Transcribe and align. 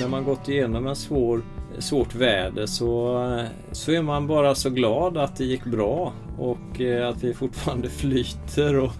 när 0.00 0.08
man 0.08 0.24
gått 0.24 0.48
igenom 0.48 0.86
en 0.86 0.96
svår, 0.96 1.42
svårt 1.78 2.14
väder 2.14 2.66
så, 2.66 3.46
så 3.72 3.92
är 3.92 4.02
man 4.02 4.26
bara 4.26 4.54
så 4.54 4.70
glad 4.70 5.16
att 5.16 5.36
det 5.36 5.44
gick 5.44 5.64
bra 5.64 6.12
och 6.38 6.80
eh, 6.80 7.08
att 7.08 7.24
vi 7.24 7.34
fortfarande 7.34 7.88
flyter 7.90 8.78
och, 8.78 8.92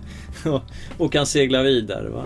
och, 0.46 0.62
och 0.98 1.12
kan 1.12 1.26
segla 1.26 1.62
vidare. 1.62 2.08
Va? 2.08 2.24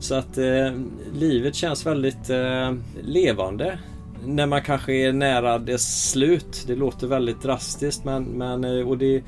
Så 0.00 0.14
att 0.14 0.38
eh, 0.38 0.72
livet 1.14 1.54
känns 1.54 1.86
väldigt 1.86 2.30
eh, 2.30 2.74
levande 3.02 3.78
när 4.26 4.46
man 4.46 4.62
kanske 4.62 4.92
är 4.92 5.12
nära 5.12 5.58
dess 5.58 6.10
slut. 6.10 6.64
Det 6.66 6.74
låter 6.74 7.06
väldigt 7.06 7.42
drastiskt 7.42 8.04
men, 8.04 8.24
men 8.24 8.64
eh, 8.64 8.88
och 8.88 8.98
det, 8.98 9.22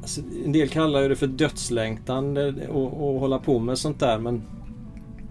alltså, 0.00 0.20
en 0.44 0.52
del 0.52 0.68
kallar 0.68 1.08
det 1.08 1.16
för 1.16 1.26
dödslängtan 1.26 2.36
eh, 2.36 2.48
att 2.48 2.92
hålla 3.20 3.38
på 3.38 3.58
med 3.58 3.78
sånt 3.78 4.00
där 4.00 4.18
men 4.18 4.42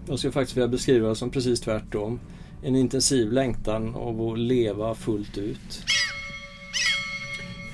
jag 0.08 0.18
skulle 0.18 0.32
faktiskt 0.32 0.56
vilja 0.56 0.68
beskriva 0.68 1.08
det 1.08 1.16
som 1.16 1.30
precis 1.30 1.60
tvärtom. 1.60 2.20
En 2.64 2.76
intensiv 2.76 3.32
längtan 3.32 3.94
av 3.94 4.28
att 4.28 4.38
leva 4.38 4.94
fullt 4.94 5.38
ut. 5.38 5.84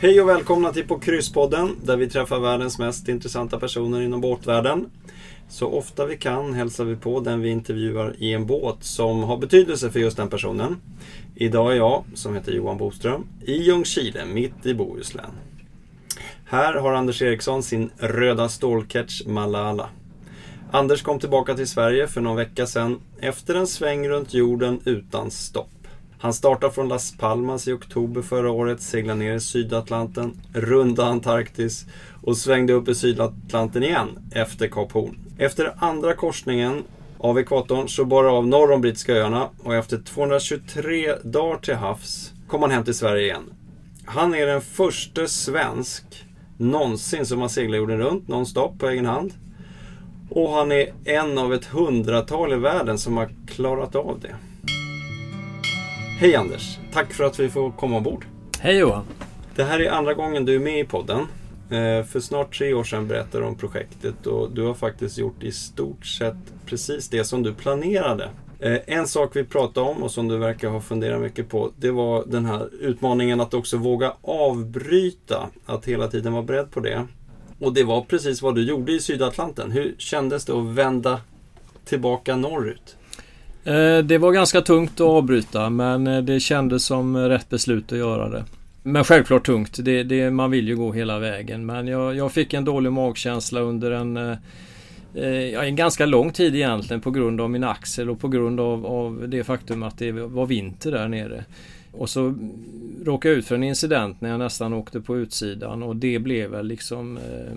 Hej 0.00 0.20
och 0.20 0.28
välkomna 0.28 0.72
till 0.72 0.86
På 0.86 0.98
krysspodden 0.98 1.76
där 1.84 1.96
vi 1.96 2.10
träffar 2.10 2.40
världens 2.40 2.78
mest 2.78 3.08
intressanta 3.08 3.58
personer 3.58 4.00
inom 4.00 4.20
båtvärlden. 4.20 4.90
Så 5.48 5.66
ofta 5.66 6.06
vi 6.06 6.16
kan 6.16 6.54
hälsar 6.54 6.84
vi 6.84 6.96
på 6.96 7.20
den 7.20 7.40
vi 7.40 7.50
intervjuar 7.50 8.14
i 8.18 8.32
en 8.32 8.46
båt 8.46 8.84
som 8.84 9.22
har 9.22 9.36
betydelse 9.36 9.90
för 9.90 10.00
just 10.00 10.16
den 10.16 10.28
personen. 10.28 10.76
Idag 11.34 11.72
är 11.72 11.76
jag, 11.76 12.04
som 12.14 12.34
heter 12.34 12.52
Johan 12.52 12.78
Boström, 12.78 13.26
i 13.44 13.62
Ljungskile, 13.62 14.24
mitt 14.26 14.66
i 14.66 14.74
Bohuslän. 14.74 15.30
Här 16.44 16.74
har 16.74 16.92
Anders 16.92 17.22
Eriksson 17.22 17.62
sin 17.62 17.90
röda 17.98 18.48
stålcatch 18.48 19.22
Malala. 19.26 19.88
Anders 20.72 21.02
kom 21.02 21.18
tillbaka 21.18 21.54
till 21.54 21.68
Sverige 21.68 22.06
för 22.06 22.20
någon 22.20 22.36
vecka 22.36 22.66
sedan 22.66 23.00
efter 23.20 23.54
en 23.54 23.66
sväng 23.66 24.08
runt 24.08 24.34
jorden 24.34 24.80
utan 24.84 25.30
stopp. 25.30 25.86
Han 26.18 26.34
startade 26.34 26.72
från 26.72 26.88
Las 26.88 27.16
Palmas 27.18 27.68
i 27.68 27.72
oktober 27.72 28.22
förra 28.22 28.50
året, 28.50 28.80
seglade 28.80 29.18
ner 29.18 29.34
i 29.34 29.40
Sydatlanten, 29.40 30.40
runda 30.52 31.04
Antarktis 31.04 31.86
och 32.22 32.36
svängde 32.36 32.72
upp 32.72 32.88
i 32.88 32.94
Sydatlanten 32.94 33.82
igen 33.82 34.08
efter 34.32 34.68
Kap 34.68 34.92
Horn. 34.92 35.18
Efter 35.38 35.74
andra 35.78 36.14
korsningen 36.14 36.84
av 37.18 37.38
ekvatorn 37.38 37.88
så 37.88 38.04
bar 38.04 38.24
av 38.24 38.46
norr 38.46 38.72
om 38.72 38.80
Brittiska 38.80 39.12
öarna 39.12 39.48
och 39.62 39.74
efter 39.74 39.98
223 39.98 41.14
dagar 41.24 41.58
till 41.58 41.74
havs 41.74 42.32
kom 42.48 42.62
han 42.62 42.70
hem 42.70 42.84
till 42.84 42.94
Sverige 42.94 43.24
igen. 43.24 43.52
Han 44.04 44.34
är 44.34 44.46
den 44.46 44.60
första 44.60 45.26
svensk 45.26 46.04
någonsin 46.56 47.26
som 47.26 47.40
har 47.40 47.48
seglat 47.48 47.78
jorden 47.78 47.98
runt 47.98 48.28
nonstop 48.28 48.78
på 48.78 48.88
egen 48.88 49.06
hand. 49.06 49.32
Och 50.30 50.50
han 50.50 50.72
är 50.72 50.92
en 51.04 51.38
av 51.38 51.54
ett 51.54 51.64
hundratal 51.64 52.52
i 52.52 52.56
världen 52.56 52.98
som 52.98 53.16
har 53.16 53.30
klarat 53.46 53.94
av 53.94 54.20
det. 54.20 54.34
Hej 56.20 56.36
Anders! 56.36 56.78
Tack 56.92 57.12
för 57.12 57.24
att 57.24 57.40
vi 57.40 57.48
får 57.48 57.70
komma 57.70 57.96
ombord. 57.96 58.24
Hej 58.60 58.78
Johan! 58.78 59.04
Det 59.54 59.64
här 59.64 59.80
är 59.80 59.90
andra 59.90 60.14
gången 60.14 60.44
du 60.44 60.54
är 60.54 60.58
med 60.58 60.80
i 60.80 60.84
podden. 60.84 61.20
Eh, 61.70 62.04
för 62.04 62.20
snart 62.20 62.58
tre 62.58 62.74
år 62.74 62.84
sedan 62.84 63.08
berättade 63.08 63.44
du 63.44 63.48
om 63.48 63.54
projektet 63.54 64.26
och 64.26 64.50
du 64.50 64.62
har 64.62 64.74
faktiskt 64.74 65.18
gjort 65.18 65.42
i 65.42 65.52
stort 65.52 66.06
sett 66.06 66.36
precis 66.66 67.08
det 67.08 67.24
som 67.24 67.42
du 67.42 67.54
planerade. 67.54 68.28
Eh, 68.60 68.78
en 68.86 69.06
sak 69.06 69.36
vi 69.36 69.44
pratade 69.44 69.90
om 69.90 70.02
och 70.02 70.10
som 70.10 70.28
du 70.28 70.36
verkar 70.36 70.68
ha 70.68 70.80
funderat 70.80 71.20
mycket 71.20 71.48
på, 71.48 71.70
det 71.76 71.90
var 71.90 72.24
den 72.26 72.44
här 72.44 72.68
utmaningen 72.80 73.40
att 73.40 73.54
också 73.54 73.76
våga 73.76 74.12
avbryta, 74.22 75.48
att 75.66 75.84
hela 75.84 76.08
tiden 76.08 76.32
vara 76.32 76.42
beredd 76.42 76.70
på 76.70 76.80
det. 76.80 77.06
Och 77.58 77.72
det 77.74 77.84
var 77.84 78.00
precis 78.00 78.42
vad 78.42 78.54
du 78.54 78.62
gjorde 78.62 78.92
i 78.92 79.00
Sydatlanten. 79.00 79.70
Hur 79.70 79.94
kändes 79.98 80.44
det 80.44 80.52
att 80.52 80.66
vända 80.66 81.20
tillbaka 81.84 82.36
norrut? 82.36 82.96
Eh, 83.64 83.98
det 83.98 84.18
var 84.18 84.32
ganska 84.32 84.60
tungt 84.60 85.00
att 85.00 85.06
avbryta 85.06 85.70
men 85.70 86.06
eh, 86.06 86.22
det 86.22 86.40
kändes 86.40 86.84
som 86.84 87.16
rätt 87.16 87.48
beslut 87.48 87.92
att 87.92 87.98
göra 87.98 88.28
det. 88.28 88.44
Men 88.82 89.04
självklart 89.04 89.46
tungt. 89.46 89.76
Det, 89.84 90.02
det, 90.02 90.30
man 90.30 90.50
vill 90.50 90.68
ju 90.68 90.76
gå 90.76 90.92
hela 90.92 91.18
vägen. 91.18 91.66
Men 91.66 91.86
jag, 91.86 92.16
jag 92.16 92.32
fick 92.32 92.54
en 92.54 92.64
dålig 92.64 92.92
magkänsla 92.92 93.60
under 93.60 93.90
en, 93.90 94.16
eh, 94.16 94.36
eh 95.14 95.64
en 95.64 95.76
ganska 95.76 96.06
lång 96.06 96.32
tid 96.32 96.54
egentligen 96.54 97.00
på 97.00 97.10
grund 97.10 97.40
av 97.40 97.50
min 97.50 97.64
axel 97.64 98.10
och 98.10 98.20
på 98.20 98.28
grund 98.28 98.60
av, 98.60 98.86
av 98.86 99.28
det 99.28 99.44
faktum 99.44 99.82
att 99.82 99.98
det 99.98 100.12
var 100.12 100.46
vinter 100.46 100.92
där 100.92 101.08
nere. 101.08 101.44
Och 101.98 102.10
så 102.10 102.34
råkade 103.04 103.34
jag 103.34 103.38
ut 103.38 103.46
för 103.46 103.54
en 103.54 103.62
incident 103.62 104.20
när 104.20 104.30
jag 104.30 104.38
nästan 104.38 104.72
åkte 104.72 105.00
på 105.00 105.16
utsidan 105.16 105.82
och 105.82 105.96
det 105.96 106.18
blev 106.18 106.50
väl 106.50 106.66
liksom 106.66 107.16
eh, 107.16 107.56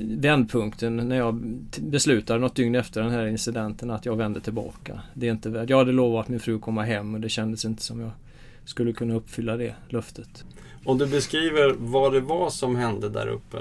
vändpunkten 0.00 0.96
när 0.96 1.16
jag 1.16 1.34
beslutade 1.80 2.40
något 2.40 2.54
dygn 2.54 2.74
efter 2.74 3.02
den 3.02 3.10
här 3.10 3.26
incidenten 3.26 3.90
att 3.90 4.06
jag 4.06 4.16
vände 4.16 4.40
tillbaka. 4.40 5.00
Det 5.14 5.28
är 5.28 5.32
inte 5.32 5.66
Jag 5.68 5.78
hade 5.78 5.92
lovat 5.92 6.28
min 6.28 6.40
fru 6.40 6.54
att 6.54 6.60
komma 6.60 6.82
hem 6.82 7.14
och 7.14 7.20
det 7.20 7.28
kändes 7.28 7.64
inte 7.64 7.82
som 7.82 8.00
jag 8.00 8.10
skulle 8.64 8.92
kunna 8.92 9.14
uppfylla 9.14 9.56
det 9.56 9.74
löftet. 9.88 10.44
Om 10.84 10.98
du 10.98 11.06
beskriver 11.06 11.74
vad 11.78 12.12
det 12.12 12.20
var 12.20 12.50
som 12.50 12.76
hände 12.76 13.08
där 13.08 13.28
uppe? 13.28 13.58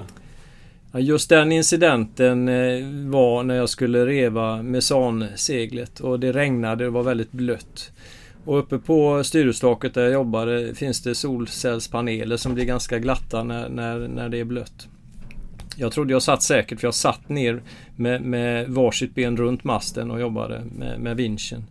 Just 0.93 1.29
den 1.29 1.51
incidenten 1.51 2.47
eh, 2.47 3.09
var 3.09 3.43
när 3.43 3.55
jag 3.55 3.69
skulle 3.69 4.05
reva 4.05 4.61
mesanseglet 4.61 5.99
och 5.99 6.19
det 6.19 6.31
regnade 6.31 6.87
och 6.87 6.93
var 6.93 7.03
väldigt 7.03 7.31
blött. 7.31 7.91
Och 8.47 8.59
uppe 8.59 8.77
på 8.77 9.23
styrhustaket 9.23 9.93
där 9.93 10.03
jag 10.03 10.11
jobbade 10.13 10.67
eh, 10.67 10.73
finns 10.73 11.01
det 11.01 11.15
solcellspaneler 11.15 12.37
som 12.37 12.53
blir 12.53 12.65
ganska 12.65 12.99
glatta 12.99 13.43
när, 13.43 13.69
när, 13.69 14.07
när 14.07 14.29
det 14.29 14.39
är 14.39 14.43
blött. 14.43 14.87
Jag 15.77 15.91
trodde 15.91 16.13
jag 16.13 16.21
satt 16.21 16.43
säkert 16.43 16.79
för 16.79 16.87
jag 16.87 16.93
satt 16.95 17.29
ner 17.29 17.61
med, 17.95 18.21
med 18.21 18.69
varsitt 18.69 19.15
ben 19.15 19.37
runt 19.37 19.63
masten 19.63 20.11
och 20.11 20.21
jobbade 20.21 20.63
med, 20.71 20.99
med 20.99 21.17
vinschen. 21.17 21.63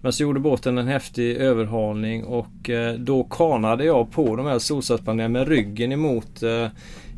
Men 0.00 0.12
så 0.12 0.22
gjorde 0.22 0.40
båten 0.40 0.78
en 0.78 0.88
häftig 0.88 1.36
överhalning 1.36 2.24
och 2.24 2.70
eh, 2.70 2.94
då 2.94 3.24
kanade 3.24 3.84
jag 3.84 4.10
på 4.12 4.36
de 4.36 4.46
här 4.46 4.58
solcellspanelerna 4.58 5.38
med 5.38 5.48
ryggen 5.48 5.92
emot 5.92 6.42
eh, 6.42 6.68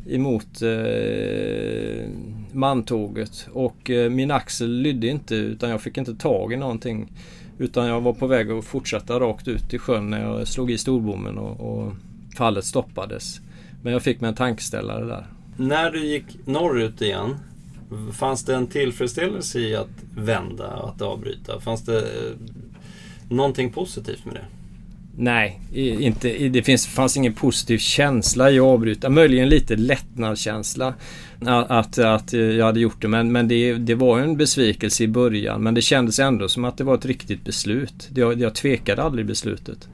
emot 0.09 0.61
eh, 0.61 2.09
mantåget 2.51 3.47
och 3.51 3.89
eh, 3.89 4.09
min 4.09 4.31
axel 4.31 4.71
lydde 4.71 5.07
inte 5.07 5.35
utan 5.35 5.69
jag 5.69 5.81
fick 5.81 5.97
inte 5.97 6.15
tag 6.15 6.53
i 6.53 6.57
någonting. 6.57 7.11
Utan 7.57 7.87
jag 7.87 8.01
var 8.01 8.13
på 8.13 8.27
väg 8.27 8.51
att 8.51 8.65
fortsätta 8.65 9.19
rakt 9.19 9.47
ut 9.47 9.73
i 9.73 9.77
sjön 9.77 10.09
när 10.09 10.21
jag 10.21 10.47
slog 10.47 10.71
i 10.71 10.77
storbommen 10.77 11.37
och, 11.37 11.59
och 11.59 11.93
fallet 12.37 12.65
stoppades. 12.65 13.39
Men 13.83 13.93
jag 13.93 14.03
fick 14.03 14.21
mig 14.21 14.27
en 14.27 14.35
tankeställare 14.35 15.05
där. 15.05 15.27
När 15.57 15.91
du 15.91 16.05
gick 16.05 16.25
norrut 16.45 17.01
igen, 17.01 17.35
fanns 18.13 18.45
det 18.45 18.55
en 18.55 18.67
tillfredsställelse 18.67 19.59
i 19.59 19.75
att 19.75 19.89
vända, 20.15 20.67
att 20.67 21.01
avbryta? 21.01 21.59
Fanns 21.59 21.85
det 21.85 21.99
eh, 21.99 22.35
någonting 23.29 23.71
positivt 23.71 24.25
med 24.25 24.33
det? 24.33 24.45
Nej, 25.17 25.59
inte, 25.73 26.29
det 26.47 26.63
finns, 26.63 26.87
fanns 26.87 27.17
ingen 27.17 27.33
positiv 27.33 27.77
känsla 27.77 28.51
i 28.51 28.59
att 28.59 28.65
avbryta. 28.65 29.09
Möjligen 29.09 29.49
lite 29.49 29.75
lättnadskänsla 29.75 30.93
att, 31.45 31.97
att, 31.97 32.33
jag 32.33 32.65
hade 32.65 32.79
gjort 32.79 33.01
det. 33.01 33.07
Men, 33.07 33.31
men 33.31 33.47
det, 33.47 33.73
det 33.73 33.95
var 33.95 34.19
en 34.19 34.37
besvikelse 34.37 35.03
i 35.03 35.07
början. 35.07 35.63
Men 35.63 35.73
det 35.73 35.81
kändes 35.81 36.19
ändå 36.19 36.47
som 36.47 36.65
att 36.65 36.77
det 36.77 36.83
var 36.83 36.95
ett 36.95 37.05
riktigt 37.05 37.43
beslut. 37.43 38.09
Jag, 38.15 38.41
jag 38.41 38.55
tvekade 38.55 39.03
aldrig 39.03 39.25
i 39.25 39.27
beslutet. 39.27 39.89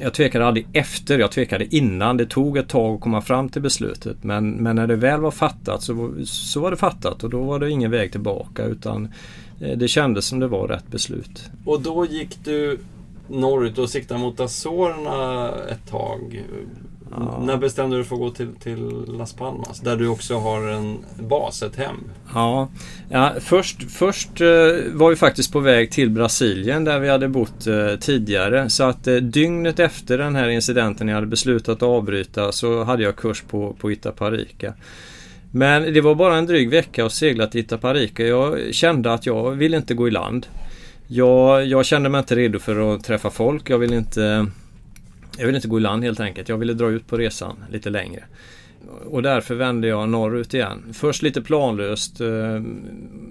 Jag 0.00 0.14
tvekade 0.14 0.46
aldrig 0.46 0.66
efter, 0.72 1.18
jag 1.18 1.30
tvekade 1.30 1.76
innan. 1.76 2.16
Det 2.16 2.26
tog 2.26 2.56
ett 2.56 2.68
tag 2.68 2.94
att 2.94 3.00
komma 3.00 3.22
fram 3.22 3.48
till 3.48 3.62
beslutet. 3.62 4.24
Men, 4.24 4.50
men 4.50 4.76
när 4.76 4.86
det 4.86 4.96
väl 4.96 5.20
var 5.20 5.30
fattat 5.30 5.82
så, 5.82 6.14
så 6.24 6.60
var 6.60 6.70
det 6.70 6.76
fattat 6.76 7.24
och 7.24 7.30
då 7.30 7.42
var 7.42 7.58
det 7.58 7.70
ingen 7.70 7.90
väg 7.90 8.12
tillbaka. 8.12 8.64
Utan 8.64 9.08
eh, 9.60 9.78
det 9.78 9.88
kändes 9.88 10.26
som 10.26 10.40
det 10.40 10.46
var 10.46 10.68
rätt 10.68 10.88
beslut. 10.88 11.50
Och 11.64 11.80
då 11.80 12.06
gick 12.06 12.38
du 12.44 12.78
norrut 13.30 13.78
och 13.78 13.90
siktade 13.90 14.20
mot 14.20 14.40
Azorerna 14.40 15.50
ett 15.68 15.90
tag. 15.90 16.44
Ja. 17.10 17.42
När 17.44 17.56
bestämde 17.56 17.96
du 17.96 18.02
dig 18.02 18.08
för 18.08 18.14
att 18.14 18.20
gå 18.20 18.30
till, 18.30 18.54
till 18.54 19.04
Las 19.06 19.32
Palmas? 19.32 19.80
Där 19.80 19.96
du 19.96 20.08
också 20.08 20.38
har 20.38 20.68
en 20.68 20.98
bas, 21.28 21.62
ett 21.62 21.76
hem. 21.76 21.96
Ja, 22.34 22.68
ja 23.08 23.32
först, 23.40 23.90
först 23.90 24.40
eh, 24.40 24.46
var 24.92 25.10
vi 25.10 25.16
faktiskt 25.16 25.52
på 25.52 25.60
väg 25.60 25.90
till 25.90 26.10
Brasilien 26.10 26.84
där 26.84 26.98
vi 26.98 27.08
hade 27.08 27.28
bott 27.28 27.66
eh, 27.66 27.96
tidigare. 28.00 28.70
Så 28.70 28.84
att 28.84 29.08
dygnet 29.22 29.78
efter 29.78 30.18
den 30.18 30.36
här 30.36 30.48
incidenten 30.48 31.08
jag 31.08 31.14
hade 31.14 31.26
beslutat 31.26 31.76
att 31.76 31.82
avbryta 31.82 32.52
så 32.52 32.84
hade 32.84 33.02
jag 33.02 33.16
kurs 33.16 33.42
på, 33.42 33.76
på 33.80 33.92
Itaparica. 33.92 34.74
Men 35.52 35.94
det 35.94 36.00
var 36.00 36.14
bara 36.14 36.36
en 36.36 36.46
dryg 36.46 36.70
vecka 36.70 37.06
att 37.06 37.12
segla 37.12 37.46
till 37.46 37.60
Itaparica. 37.60 38.22
Jag 38.22 38.74
kände 38.74 39.12
att 39.12 39.26
jag 39.26 39.50
ville 39.50 39.76
inte 39.76 39.94
gå 39.94 40.08
i 40.08 40.10
land. 40.10 40.46
Jag, 41.12 41.66
jag 41.66 41.86
kände 41.86 42.08
mig 42.08 42.18
inte 42.18 42.36
redo 42.36 42.58
för 42.58 42.94
att 42.94 43.04
träffa 43.04 43.30
folk. 43.30 43.70
Jag 43.70 43.78
ville 43.78 43.96
inte 43.96 44.46
jag 45.38 45.46
ville 45.46 45.58
inte 45.58 45.68
gå 45.68 45.78
i 45.78 45.80
land 45.80 46.04
helt 46.04 46.20
enkelt. 46.20 46.48
Jag 46.48 46.58
ville 46.58 46.74
dra 46.74 46.90
ut 46.90 47.06
på 47.06 47.16
resan 47.16 47.64
lite 47.70 47.90
längre. 47.90 48.24
Och 49.04 49.22
därför 49.22 49.54
vände 49.54 49.88
jag 49.88 50.08
norrut 50.08 50.54
igen. 50.54 50.82
Först 50.92 51.22
lite 51.22 51.42
planlöst. 51.42 52.20
Eh, 52.20 52.62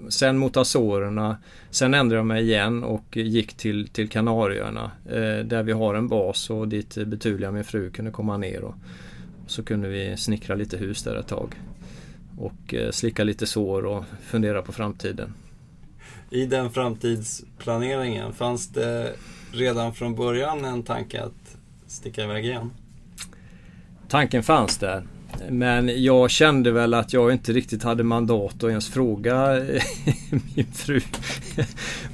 sen 0.08 0.38
mot 0.38 0.56
Azorerna. 0.56 1.36
Sen 1.70 1.94
ändrade 1.94 2.18
jag 2.18 2.26
mig 2.26 2.42
igen 2.42 2.84
och 2.84 3.16
gick 3.16 3.54
till, 3.54 3.88
till 3.88 4.08
Kanarieöarna. 4.08 4.90
Eh, 5.06 5.44
där 5.44 5.62
vi 5.62 5.72
har 5.72 5.94
en 5.94 6.08
bas 6.08 6.50
och 6.50 6.68
dit 6.68 6.98
Betulia, 7.06 7.50
min 7.50 7.64
fru, 7.64 7.90
kunde 7.90 8.10
komma 8.10 8.36
ner. 8.36 8.64
Och 8.64 8.74
så 9.46 9.62
kunde 9.62 9.88
vi 9.88 10.16
snickra 10.16 10.54
lite 10.54 10.76
hus 10.76 11.02
där 11.02 11.16
ett 11.16 11.28
tag 11.28 11.54
och 12.38 12.74
eh, 12.74 12.90
slicka 12.90 13.24
lite 13.24 13.46
sår 13.46 13.86
och 13.86 14.04
fundera 14.22 14.62
på 14.62 14.72
framtiden. 14.72 15.34
I 16.30 16.46
den 16.46 16.70
framtidsplaneringen, 16.70 18.32
fanns 18.32 18.68
det 18.68 19.12
redan 19.52 19.94
från 19.94 20.14
början 20.14 20.64
en 20.64 20.82
tanke 20.82 21.22
att 21.22 21.56
sticka 21.86 22.24
iväg 22.24 22.44
igen? 22.44 22.70
Tanken 24.08 24.42
fanns 24.42 24.78
där. 24.78 25.06
Men 25.48 26.02
jag 26.04 26.30
kände 26.30 26.70
väl 26.70 26.94
att 26.94 27.12
jag 27.12 27.32
inte 27.32 27.52
riktigt 27.52 27.82
hade 27.82 28.02
mandat 28.02 28.64
att 28.64 28.70
ens 28.70 28.88
fråga 28.88 29.56
eh, 29.56 29.82
min 30.54 30.72
fru. 30.72 31.00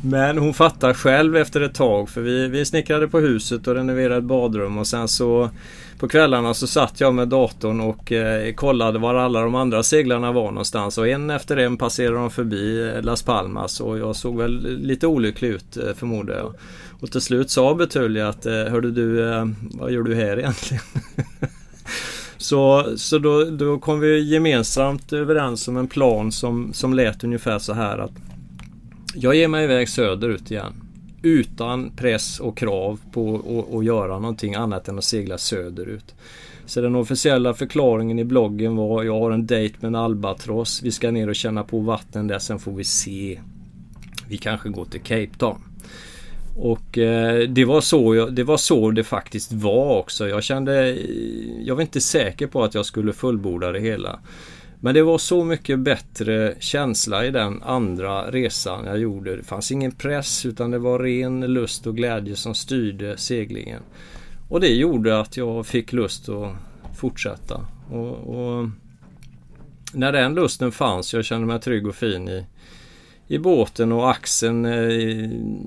Men 0.03 0.39
hon 0.39 0.55
fattade 0.55 0.95
själv 0.95 1.37
efter 1.37 1.61
ett 1.61 1.75
tag 1.75 2.09
för 2.09 2.21
vi, 2.21 2.49
vi 2.49 2.65
snickrade 2.65 3.09
på 3.09 3.21
huset 3.21 3.67
och 3.67 3.75
renoverade 3.75 4.21
badrum 4.21 4.79
och 4.79 4.87
sen 4.87 5.09
så 5.09 5.51
på 5.99 6.09
kvällarna 6.09 6.55
så 6.55 6.67
satt 6.67 7.01
jag 7.01 7.15
med 7.15 7.29
datorn 7.29 7.81
och 7.81 8.13
eh, 8.13 8.55
kollade 8.55 8.99
var 8.99 9.15
alla 9.15 9.41
de 9.41 9.55
andra 9.55 9.83
seglarna 9.83 10.33
var 10.33 10.51
någonstans 10.51 10.99
och 10.99 11.09
en 11.09 11.31
efter 11.31 11.57
en 11.57 11.77
passerade 11.77 12.17
de 12.17 12.31
förbi 12.31 12.93
eh, 12.95 13.03
Las 13.03 13.23
Palmas 13.23 13.81
och 13.81 13.99
jag 13.99 14.17
såg 14.17 14.39
väl 14.39 14.79
lite 14.81 15.07
olycklig 15.07 15.49
ut 15.49 15.77
eh, 15.77 15.95
förmodar 15.95 16.35
jag. 16.35 16.55
Och 17.01 17.11
till 17.11 17.21
slut 17.21 17.51
sa 17.51 17.75
Betulia 17.75 18.29
att 18.29 18.47
eh, 18.47 18.53
Hörde 18.53 18.91
du, 18.91 19.33
eh, 19.33 19.47
vad 19.61 19.93
gör 19.93 20.03
du 20.03 20.15
här 20.15 20.39
egentligen? 20.39 20.83
Så, 22.39 22.93
så 22.97 23.19
då, 23.19 23.45
då 23.45 23.79
kom 23.79 24.01
vi 24.01 24.21
gemensamt 24.21 25.13
överens 25.13 25.69
om 25.69 25.77
en 25.77 25.87
plan 25.87 26.33
som, 26.33 26.73
som 26.73 26.95
lät 26.95 27.25
ungefär 27.25 27.59
så 27.59 27.73
här 27.73 27.99
att 27.99 28.11
jag 29.15 29.35
ger 29.35 29.49
mig 29.49 29.65
iväg 29.65 29.89
söderut 29.89 30.51
igen. 30.51 30.86
Utan 31.27 31.91
press 31.91 32.41
och 32.41 32.57
krav 32.57 33.01
på 33.13 33.43
att 33.79 33.85
göra 33.85 34.19
någonting 34.19 34.55
annat 34.55 34.89
än 34.89 34.99
att 34.99 35.05
segla 35.05 35.39
söderut. 35.39 36.15
Så 36.67 36.81
den 36.81 36.95
officiella 36.95 37.55
förklaringen 37.55 38.19
i 38.19 38.25
bloggen 38.25 38.77
var 38.77 39.03
jag 39.03 39.21
har 39.21 39.31
en 39.31 39.47
dejt 39.47 39.77
med 39.81 39.89
en 39.89 39.95
albatross. 39.95 40.83
Vi 40.83 40.93
ska 40.93 41.11
ner 41.11 41.29
och 41.29 41.35
känna 41.35 41.65
på 41.65 41.79
vatten 41.79 42.27
där, 42.27 42.39
sen 42.39 42.59
får 42.59 42.73
vi 42.73 42.85
se. 42.85 43.41
Vi 44.29 44.37
kanske 44.37 44.69
går 44.69 44.85
till 44.85 45.01
Cape 45.01 45.39
Town. 45.39 45.59
Och 46.57 46.99
eh, 46.99 47.49
det, 47.49 47.65
var 47.65 47.81
så 47.81 48.15
jag, 48.15 48.35
det 48.35 48.45
var 48.45 48.57
så 48.57 48.91
det 48.91 49.05
faktiskt 49.05 49.53
var 49.53 49.99
också. 49.99 50.29
Jag 50.29 50.43
kände... 50.43 50.97
Jag 51.61 51.75
var 51.75 51.83
inte 51.83 52.01
säker 52.01 52.47
på 52.47 52.65
att 52.65 52.75
jag 52.75 52.87
skulle 52.87 53.13
fullborda 53.13 53.73
det 53.73 53.81
hela. 53.81 54.19
Men 54.81 54.95
det 54.95 55.03
var 55.03 55.19
så 55.19 55.45
mycket 55.45 55.79
bättre 55.79 56.55
känsla 56.59 57.25
i 57.25 57.31
den 57.31 57.63
andra 57.63 58.31
resan 58.31 58.85
jag 58.87 58.99
gjorde. 58.99 59.37
Det 59.37 59.43
fanns 59.43 59.73
ingen 59.73 59.93
press 59.93 60.47
utan 60.47 60.71
det 60.71 60.79
var 60.79 60.99
ren 60.99 61.41
lust 61.41 61.87
och 61.87 61.97
glädje 61.97 62.37
som 62.37 62.55
styrde 62.55 63.17
seglingen. 63.17 63.83
Och 64.49 64.61
det 64.61 64.75
gjorde 64.75 65.21
att 65.21 65.37
jag 65.37 65.67
fick 65.67 65.93
lust 65.93 66.29
att 66.29 66.53
fortsätta. 66.97 67.67
Och, 67.91 68.37
och 68.37 68.69
när 69.93 70.13
den 70.13 70.35
lusten 70.35 70.73
fanns, 70.73 71.15
jag 71.15 71.25
kände 71.25 71.47
mig 71.47 71.61
trygg 71.61 71.87
och 71.87 71.95
fin 71.95 72.29
i, 72.29 72.47
i 73.27 73.39
båten 73.39 73.93
och 73.93 74.11
axeln 74.11 74.65
eh, 74.65 74.73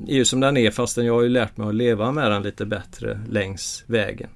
är 0.07 0.15
ju 0.15 0.25
som 0.25 0.39
den 0.39 0.57
är 0.57 0.71
fastän 0.71 1.05
jag 1.05 1.13
har 1.13 1.21
ju 1.21 1.29
lärt 1.29 1.57
mig 1.57 1.67
att 1.67 1.75
leva 1.75 2.11
med 2.11 2.31
den 2.31 2.43
lite 2.43 2.65
bättre 2.65 3.21
längs 3.29 3.83
vägen. 3.87 4.29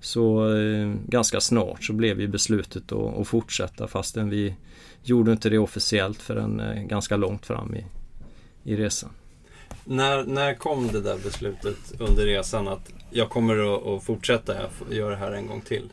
Så 0.00 0.56
eh, 0.56 0.94
ganska 1.06 1.40
snart 1.40 1.84
så 1.84 1.92
blev 1.92 2.20
ju 2.20 2.28
beslutet 2.28 2.92
att, 2.92 3.18
att 3.18 3.28
fortsätta 3.28 3.88
fastän 3.88 4.30
vi 4.30 4.54
gjorde 5.02 5.32
inte 5.32 5.48
det 5.48 5.58
officiellt 5.58 6.22
förrän 6.22 6.60
eh, 6.60 6.82
ganska 6.82 7.16
långt 7.16 7.46
fram 7.46 7.74
i, 7.74 7.84
i 8.64 8.76
resan. 8.76 9.10
När, 9.84 10.24
när 10.24 10.54
kom 10.54 10.88
det 10.92 11.00
där 11.00 11.18
beslutet 11.24 11.92
under 11.98 12.24
resan 12.26 12.68
att 12.68 12.92
jag 13.10 13.28
kommer 13.28 13.76
att, 13.76 13.86
att 13.86 14.04
fortsätta, 14.04 14.54
jag 14.88 14.98
gör 14.98 15.10
det 15.10 15.16
här 15.16 15.32
en 15.32 15.46
gång 15.46 15.60
till? 15.60 15.88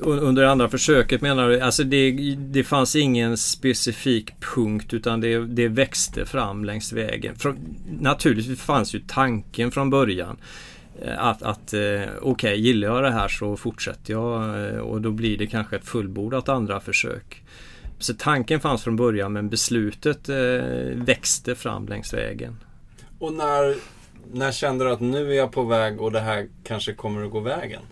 Under 0.00 0.44
andra 0.44 0.68
försöket 0.68 1.20
menar 1.20 1.48
du? 1.48 1.60
Alltså 1.60 1.84
det, 1.84 2.10
det 2.36 2.64
fanns 2.64 2.96
ingen 2.96 3.36
specifik 3.36 4.40
punkt 4.54 4.94
utan 4.94 5.20
det, 5.20 5.46
det 5.46 5.68
växte 5.68 6.26
fram 6.26 6.64
längs 6.64 6.92
vägen. 6.92 7.36
Från, 7.36 7.58
naturligtvis 8.00 8.60
fanns 8.60 8.94
ju 8.94 9.00
tanken 9.06 9.70
från 9.70 9.90
början. 9.90 10.36
Eh, 11.02 11.24
att, 11.26 11.42
att 11.42 11.74
eh, 11.74 11.80
okej, 11.80 12.20
okay, 12.22 12.56
gillar 12.56 12.88
jag 12.88 13.02
det 13.02 13.10
här 13.10 13.28
så 13.28 13.56
fortsätter 13.56 14.12
jag 14.12 14.66
eh, 14.66 14.78
och 14.78 15.00
då 15.00 15.10
blir 15.10 15.38
det 15.38 15.46
kanske 15.46 15.76
ett 15.76 15.84
fullbordat 15.84 16.48
andra 16.48 16.80
försök. 16.80 17.42
Så 17.98 18.14
tanken 18.14 18.60
fanns 18.60 18.82
från 18.82 18.96
början 18.96 19.32
men 19.32 19.48
beslutet 19.48 20.28
växte 20.94 21.54
fram 21.54 21.86
längs 21.86 22.14
vägen. 22.14 22.56
Och 23.18 23.32
när, 23.32 23.74
när 24.32 24.52
kände 24.52 24.84
du 24.84 24.90
att 24.90 25.00
nu 25.00 25.32
är 25.32 25.36
jag 25.36 25.52
på 25.52 25.62
väg 25.62 26.00
och 26.00 26.12
det 26.12 26.20
här 26.20 26.48
kanske 26.64 26.92
kommer 26.92 27.24
att 27.24 27.30
gå 27.30 27.40
vägen? 27.40 27.82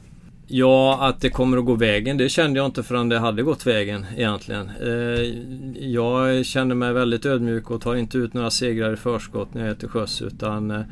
Ja, 0.46 0.98
att 1.08 1.20
det 1.20 1.30
kommer 1.30 1.58
att 1.58 1.64
gå 1.64 1.74
vägen, 1.74 2.16
det 2.16 2.28
kände 2.28 2.58
jag 2.58 2.66
inte 2.66 2.82
förrän 2.82 3.08
det 3.08 3.18
hade 3.18 3.42
gått 3.42 3.66
vägen 3.66 4.06
egentligen. 4.16 4.70
Jag 5.78 6.46
känner 6.46 6.74
mig 6.74 6.92
väldigt 6.92 7.26
ödmjuk 7.26 7.70
och 7.70 7.80
tar 7.80 7.94
inte 7.94 8.18
ut 8.18 8.34
några 8.34 8.50
segrar 8.50 8.92
i 8.92 8.96
förskott 8.96 9.54
när 9.54 9.60
jag 9.60 9.70
är 9.70 9.74
till 9.74 9.88
sjöss 9.88 10.22
utan 10.22 10.84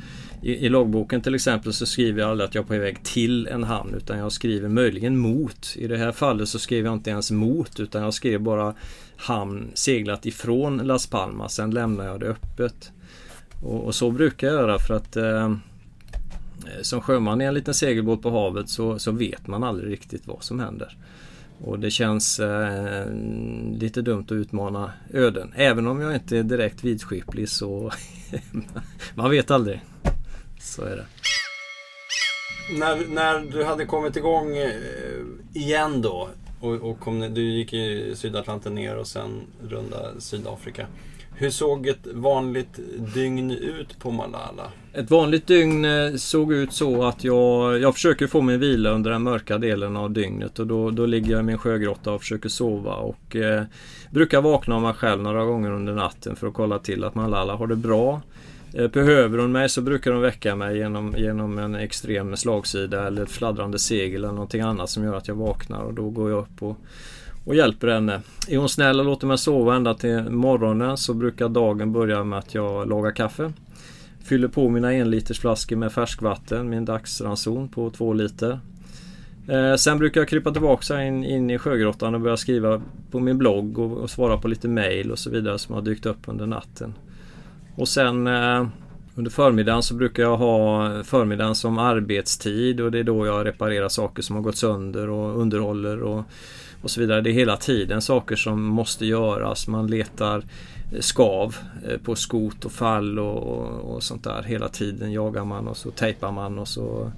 i, 0.44 0.66
i, 0.66 0.68
loggboken 0.68 1.20
till 1.20 1.34
exempel 1.34 1.72
så 1.72 1.86
skriver 1.86 2.20
jag 2.20 2.30
aldrig 2.30 2.48
att 2.48 2.54
jag 2.54 2.62
är 2.62 2.68
på 2.68 2.78
väg 2.78 3.04
till 3.04 3.46
en 3.46 3.64
hamn 3.64 3.94
utan 3.94 4.18
jag 4.18 4.32
skriver 4.32 4.68
möjligen 4.68 5.18
mot. 5.18 5.74
I 5.76 5.86
det 5.86 5.96
här 5.96 6.12
fallet 6.12 6.48
så 6.48 6.58
skriver 6.58 6.88
jag 6.88 6.96
inte 6.96 7.10
ens 7.10 7.30
mot 7.30 7.80
utan 7.80 8.02
jag 8.02 8.14
skrev 8.14 8.40
bara 8.40 8.74
hamn 9.16 9.70
seglat 9.74 10.26
ifrån 10.26 10.76
Las 10.76 11.06
Palmas. 11.06 11.54
Sen 11.54 11.70
lämnar 11.70 12.04
jag 12.04 12.20
det 12.20 12.26
öppet. 12.26 12.92
Och, 13.62 13.84
och 13.84 13.94
så 13.94 14.10
brukar 14.10 14.46
jag 14.46 14.56
göra 14.56 14.78
för 14.78 14.94
att 14.94 15.16
Eh, 16.66 16.82
som 16.82 17.00
sjöman 17.00 17.40
i 17.40 17.44
en 17.44 17.54
liten 17.54 17.74
segelbåt 17.74 18.22
på 18.22 18.30
havet 18.30 18.68
så, 18.68 18.98
så 18.98 19.12
vet 19.12 19.46
man 19.46 19.64
aldrig 19.64 19.92
riktigt 19.92 20.26
vad 20.26 20.42
som 20.42 20.60
händer. 20.60 20.96
Och 21.60 21.78
det 21.78 21.90
känns 21.90 22.40
eh, 22.40 23.06
lite 23.72 24.02
dumt 24.02 24.24
att 24.24 24.32
utmana 24.32 24.92
öden. 25.12 25.52
Även 25.54 25.86
om 25.86 26.00
jag 26.00 26.14
inte 26.14 26.38
är 26.38 26.42
direkt 26.42 26.84
vidskeplig 26.84 27.48
så 27.48 27.90
man 29.14 29.30
vet 29.30 29.50
aldrig. 29.50 29.82
Så 30.64 30.82
är 30.82 30.96
det. 30.96 31.06
När, 32.78 33.06
när 33.08 33.40
du 33.40 33.64
hade 33.64 33.86
kommit 33.86 34.16
igång 34.16 34.56
eh, 34.56 34.70
igen 35.54 36.02
då 36.02 36.28
och, 36.60 36.74
och 36.74 37.00
kom, 37.00 37.34
du 37.34 37.42
gick 37.42 37.72
i 37.72 38.12
Sydatlanten 38.16 38.74
ner 38.74 38.96
och 38.96 39.06
sen 39.06 39.40
runda 39.68 40.20
Sydafrika. 40.20 40.86
Hur 41.36 41.50
såg 41.50 41.86
ett 41.86 42.06
vanligt 42.12 42.80
dygn 43.14 43.50
ut 43.50 43.98
på 43.98 44.10
Malala? 44.10 44.70
Ett 44.92 45.10
vanligt 45.10 45.46
dygn 45.46 45.84
eh, 45.84 46.14
såg 46.14 46.52
ut 46.52 46.72
så 46.72 47.04
att 47.04 47.24
jag, 47.24 47.80
jag 47.80 47.94
försöker 47.94 48.26
få 48.26 48.40
min 48.40 48.60
vila 48.60 48.90
under 48.90 49.10
den 49.10 49.22
mörka 49.22 49.58
delen 49.58 49.96
av 49.96 50.10
dygnet 50.10 50.58
och 50.58 50.66
då, 50.66 50.90
då 50.90 51.06
ligger 51.06 51.32
jag 51.32 51.40
i 51.40 51.42
min 51.42 51.58
sjögrotta 51.58 52.12
och 52.12 52.20
försöker 52.20 52.48
sova 52.48 52.94
och 52.94 53.36
eh, 53.36 53.62
brukar 54.10 54.40
vakna 54.40 54.74
av 54.74 54.82
mig 54.82 54.94
själv 54.94 55.22
några 55.22 55.44
gånger 55.44 55.70
under 55.72 55.92
natten 55.92 56.36
för 56.36 56.46
att 56.46 56.54
kolla 56.54 56.78
till 56.78 57.04
att 57.04 57.14
Malala 57.14 57.54
har 57.56 57.66
det 57.66 57.76
bra. 57.76 58.22
Eh, 58.74 58.88
behöver 58.90 59.38
hon 59.38 59.52
mig 59.52 59.68
så 59.68 59.82
brukar 59.82 60.12
hon 60.12 60.22
väcka 60.22 60.56
mig 60.56 60.78
genom, 60.78 61.14
genom 61.18 61.58
en 61.58 61.74
extrem 61.74 62.36
slagsida 62.36 63.06
eller 63.06 63.22
ett 63.22 63.30
fladdrande 63.30 63.78
segel 63.78 64.24
eller 64.24 64.32
någonting 64.34 64.60
annat 64.60 64.90
som 64.90 65.04
gör 65.04 65.16
att 65.16 65.28
jag 65.28 65.34
vaknar 65.34 65.82
och 65.82 65.94
då 65.94 66.10
går 66.10 66.30
jag 66.30 66.38
upp 66.38 66.62
och 66.62 66.78
och 67.44 67.54
hjälper 67.54 67.88
henne. 67.88 68.20
Är 68.48 68.58
hon 68.58 68.68
snäll 68.68 69.00
och 69.00 69.06
låter 69.06 69.26
mig 69.26 69.38
sova 69.38 69.74
ända 69.74 69.94
till 69.94 70.22
morgonen 70.30 70.96
så 70.96 71.14
brukar 71.14 71.48
dagen 71.48 71.92
börja 71.92 72.24
med 72.24 72.38
att 72.38 72.54
jag 72.54 72.88
lagar 72.88 73.10
kaffe. 73.10 73.52
Fyller 74.24 74.48
på 74.48 74.68
mina 74.68 74.92
enlitersflaskor 74.92 75.76
med 75.76 75.92
färskvatten, 75.92 76.70
min 76.70 76.84
dagsranson 76.84 77.68
på 77.68 77.90
två 77.90 78.12
liter. 78.12 78.60
Eh, 79.48 79.74
sen 79.74 79.98
brukar 79.98 80.20
jag 80.20 80.28
krypa 80.28 80.52
tillbaka 80.52 81.02
in, 81.02 81.24
in 81.24 81.50
i 81.50 81.58
sjögrottan 81.58 82.14
och 82.14 82.20
börja 82.20 82.36
skriva 82.36 82.82
på 83.10 83.20
min 83.20 83.38
blogg 83.38 83.78
och, 83.78 83.98
och, 83.98 84.10
svara 84.10 84.38
på 84.38 84.48
lite 84.48 84.68
mail 84.68 85.10
och 85.10 85.18
så 85.18 85.30
vidare 85.30 85.58
som 85.58 85.74
har 85.74 85.82
dykt 85.82 86.06
upp 86.06 86.20
under 86.26 86.46
natten. 86.46 86.94
Och 87.76 87.88
sen 87.88 88.26
eh, 88.26 88.66
under 89.14 89.30
förmiddagen 89.30 89.82
så 89.82 89.94
brukar 89.94 90.22
jag 90.22 90.36
ha 90.36 90.90
förmiddagen 91.04 91.54
som 91.54 91.78
arbetstid 91.78 92.80
och 92.80 92.90
det 92.90 92.98
är 92.98 93.04
då 93.04 93.26
jag 93.26 93.46
reparerar 93.46 93.88
saker 93.88 94.22
som 94.22 94.36
har 94.36 94.42
gått 94.42 94.56
sönder 94.56 95.10
och 95.10 95.40
underhåller 95.40 96.02
och 96.02 96.24
och 96.84 96.90
så 96.90 97.00
vidare. 97.00 97.20
Det 97.20 97.30
är 97.30 97.32
hela 97.32 97.56
tiden 97.56 98.02
saker 98.02 98.36
som 98.36 98.62
måste 98.62 99.06
göras. 99.06 99.68
Man 99.68 99.86
letar 99.86 100.44
eh, 100.92 101.00
skav 101.00 101.56
eh, 101.88 101.98
på 101.98 102.14
skot 102.16 102.64
och 102.64 102.72
fall 102.72 103.18
och, 103.18 103.94
och, 103.94 104.02
sånt 104.02 104.24
där. 104.24 104.42
Hela 104.42 104.68
tiden 104.68 105.12
jagar 105.12 105.44
man 105.44 105.68
och 105.68 105.76
så 105.76 105.90
tejpar 105.90 106.32
man 106.32 106.58
och 106.58 106.68
så 106.68 107.12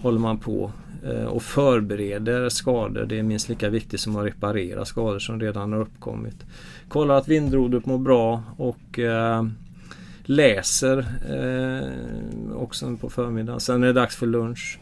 håller 0.00 0.18
man 0.18 0.38
på 0.38 0.72
eh, 1.04 1.24
och 1.24 1.42
förbereder 1.42 2.48
skador. 2.48 3.04
Det 3.04 3.18
är 3.18 3.22
minst 3.22 3.48
lika 3.48 3.68
viktigt 3.68 4.00
som 4.00 4.16
att 4.16 4.26
reparera 4.26 4.84
skador 4.84 5.18
som 5.18 5.40
redan 5.40 5.72
har 5.72 5.80
uppkommit. 5.80 6.36
Kollar 6.88 7.14
att 7.14 7.28
vindrodret 7.28 7.86
mår 7.86 7.98
bra 7.98 8.42
och 8.56 8.98
eh, 8.98 9.44
läser 10.30 10.98
eh, 11.28 12.56
också 12.56 12.96
på 12.96 13.10
förmiddagen. 13.10 13.60
Sen 13.60 13.82
är 13.82 13.86
det 13.86 13.92
dags 13.92 14.16
för 14.16 14.26
lunch. 14.26 14.78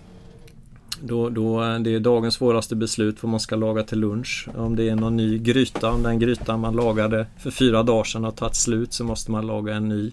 Då, 1.02 1.28
då, 1.28 1.78
det 1.78 1.94
är 1.94 2.00
dagens 2.00 2.34
svåraste 2.34 2.76
beslut 2.76 3.22
vad 3.22 3.30
man 3.30 3.40
ska 3.40 3.56
laga 3.56 3.82
till 3.82 3.98
lunch. 3.98 4.48
Om 4.54 4.76
det 4.76 4.88
är 4.88 4.94
någon 4.94 5.16
ny 5.16 5.38
gryta, 5.38 5.90
om 5.90 6.02
den 6.02 6.18
grytan 6.18 6.60
man 6.60 6.76
lagade 6.76 7.26
för 7.38 7.50
fyra 7.50 7.82
dagar 7.82 8.04
sedan 8.04 8.24
har 8.24 8.30
tagit 8.30 8.54
slut 8.54 8.92
så 8.92 9.04
måste 9.04 9.30
man 9.30 9.46
laga 9.46 9.74
en 9.74 9.88
ny. 9.88 10.12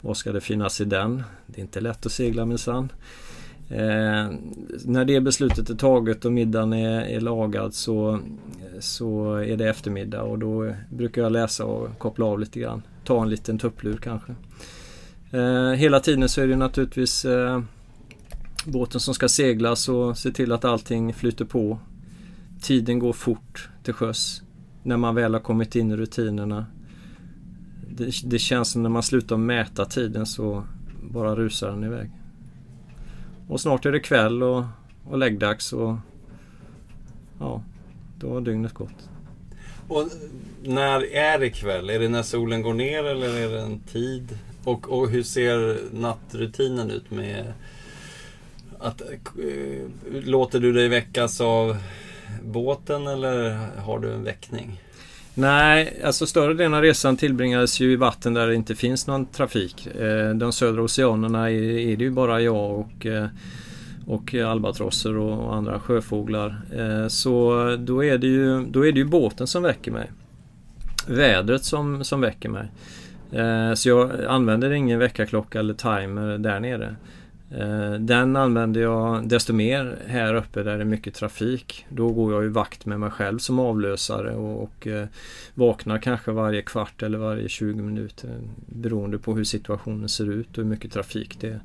Vad 0.00 0.16
ska 0.16 0.32
det 0.32 0.40
finnas 0.40 0.80
i 0.80 0.84
den? 0.84 1.22
Det 1.46 1.60
är 1.60 1.62
inte 1.62 1.80
lätt 1.80 2.06
att 2.06 2.12
segla 2.12 2.44
minsann. 2.44 2.92
Eh, 3.68 4.28
när 4.84 5.04
det 5.04 5.20
beslutet 5.20 5.70
är 5.70 5.74
taget 5.74 6.24
och 6.24 6.32
middagen 6.32 6.72
är, 6.72 7.00
är, 7.00 7.20
lagad 7.20 7.74
så, 7.74 8.20
så 8.80 9.34
är 9.34 9.56
det 9.56 9.68
eftermiddag 9.68 10.22
och 10.22 10.38
då 10.38 10.72
brukar 10.90 11.22
jag 11.22 11.32
läsa 11.32 11.64
och 11.64 11.98
koppla 11.98 12.26
av 12.26 12.40
lite 12.40 12.60
grann. 12.60 12.82
Ta 13.06 13.22
en 13.22 13.30
liten 13.30 13.58
tupplur 13.58 13.96
kanske. 13.96 14.34
Eh, 15.30 15.70
hela 15.70 16.00
tiden 16.00 16.28
så 16.28 16.40
är 16.40 16.46
det 16.46 16.56
naturligtvis 16.56 17.24
eh, 17.24 17.62
båten 18.64 19.00
som 19.00 19.14
ska 19.14 19.28
seglas 19.28 19.88
och 19.88 20.18
se 20.18 20.30
till 20.30 20.52
att 20.52 20.64
allting 20.64 21.14
flyter 21.14 21.44
på. 21.44 21.78
Tiden 22.60 22.98
går 22.98 23.12
fort 23.12 23.68
till 23.82 23.94
sjöss 23.94 24.42
när 24.82 24.96
man 24.96 25.14
väl 25.14 25.34
har 25.34 25.40
kommit 25.40 25.76
in 25.76 25.90
i 25.90 25.96
rutinerna. 25.96 26.66
Det, 27.90 28.10
det 28.24 28.38
känns 28.38 28.70
som 28.70 28.82
när 28.82 28.90
man 28.90 29.02
slutar 29.02 29.36
mäta 29.36 29.84
tiden 29.84 30.26
så 30.26 30.64
bara 31.02 31.36
rusar 31.36 31.70
den 31.70 31.84
iväg. 31.84 32.10
Och 33.48 33.60
snart 33.60 33.86
är 33.86 33.92
det 33.92 34.00
kväll 34.00 34.42
och, 34.42 34.64
och 35.04 35.18
läggdags 35.18 35.72
och 35.72 35.96
ja, 37.38 37.62
då 38.18 38.32
har 38.32 38.40
dygnet 38.40 38.74
gått. 38.74 39.10
Och 39.88 40.08
när 40.62 41.14
är 41.14 41.38
det 41.38 41.50
kväll? 41.50 41.90
Är 41.90 41.98
det 41.98 42.08
när 42.08 42.22
solen 42.22 42.62
går 42.62 42.74
ner 42.74 43.04
eller 43.04 43.36
är 43.36 43.48
det 43.48 43.60
en 43.60 43.80
tid? 43.80 44.38
Och, 44.64 44.92
och 44.92 45.10
hur 45.10 45.22
ser 45.22 45.78
nattrutinen 45.92 46.90
ut 46.90 47.10
med 47.10 47.52
att, 48.78 49.00
äh, 49.00 49.08
låter 50.24 50.60
du 50.60 50.72
dig 50.72 50.88
väckas 50.88 51.40
av 51.40 51.76
båten 52.44 53.06
eller 53.06 53.58
har 53.76 53.98
du 53.98 54.12
en 54.12 54.24
väckning? 54.24 54.80
Nej, 55.34 56.00
alltså 56.04 56.26
större 56.26 56.54
delen 56.54 56.74
av 56.74 56.82
resan 56.82 57.16
tillbringades 57.16 57.80
ju 57.80 57.92
i 57.92 57.96
vatten 57.96 58.34
där 58.34 58.46
det 58.46 58.54
inte 58.54 58.76
finns 58.76 59.06
någon 59.06 59.26
trafik. 59.26 59.86
Eh, 59.86 60.30
de 60.30 60.52
södra 60.52 60.82
oceanerna 60.82 61.50
är, 61.50 61.78
är 61.78 61.96
det 61.96 62.04
ju 62.04 62.10
bara 62.10 62.40
jag 62.40 62.78
och, 62.80 63.06
eh, 63.06 63.26
och 64.06 64.34
albatrosser 64.34 65.16
och 65.16 65.54
andra 65.54 65.80
sjöfåglar. 65.80 66.60
Eh, 66.76 67.08
så 67.08 67.76
då 67.78 68.04
är, 68.04 68.18
det 68.18 68.26
ju, 68.26 68.64
då 68.64 68.86
är 68.86 68.92
det 68.92 68.98
ju 68.98 69.04
båten 69.04 69.46
som 69.46 69.62
väcker 69.62 69.90
mig. 69.90 70.10
Vädret 71.08 71.64
som, 71.64 72.04
som 72.04 72.20
väcker 72.20 72.48
mig. 72.48 72.70
Eh, 73.32 73.74
så 73.74 73.88
jag 73.88 74.24
använder 74.24 74.70
ingen 74.70 74.98
väckarklocka 74.98 75.58
eller 75.58 75.74
timer 75.74 76.38
där 76.38 76.60
nere. 76.60 76.96
Eh, 77.50 77.92
den 77.92 78.36
använder 78.36 78.80
jag 78.80 79.28
desto 79.28 79.52
mer 79.52 79.98
här 80.06 80.34
uppe 80.34 80.62
där 80.62 80.76
det 80.76 80.82
är 80.82 80.84
mycket 80.84 81.14
trafik. 81.14 81.86
Då 81.88 82.12
går 82.12 82.32
jag 82.32 82.42
ju 82.42 82.48
vakt 82.48 82.86
med 82.86 83.00
mig 83.00 83.10
själv 83.10 83.38
som 83.38 83.58
avlösare 83.58 84.34
och, 84.34 84.62
och 84.62 84.86
vaknar 85.54 85.98
kanske 85.98 86.32
varje 86.32 86.62
kvart 86.62 87.02
eller 87.02 87.18
varje 87.18 87.48
20 87.48 87.82
minuter 87.82 88.30
beroende 88.66 89.18
på 89.18 89.34
hur 89.34 89.44
situationen 89.44 90.08
ser 90.08 90.30
ut 90.30 90.58
och 90.58 90.64
hur 90.64 90.70
mycket 90.70 90.92
trafik 90.92 91.40
det 91.40 91.48
är 91.48 91.60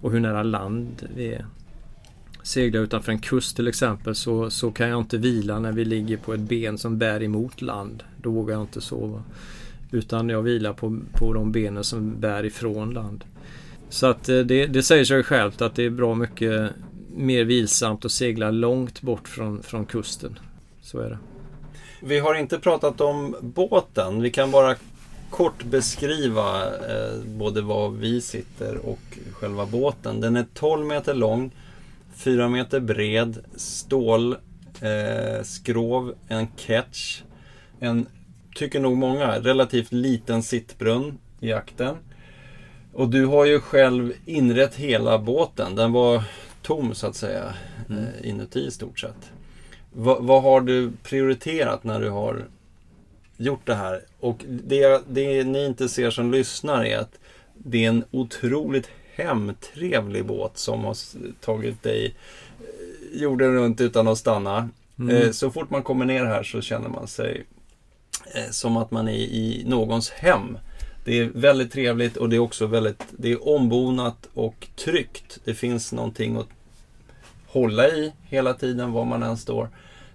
och 0.00 0.12
hur 0.12 0.20
nära 0.20 0.42
land 0.42 1.08
vi 1.16 1.34
är. 1.34 1.44
Seglar 2.44 2.80
utanför 2.80 3.12
en 3.12 3.18
kust 3.18 3.56
till 3.56 3.68
exempel 3.68 4.14
så, 4.14 4.50
så 4.50 4.70
kan 4.70 4.88
jag 4.88 5.00
inte 5.00 5.18
vila 5.18 5.58
när 5.58 5.72
vi 5.72 5.84
ligger 5.84 6.16
på 6.16 6.34
ett 6.34 6.40
ben 6.40 6.78
som 6.78 6.98
bär 6.98 7.22
emot 7.22 7.62
land. 7.62 8.02
Då 8.22 8.30
vågar 8.30 8.54
jag 8.54 8.62
inte 8.62 8.80
sova. 8.80 9.22
Utan 9.90 10.28
jag 10.28 10.42
vilar 10.42 10.72
på, 10.72 11.00
på 11.12 11.32
de 11.32 11.52
benen 11.52 11.84
som 11.84 12.20
bär 12.20 12.44
ifrån 12.44 12.90
land. 12.90 13.24
Så 13.88 14.06
att 14.06 14.28
eh, 14.28 14.38
det, 14.38 14.66
det 14.66 14.82
säger 14.82 15.04
sig 15.04 15.22
självt 15.22 15.62
att 15.62 15.74
det 15.74 15.82
är 15.82 15.90
bra 15.90 16.14
mycket 16.14 16.70
mer 17.16 17.44
vilsamt 17.44 18.04
att 18.04 18.12
segla 18.12 18.50
långt 18.50 19.02
bort 19.02 19.28
från, 19.28 19.62
från 19.62 19.86
kusten. 19.86 20.38
Så 20.82 20.98
är 20.98 21.10
det. 21.10 21.18
Vi 22.02 22.18
har 22.18 22.34
inte 22.34 22.58
pratat 22.58 23.00
om 23.00 23.36
båten. 23.40 24.22
Vi 24.22 24.30
kan 24.30 24.50
bara 24.50 24.74
kort 25.30 25.64
beskriva 25.64 26.62
eh, 26.66 27.20
både 27.26 27.60
var 27.60 27.90
vi 27.90 28.20
sitter 28.20 28.86
och 28.86 29.18
själva 29.32 29.66
båten. 29.66 30.20
Den 30.20 30.36
är 30.36 30.46
12 30.54 30.86
meter 30.86 31.14
lång, 31.14 31.50
4 32.16 32.48
meter 32.48 32.80
bred, 32.80 33.44
stål, 33.56 34.36
eh, 34.80 35.42
skrov, 35.42 36.14
en 36.28 36.46
catch, 36.46 37.22
en, 37.80 38.06
tycker 38.54 38.80
nog 38.80 38.96
många, 38.96 39.40
relativt 39.40 39.92
liten 39.92 40.42
sittbrunn 40.42 41.18
i 41.40 41.52
akten. 41.52 41.96
Och 42.92 43.08
du 43.08 43.26
har 43.26 43.44
ju 43.44 43.60
själv 43.60 44.12
inrett 44.24 44.74
hela 44.74 45.18
båten. 45.18 45.74
Den 45.74 45.92
var 45.92 46.22
tom 46.62 46.94
så 46.94 47.06
att 47.06 47.16
säga 47.16 47.54
mm. 47.90 48.04
Eh, 48.04 48.28
inuti 48.28 48.66
i 48.66 48.70
stort 48.70 48.98
sett. 49.00 49.32
Va, 49.92 50.18
vad 50.20 50.42
har 50.42 50.60
du 50.60 50.92
prioriterat 51.02 51.84
när 51.84 52.00
du 52.00 52.10
har 52.10 52.44
gjort 53.36 53.66
det 53.66 53.74
här? 53.74 54.00
Och 54.20 54.44
det, 54.48 55.02
det 55.08 55.44
ni 55.44 55.64
inte 55.64 55.88
ser 55.88 56.10
som 56.10 56.32
lyssnar 56.32 56.84
är 56.84 56.98
att 56.98 57.18
det 57.54 57.84
är 57.84 57.88
en 57.88 58.04
otroligt 58.10 58.88
hemtrevlig 59.16 60.24
båt 60.24 60.58
som 60.58 60.84
har 60.84 60.96
tagit 61.40 61.82
dig 61.82 62.14
eh, 62.60 63.20
jorden 63.20 63.54
runt 63.54 63.80
utan 63.80 64.08
att 64.08 64.18
stanna. 64.18 64.68
Mm. 64.98 65.16
Eh, 65.16 65.30
så 65.30 65.50
fort 65.50 65.70
man 65.70 65.82
kommer 65.82 66.04
ner 66.04 66.24
här 66.24 66.42
så 66.42 66.60
känner 66.60 66.88
man 66.88 67.06
sig 67.06 67.46
som 68.50 68.76
att 68.76 68.90
man 68.90 69.08
är 69.08 69.12
i 69.12 69.62
någons 69.66 70.10
hem. 70.10 70.58
Det 71.04 71.18
är 71.18 71.30
väldigt 71.34 71.72
trevligt 71.72 72.16
och 72.16 72.28
det 72.28 72.36
är 72.36 72.40
också 72.40 72.66
väldigt 72.66 73.04
det 73.10 73.32
är 73.32 73.48
ombonat 73.48 74.28
och 74.34 74.68
tryggt. 74.76 75.38
Det 75.44 75.54
finns 75.54 75.92
någonting 75.92 76.36
att 76.36 76.48
hålla 77.46 77.88
i 77.88 78.12
hela 78.22 78.54
tiden 78.54 78.92
var 78.92 79.04
man 79.04 79.22
än 79.22 79.36
står. 79.36 79.68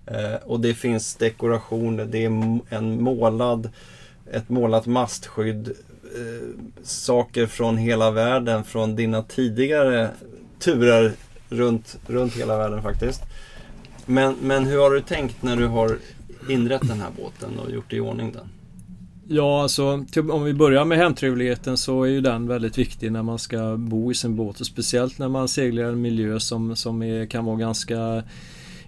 Eh, 0.05 0.35
och 0.45 0.59
det 0.59 0.73
finns 0.73 1.15
dekorationer, 1.15 2.05
det 2.05 2.25
är 2.25 2.59
en 2.69 3.01
målad, 3.03 3.69
ett 4.31 4.49
målat 4.49 4.85
mastskydd. 4.85 5.75
Eh, 6.15 6.49
saker 6.83 7.47
från 7.47 7.77
hela 7.77 8.11
världen, 8.11 8.63
från 8.63 8.95
dina 8.95 9.23
tidigare 9.23 10.09
turer 10.59 11.11
runt, 11.49 11.99
runt 12.07 12.35
hela 12.35 12.57
världen 12.57 12.81
faktiskt. 12.81 13.21
Men, 14.05 14.35
men 14.41 14.65
hur 14.65 14.79
har 14.79 14.91
du 14.91 15.01
tänkt 15.01 15.43
när 15.43 15.55
du 15.55 15.67
har 15.67 15.97
inrett 16.49 16.87
den 16.87 17.01
här 17.01 17.09
båten 17.17 17.59
och 17.59 17.71
gjort 17.71 17.93
i 17.93 17.99
ordning 17.99 18.31
den? 18.31 18.47
Ja, 19.31 19.61
alltså 19.61 20.05
om 20.31 20.43
vi 20.43 20.53
börjar 20.53 20.85
med 20.85 20.97
hemtrevligheten 20.97 21.77
så 21.77 22.03
är 22.03 22.09
ju 22.09 22.21
den 22.21 22.47
väldigt 22.47 22.77
viktig 22.77 23.11
när 23.11 23.23
man 23.23 23.39
ska 23.39 23.75
bo 23.77 24.11
i 24.11 24.15
sin 24.15 24.35
båt 24.35 24.59
och 24.59 24.65
speciellt 24.65 25.19
när 25.19 25.29
man 25.29 25.47
seglar 25.47 25.83
i 25.83 25.85
en 25.85 26.01
miljö 26.01 26.39
som, 26.39 26.75
som 26.75 27.03
är, 27.03 27.25
kan 27.25 27.45
vara 27.45 27.57
ganska 27.57 28.23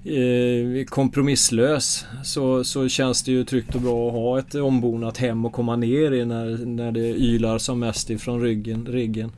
eh, 0.03 0.85
kompromisslös 0.85 2.05
så, 2.23 2.63
så 2.63 2.89
känns 2.89 3.23
det 3.23 3.31
ju 3.31 3.43
tryggt 3.43 3.75
och 3.75 3.81
bra 3.81 4.07
att 4.07 4.13
ha 4.13 4.39
ett 4.39 4.55
ombonat 4.55 5.17
hem 5.17 5.45
och 5.45 5.53
komma 5.53 5.75
ner 5.75 6.11
i 6.11 6.25
när, 6.25 6.65
när 6.65 6.91
det 6.91 7.09
ylar 7.09 7.57
som 7.57 7.79
mest 7.79 8.09
ifrån 8.09 8.41
ryggen, 8.41 8.85
ryggen. 8.85 9.31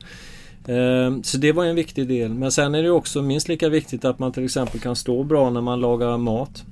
Eh, 0.66 1.20
så 1.22 1.38
det 1.38 1.52
var 1.52 1.64
en 1.64 1.76
viktig 1.76 2.08
del. 2.08 2.34
Men 2.34 2.52
sen 2.52 2.74
är 2.74 2.82
det 2.82 2.90
också 2.90 3.22
minst 3.22 3.48
lika 3.48 3.68
viktigt 3.68 4.04
att 4.04 4.18
man 4.18 4.32
till 4.32 4.44
exempel 4.44 4.80
kan 4.80 4.96
stå 4.96 5.24
bra 5.24 5.50
när 5.50 5.60
man 5.60 5.80
lagar 5.80 6.18
mat. 6.18 6.64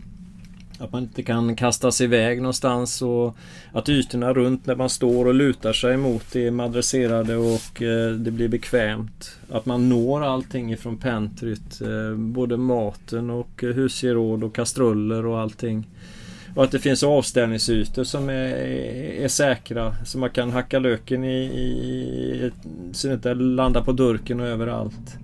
Att 0.82 0.92
man 0.92 1.02
inte 1.02 1.22
kan 1.22 1.56
kastas 1.56 2.00
iväg 2.00 2.42
någonstans 2.42 3.02
och 3.02 3.36
att 3.72 3.88
ytorna 3.88 4.32
runt 4.32 4.66
när 4.66 4.76
man 4.76 4.90
står 4.90 5.26
och 5.26 5.34
lutar 5.34 5.72
sig 5.72 5.96
mot 5.96 6.36
är 6.36 6.50
madresserade 6.50 7.36
och 7.36 7.82
eh, 7.82 8.12
det 8.12 8.30
blir 8.30 8.48
bekvämt. 8.48 9.38
Att 9.50 9.66
man 9.66 9.88
når 9.88 10.24
allting 10.24 10.72
ifrån 10.72 10.96
pentryt. 10.96 11.80
Eh, 11.80 12.16
både 12.16 12.56
maten 12.56 13.30
och 13.30 13.62
husgeråd 13.62 14.44
och 14.44 14.54
kastruller 14.54 15.26
och 15.26 15.40
allting. 15.40 15.88
Och 16.56 16.64
att 16.64 16.70
det 16.70 16.78
finns 16.78 17.02
avställningsytor 17.02 18.04
som 18.04 18.28
är, 18.28 18.54
är 19.22 19.28
säkra. 19.28 19.94
Så 20.04 20.18
man 20.18 20.30
kan 20.30 20.50
hacka 20.50 20.78
löken 20.78 21.24
i, 21.24 21.38
i 21.44 22.50
så 22.92 23.08
det 23.08 23.14
inte 23.14 23.34
landar 23.34 23.82
på 23.82 23.92
durken 23.92 24.40
och 24.40 24.46
överallt. 24.46 25.16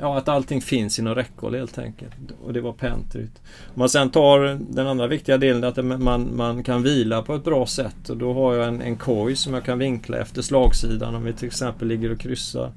Ja, 0.00 0.18
att 0.18 0.28
allting 0.28 0.60
finns 0.60 0.98
inom 0.98 1.14
räckhåll 1.14 1.54
helt 1.54 1.78
enkelt. 1.78 2.14
Och 2.44 2.52
det 2.52 2.60
var 2.60 2.72
pentryt. 2.72 3.42
Om 3.66 3.78
man 3.78 3.88
sen 3.88 4.10
tar 4.10 4.58
den 4.74 4.86
andra 4.86 5.06
viktiga 5.06 5.38
delen 5.38 5.64
att 5.64 5.84
man, 5.84 6.36
man 6.36 6.62
kan 6.62 6.82
vila 6.82 7.22
på 7.22 7.34
ett 7.34 7.44
bra 7.44 7.66
sätt. 7.66 8.10
Och 8.10 8.16
då 8.16 8.34
har 8.34 8.54
jag 8.54 8.68
en, 8.68 8.82
en 8.82 8.96
koj 8.96 9.36
som 9.36 9.54
jag 9.54 9.64
kan 9.64 9.78
vinkla 9.78 10.18
efter 10.18 10.42
slagsidan 10.42 11.14
om 11.14 11.24
vi 11.24 11.32
till 11.32 11.46
exempel 11.46 11.88
ligger 11.88 12.12
och 12.12 12.20
kryssar. 12.20 12.72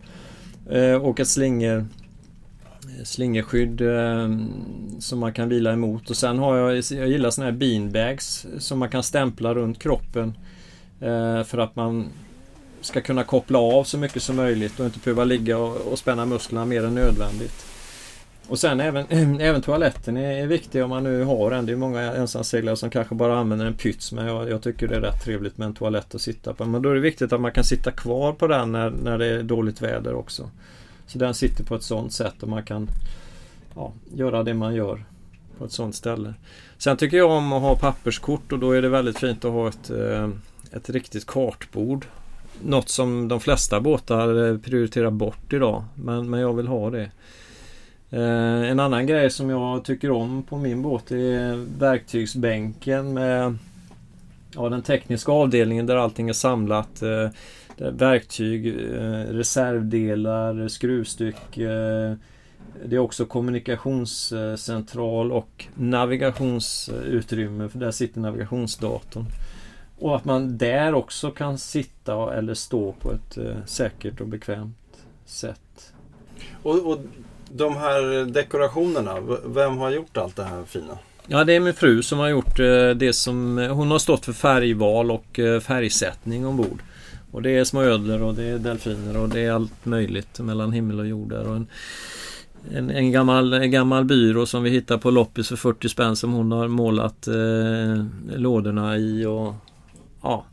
Eh, 0.70 0.96
och 0.96 1.20
ett 1.20 1.28
slinger 1.28 1.78
eh, 1.78 3.04
slingerskydd 3.04 3.82
eh, 3.82 4.30
som 5.00 5.20
man 5.20 5.34
kan 5.34 5.50
vila 5.50 5.74
emot. 5.74 6.10
Och 6.10 6.18
sen 6.18 6.40
har 6.40 6.58
jag, 6.58 6.84
jag 6.92 7.08
gillar 7.08 7.30
såna 7.30 7.46
här 7.46 7.52
beanbags 7.52 8.46
som 8.58 8.80
man 8.80 8.90
kan 8.90 9.04
stämpla 9.04 9.54
runt 9.54 9.80
kroppen. 9.80 10.38
Eh, 11.00 11.44
för 11.44 11.58
att 11.58 11.76
man 11.76 12.10
ska 12.86 13.02
kunna 13.02 13.24
koppla 13.24 13.60
av 13.60 13.84
så 13.84 13.98
mycket 13.98 14.24
som 14.24 14.36
möjligt 14.36 14.80
och 14.80 14.86
inte 14.86 15.00
behöva 15.00 15.24
ligga 15.24 15.58
och, 15.58 15.76
och 15.76 16.00
spänna 16.00 16.26
musklerna 16.26 16.66
mer 16.66 16.84
än 16.86 16.96
nödvändigt. 16.96 17.66
Och 18.48 18.60
sen 18.60 18.80
även, 18.80 19.06
även 19.42 19.62
toaletten 19.62 20.18
är, 20.18 20.44
är 20.44 20.48
viktig 20.48 20.84
om 20.84 20.90
man 20.90 21.04
nu 21.04 21.24
har 21.24 21.52
en. 21.52 21.66
Det 21.66 21.72
är 21.72 21.76
många 21.76 22.02
ensamseglare 22.02 22.76
som 22.76 22.90
kanske 22.90 23.16
bara 23.16 23.40
använder 23.40 23.66
en 23.66 23.74
pyts 23.74 24.12
men 24.12 24.26
jag, 24.26 24.50
jag, 24.50 24.62
tycker 24.62 24.88
det 24.88 24.96
är 24.96 25.02
rätt 25.02 25.24
trevligt 25.24 25.58
med 25.58 25.66
en 25.66 25.74
toalett 25.74 26.16
att 26.16 26.22
sitta 26.22 26.54
på. 26.54 26.66
Men 26.66 26.82
då 26.82 26.90
är 26.90 26.96
det 26.96 27.02
viktigt 27.02 27.34
att 27.34 27.42
man 27.42 27.52
kan 27.52 27.64
sitta 27.64 27.92
kvar 27.92 28.34
på 28.34 28.48
den 28.48 28.72
när, 28.72 28.90
när 28.90 29.18
det 29.18 29.26
är 29.26 29.44
dåligt 29.44 29.82
väder 29.82 30.14
också. 30.14 30.50
Så 31.08 31.18
den 31.18 31.34
sitter 31.34 31.64
på 31.64 31.76
ett 31.76 31.84
sådant 31.84 32.14
sätt 32.14 32.44
och 32.44 32.50
man 32.50 32.64
kan 32.64 32.88
ja, 33.76 33.94
göra 34.16 34.44
det 34.44 34.54
man 34.54 34.76
gör 34.76 35.06
på 35.58 35.66
ett 35.66 35.72
sådant 35.72 35.96
ställe. 35.96 36.34
Sen 36.78 36.98
tycker 36.98 37.18
jag 37.18 37.32
om 37.32 37.54
att 37.54 37.62
ha 37.62 37.76
papperskort 37.76 38.52
och 38.52 38.60
då 38.60 38.72
är 38.72 38.82
det 38.82 38.90
väldigt 38.90 39.20
fint 39.20 39.46
att 39.46 39.52
ha 39.52 39.70
ett, 39.70 39.90
eh, 39.90 40.30
ett 40.72 40.90
riktigt 40.90 41.26
kartbord 41.26 42.06
något 42.66 42.90
som 42.90 43.28
de 43.28 43.40
flesta 43.40 43.82
båtar 43.82 44.50
eh, 44.50 44.58
prioriterar 44.58 45.12
bort 45.12 45.54
idag. 45.54 45.84
Men, 45.96 46.30
men 46.30 46.40
jag 46.40 46.54
vill 46.54 46.68
ha 46.68 46.90
det. 46.90 47.12
Eh, 48.10 48.72
en 48.72 48.80
annan 48.80 49.08
grej 49.08 49.30
som 49.30 49.50
jag 49.50 49.86
tycker 49.86 50.12
om 50.12 50.44
på 50.44 50.58
min 50.58 50.82
båt 50.82 51.12
är 51.12 51.80
verktygsbänken 51.80 53.14
med 53.14 53.58
ja, 54.56 54.70
den 54.70 54.82
tekniska 54.82 55.32
avdelningen 55.32 55.86
där 55.86 55.96
allting 55.96 56.30
är 56.30 56.34
samlat. 56.34 57.02
Eh, 57.02 57.30
verktyg, 57.78 58.68
eh, 58.68 59.34
reservdelar, 59.34 60.68
skruvstycke. 60.68 61.64
Eh, 61.64 62.14
det 62.86 62.96
är 62.96 63.00
också 63.00 63.26
kommunikationscentral 63.26 65.32
och 65.32 65.66
navigationsutrymme 65.76 67.70
för 67.70 67.80
där 67.80 67.92
sitter 67.92 68.20
navigationsdatorn. 68.20 69.26
Och 70.04 70.16
att 70.16 70.26
man 70.26 70.58
där 70.58 70.94
också 70.94 71.32
kan 71.32 71.58
sitta 71.58 72.34
eller 72.34 72.54
stå 72.54 72.92
på 72.92 73.12
ett 73.12 73.38
säkert 73.66 74.22
och 74.22 74.28
bekvämt 74.28 75.06
sätt. 75.26 75.94
Och, 76.64 76.92
och 76.92 77.00
de 77.50 77.78
här 77.78 78.26
dekorationerna, 78.26 79.16
vem 79.46 79.78
har 79.78 79.92
gjort 79.92 80.18
allt 80.18 80.36
det 80.36 80.44
här 80.44 80.64
fina? 80.64 80.98
Ja, 81.28 81.44
det 81.44 81.54
är 81.54 81.60
min 81.60 81.74
fru 81.74 82.04
som 82.04 82.20
har 82.20 82.30
gjort 82.30 82.58
det 82.96 83.16
som... 83.16 83.58
Hon 83.58 83.92
har 83.92 84.00
stått 84.00 84.26
för 84.26 84.34
färgval 84.34 85.12
och 85.12 85.40
färgsättning 85.62 86.46
ombord. 86.46 86.82
Och 87.32 87.42
det 87.42 87.58
är 87.58 87.64
små 87.64 87.82
ödlor 87.82 88.22
och 88.22 88.34
det 88.34 88.44
är 88.44 88.58
delfiner 88.60 89.18
och 89.18 89.30
det 89.30 89.40
är 89.40 89.52
allt 89.52 89.86
möjligt 89.86 90.40
mellan 90.40 90.72
himmel 90.72 91.00
och 91.00 91.08
jord 91.08 91.30
där. 91.30 91.48
Och 91.48 91.56
en, 91.56 91.68
en, 92.72 92.90
en, 92.90 93.12
gammal, 93.12 93.54
en 93.54 93.72
gammal 93.72 94.06
byrå 94.06 94.46
som 94.46 94.64
vi 94.64 94.70
hittar 94.70 94.98
på 94.98 95.12
loppis 95.12 95.50
för 95.50 95.56
40 95.56 95.90
spänn 95.90 96.16
som 96.16 96.34
hon 96.34 96.52
har 96.52 96.68
målat 96.68 97.28
eh, 97.28 98.06
lådorna 98.36 98.98
i 98.98 99.26
och 99.26 99.56
ja. 100.24 100.46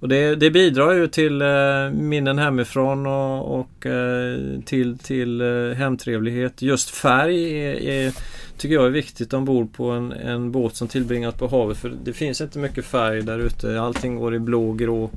Och 0.00 0.08
det, 0.08 0.36
det 0.36 0.50
bidrar 0.50 0.92
ju 0.92 1.06
till 1.08 1.42
eh, 1.42 1.90
minnen 1.92 2.38
hemifrån 2.38 3.06
och, 3.06 3.60
och 3.60 3.86
eh, 3.86 4.60
till, 4.64 4.98
till 4.98 5.40
eh, 5.40 5.76
hemtrevlighet. 5.76 6.62
Just 6.62 6.90
färg 6.90 7.64
är, 7.64 7.74
är, 7.74 8.12
tycker 8.56 8.74
jag 8.74 8.86
är 8.86 8.90
viktigt 8.90 9.32
ombord 9.32 9.72
på 9.72 9.90
en, 9.90 10.12
en 10.12 10.52
båt 10.52 10.76
som 10.76 10.88
tillbringas 10.88 11.34
på 11.34 11.48
havet. 11.48 11.78
För 11.78 11.92
det 12.04 12.12
finns 12.12 12.40
inte 12.40 12.58
mycket 12.58 12.84
färg 12.84 13.22
där 13.22 13.38
ute. 13.38 13.80
Allting 13.80 14.16
går 14.16 14.34
i 14.34 14.38
blå, 14.38 14.72
grå 14.72 15.10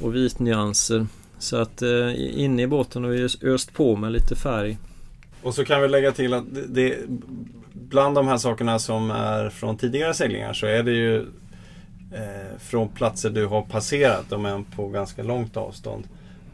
och 0.00 0.14
vitnyanser. 0.14 1.06
Så 1.38 1.56
att 1.56 1.82
eh, 1.82 2.40
inne 2.40 2.62
i 2.62 2.66
båten 2.66 3.04
har 3.04 3.10
vi 3.10 3.28
öst 3.42 3.72
på 3.72 3.96
med 3.96 4.12
lite 4.12 4.36
färg. 4.36 4.78
Och 5.42 5.54
så 5.54 5.64
kan 5.64 5.82
vi 5.82 5.88
lägga 5.88 6.12
till 6.12 6.34
att 6.34 6.44
det, 6.68 6.98
bland 7.72 8.14
de 8.14 8.28
här 8.28 8.36
sakerna 8.36 8.78
som 8.78 9.10
är 9.10 9.50
från 9.50 9.76
tidigare 9.76 10.14
seglingar 10.14 10.52
så 10.52 10.66
är 10.66 10.82
det 10.82 10.92
ju 10.92 11.26
eh, 12.12 12.58
från 12.58 12.88
platser 12.88 13.30
du 13.30 13.46
har 13.46 13.62
passerat, 13.62 14.32
om 14.32 14.46
än 14.46 14.64
på 14.64 14.88
ganska 14.88 15.22
långt 15.22 15.56
avstånd. 15.56 16.04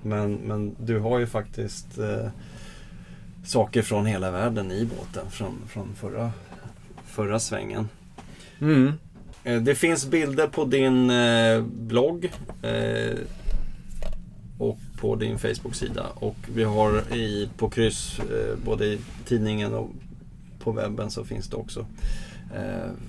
Men, 0.02 0.34
men 0.34 0.76
du 0.80 0.98
har 0.98 1.18
ju 1.18 1.26
faktiskt 1.26 1.98
eh, 1.98 2.28
saker 3.44 3.82
från 3.82 4.06
hela 4.06 4.30
världen 4.30 4.72
i 4.72 4.84
båten 4.84 5.30
från, 5.30 5.58
från 5.68 5.94
förra, 5.94 6.32
förra 7.04 7.38
svängen. 7.38 7.88
Mm. 8.60 8.92
Eh, 9.44 9.62
det 9.62 9.74
finns 9.74 10.06
bilder 10.06 10.46
på 10.46 10.64
din 10.64 11.10
eh, 11.10 11.62
blogg 11.62 12.32
eh, 12.62 13.18
och 14.58 14.78
på 15.00 15.16
din 15.16 15.38
Facebook-sida. 15.38 16.06
Och 16.14 16.36
vi 16.54 16.64
har 16.64 17.14
i, 17.14 17.48
på 17.56 17.70
kryss, 17.70 18.20
både 18.64 18.86
i 18.86 18.98
tidningen 19.26 19.74
och 19.74 19.90
på 20.58 20.72
webben 20.72 21.10
så 21.10 21.24
finns 21.24 21.48
det 21.48 21.56
också. 21.56 21.86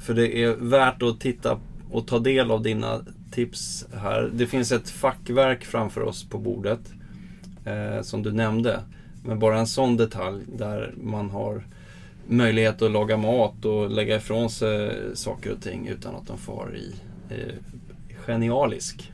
För 0.01 0.13
det 0.13 0.43
är 0.43 0.55
värt 0.55 1.01
att 1.01 1.19
titta 1.19 1.59
och 1.93 2.07
ta 2.07 2.19
del 2.19 2.51
av 2.51 2.61
dina 2.63 3.01
tips 3.31 3.85
här. 3.93 4.31
Det 4.33 4.47
finns 4.47 4.71
ett 4.71 4.89
fackverk 4.89 5.65
framför 5.65 6.01
oss 6.01 6.23
på 6.29 6.37
bordet 6.37 6.79
eh, 7.65 8.01
som 8.01 8.23
du 8.23 8.31
nämnde. 8.31 8.79
Men 9.25 9.39
bara 9.39 9.59
en 9.59 9.67
sån 9.67 9.97
detalj 9.97 10.43
där 10.57 10.93
man 11.03 11.29
har 11.29 11.63
möjlighet 12.27 12.81
att 12.81 12.91
laga 12.91 13.17
mat 13.17 13.65
och 13.65 13.89
lägga 13.89 14.15
ifrån 14.15 14.49
sig 14.49 14.99
saker 15.13 15.51
och 15.51 15.61
ting 15.61 15.87
utan 15.87 16.15
att 16.15 16.27
de 16.27 16.37
far 16.37 16.75
i 16.75 16.95
eh, 17.29 17.55
genialisk. 18.25 19.11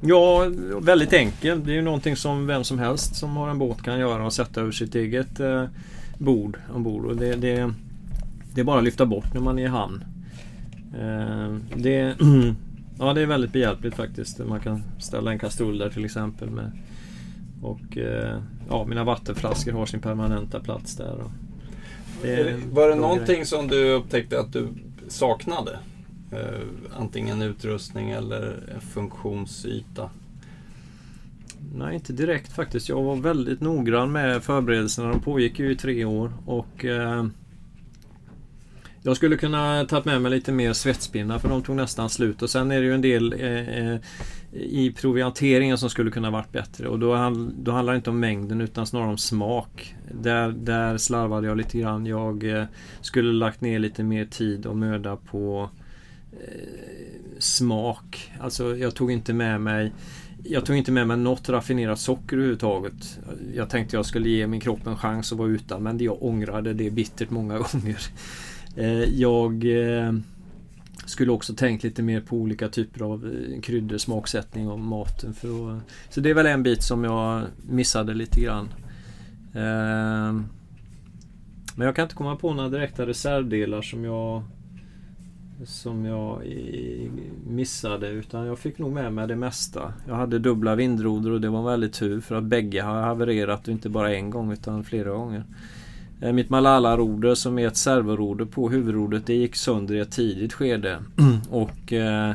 Ja, 0.00 0.46
väldigt 0.80 1.12
enkel. 1.12 1.64
Det 1.64 1.70
är 1.70 1.74
ju 1.74 1.82
någonting 1.82 2.16
som 2.16 2.46
vem 2.46 2.64
som 2.64 2.78
helst 2.78 3.16
som 3.16 3.36
har 3.36 3.48
en 3.48 3.58
båt 3.58 3.82
kan 3.82 4.00
göra 4.00 4.26
och 4.26 4.32
sätta 4.32 4.60
ur 4.60 4.72
sitt 4.72 4.94
eget 4.94 5.40
eh, 5.40 5.64
bord 6.18 6.58
ombord. 6.74 7.04
Och 7.04 7.16
det, 7.16 7.36
det, 7.36 7.72
det 8.54 8.60
är 8.60 8.64
bara 8.64 8.78
att 8.78 8.84
lyfta 8.84 9.06
bort 9.06 9.34
när 9.34 9.40
man 9.40 9.58
är 9.58 9.62
i 9.62 9.66
hamn. 9.66 10.04
Eh, 10.94 11.56
det, 11.76 12.16
ja, 12.98 13.14
det 13.14 13.20
är 13.20 13.26
väldigt 13.26 13.52
behjälpligt 13.52 13.96
faktiskt. 13.96 14.38
Man 14.38 14.60
kan 14.60 14.82
ställa 14.98 15.32
en 15.32 15.38
kastrull 15.38 15.78
där 15.78 15.90
till 15.90 16.04
exempel. 16.04 16.50
Med, 16.50 16.72
och 17.62 17.98
eh, 17.98 18.42
ja, 18.68 18.84
mina 18.84 19.04
vattenflaskor 19.04 19.72
har 19.72 19.86
sin 19.86 20.00
permanenta 20.00 20.60
plats 20.60 20.96
där. 20.96 21.14
Och, 21.14 21.30
det 22.22 22.60
var 22.72 22.88
det 22.88 22.94
någonting 22.94 23.36
grej. 23.36 23.46
som 23.46 23.68
du 23.68 23.92
upptäckte 23.92 24.40
att 24.40 24.52
du 24.52 24.68
saknade? 25.08 25.78
Uh, 26.32 26.68
antingen 26.98 27.42
utrustning 27.42 28.10
eller 28.10 28.56
funktionsyta? 28.80 30.10
Nej, 31.74 31.94
inte 31.94 32.12
direkt 32.12 32.52
faktiskt. 32.52 32.88
Jag 32.88 33.02
var 33.02 33.16
väldigt 33.16 33.60
noggrann 33.60 34.12
med 34.12 34.42
förberedelserna. 34.42 35.08
De 35.08 35.20
pågick 35.20 35.58
ju 35.58 35.72
i 35.72 35.76
tre 35.76 36.04
år. 36.04 36.32
Och 36.46 36.84
uh, 36.84 37.26
jag 39.02 39.16
skulle 39.16 39.36
kunna 39.36 39.84
tagit 39.84 40.04
med 40.04 40.22
mig 40.22 40.30
lite 40.30 40.52
mer 40.52 40.72
svetspinnar 40.72 41.38
för 41.38 41.48
de 41.48 41.62
tog 41.62 41.76
nästan 41.76 42.10
slut. 42.10 42.42
Och 42.42 42.50
sen 42.50 42.70
är 42.70 42.80
det 42.80 42.86
ju 42.86 42.94
en 42.94 43.00
del 43.00 43.32
eh, 43.32 43.92
eh 43.92 44.00
i 44.52 44.92
provianteringen 44.92 45.78
som 45.78 45.90
skulle 45.90 46.10
kunna 46.10 46.30
varit 46.30 46.52
bättre. 46.52 46.88
Och 46.88 46.98
då, 46.98 47.08
då 47.58 47.72
handlar 47.72 47.92
det 47.92 47.96
inte 47.96 48.10
om 48.10 48.20
mängden 48.20 48.60
utan 48.60 48.86
snarare 48.86 49.08
om 49.08 49.18
smak. 49.18 49.94
Där, 50.10 50.48
där 50.48 50.98
slarvade 50.98 51.46
jag 51.46 51.56
lite 51.56 51.78
grann. 51.78 52.06
Jag 52.06 52.44
eh, 52.44 52.64
skulle 53.00 53.32
lagt 53.32 53.60
ner 53.60 53.78
lite 53.78 54.02
mer 54.02 54.24
tid 54.24 54.66
och 54.66 54.76
möda 54.76 55.16
på 55.16 55.70
eh, 56.32 57.38
smak. 57.38 58.32
Alltså 58.40 58.76
jag 58.76 58.94
tog 58.94 59.10
inte 59.12 59.32
med 59.32 59.60
mig 59.60 59.92
jag 60.44 60.66
tog 60.66 60.76
inte 60.76 60.92
med 60.92 61.06
mig 61.06 61.16
något 61.16 61.48
raffinerat 61.48 61.98
socker 61.98 62.36
överhuvudtaget. 62.36 63.18
Jag 63.54 63.70
tänkte 63.70 63.96
jag 63.96 64.06
skulle 64.06 64.28
ge 64.28 64.46
min 64.46 64.60
kropp 64.60 64.86
en 64.86 64.96
chans 64.96 65.32
att 65.32 65.38
vara 65.38 65.48
utan 65.48 65.82
men 65.82 65.98
jag 65.98 66.22
ångrade 66.22 66.74
det 66.74 66.90
bittert 66.90 67.30
många 67.30 67.58
gånger. 67.72 67.98
Eh, 68.78 69.04
jag 69.04 69.64
eh, 69.64 70.12
skulle 71.04 71.32
också 71.32 71.54
tänkt 71.54 71.84
lite 71.84 72.02
mer 72.02 72.20
på 72.20 72.36
olika 72.36 72.68
typer 72.68 73.04
av 73.04 73.26
eh, 73.26 73.60
kryddor, 73.60 73.98
smaksättning 73.98 74.68
och 74.68 74.78
maten. 74.78 75.34
För 75.34 75.76
att, 75.76 75.82
så 76.10 76.20
det 76.20 76.30
är 76.30 76.34
väl 76.34 76.46
en 76.46 76.62
bit 76.62 76.82
som 76.82 77.04
jag 77.04 77.42
missade 77.68 78.14
lite 78.14 78.40
grann. 78.40 78.68
Men 81.74 81.86
jag 81.86 81.96
kan 81.96 82.02
inte 82.02 82.14
komma 82.14 82.36
på 82.36 82.54
några 82.54 82.68
direkta 82.68 83.06
reservdelar 83.06 83.82
som 83.82 84.04
jag 84.04 84.42
som 85.64 86.04
jag 86.04 86.42
missade 87.46 88.08
utan 88.08 88.46
jag 88.46 88.58
fick 88.58 88.78
nog 88.78 88.92
med 88.92 89.12
mig 89.12 89.28
det 89.28 89.36
mesta. 89.36 89.92
Jag 90.06 90.14
hade 90.14 90.38
dubbla 90.38 90.74
vindroder 90.74 91.30
och 91.30 91.40
det 91.40 91.48
var 91.48 91.70
väldigt 91.70 91.92
tur 91.92 92.20
för 92.20 92.34
att 92.34 92.44
bägge 92.44 92.82
har 92.82 93.02
havererat 93.02 93.68
och 93.68 93.72
inte 93.72 93.88
bara 93.88 94.14
en 94.14 94.30
gång 94.30 94.52
utan 94.52 94.84
flera 94.84 95.10
gånger. 95.10 95.44
Eh, 96.20 96.32
mitt 96.32 96.50
Malala-roder 96.50 97.34
som 97.34 97.58
är 97.58 97.66
ett 97.66 97.76
servoroder 97.76 98.44
på 98.44 98.68
huvudrodret 98.70 99.26
det 99.26 99.34
gick 99.34 99.56
sönder 99.56 99.94
i 99.94 100.00
ett 100.00 100.10
tidigt 100.10 100.52
skede. 100.52 100.98
Och 101.50 101.92
eh, 101.92 102.34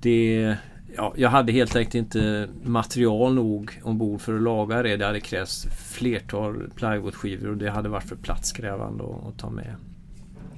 det... 0.00 0.56
Ja, 0.96 1.14
jag 1.16 1.28
hade 1.28 1.52
helt 1.52 1.76
enkelt 1.76 1.94
inte 1.94 2.48
material 2.62 3.34
nog 3.34 3.80
ombord 3.82 4.20
för 4.20 4.34
att 4.34 4.42
laga 4.42 4.82
det. 4.82 4.96
Det 4.96 5.06
hade 5.06 5.20
krävts 5.20 5.66
flertal 5.92 6.70
plywoodskivor 6.76 7.48
och 7.48 7.56
det 7.56 7.70
hade 7.70 7.88
varit 7.88 8.08
för 8.08 8.16
platskrävande 8.16 9.04
att, 9.04 9.28
att 9.28 9.38
ta 9.38 9.50
med. 9.50 9.74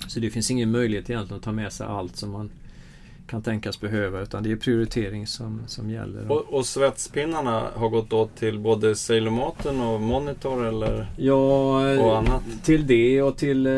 Så 0.09 0.21
det 0.21 0.31
finns 0.31 0.51
ingen 0.51 0.71
möjlighet 0.71 1.11
egentligen 1.11 1.39
att 1.39 1.45
ta 1.45 1.53
med 1.53 1.73
sig 1.73 1.87
allt 1.87 2.17
som 2.17 2.31
man 2.31 2.51
kan 3.27 3.43
tänkas 3.43 3.81
behöva 3.81 4.21
utan 4.21 4.43
det 4.43 4.53
är 4.53 4.57
prioritering 4.57 5.27
som, 5.27 5.61
som 5.67 5.91
gäller. 5.91 6.33
Och, 6.33 6.55
och 6.55 6.67
svetspinnarna 6.67 7.71
har 7.75 7.89
gått 7.89 8.13
åt 8.13 8.37
till 8.37 8.59
både 8.59 8.97
Sailormaten 8.97 9.81
och 9.81 10.01
Monitor 10.01 10.67
eller? 10.67 11.07
Ja, 11.17 11.97
och 11.99 12.19
annat? 12.19 12.43
till 12.63 12.87
det 12.87 13.23
och 13.23 13.37
till, 13.37 13.67
eh, 13.67 13.73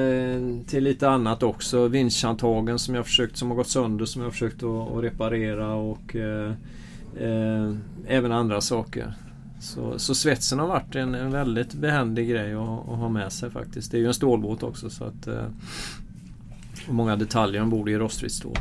till 0.67 0.85
lite 0.85 1.09
annat 1.09 1.43
också. 1.43 1.89
Vinschhandtagen 1.89 2.79
som 2.79 2.95
jag 2.95 3.07
försökt, 3.07 3.37
som 3.37 3.49
har 3.49 3.57
gått 3.57 3.69
sönder 3.69 4.05
som 4.05 4.23
jag 4.23 4.27
har 4.27 4.33
försökt 4.33 4.63
att, 4.63 4.91
att 4.93 5.05
reparera 5.05 5.75
och 5.75 6.17
eh, 6.17 6.53
eh, 7.21 7.75
även 8.07 8.33
andra 8.33 8.61
saker. 8.61 9.15
Så, 9.61 9.99
så 9.99 10.15
svetsen 10.15 10.59
har 10.59 10.67
varit 10.67 10.95
en, 10.95 11.15
en 11.15 11.31
väldigt 11.31 11.75
behändig 11.75 12.29
grej 12.29 12.55
att, 12.55 12.61
att, 12.61 12.99
ha 12.99 13.09
med 13.09 13.33
sig 13.33 13.51
faktiskt. 13.51 13.91
Det 13.91 13.97
är 13.97 14.01
ju 14.01 14.07
en 14.07 14.15
stålbåt 14.15 14.63
också 14.63 14.91
så 14.91 15.05
att 15.05 15.27
eh, 15.27 15.45
många 16.89 17.17
detaljer 17.17 17.63
ombord 17.63 17.89
i 17.89 17.99
rostfritt 17.99 18.33
stål 18.33 18.59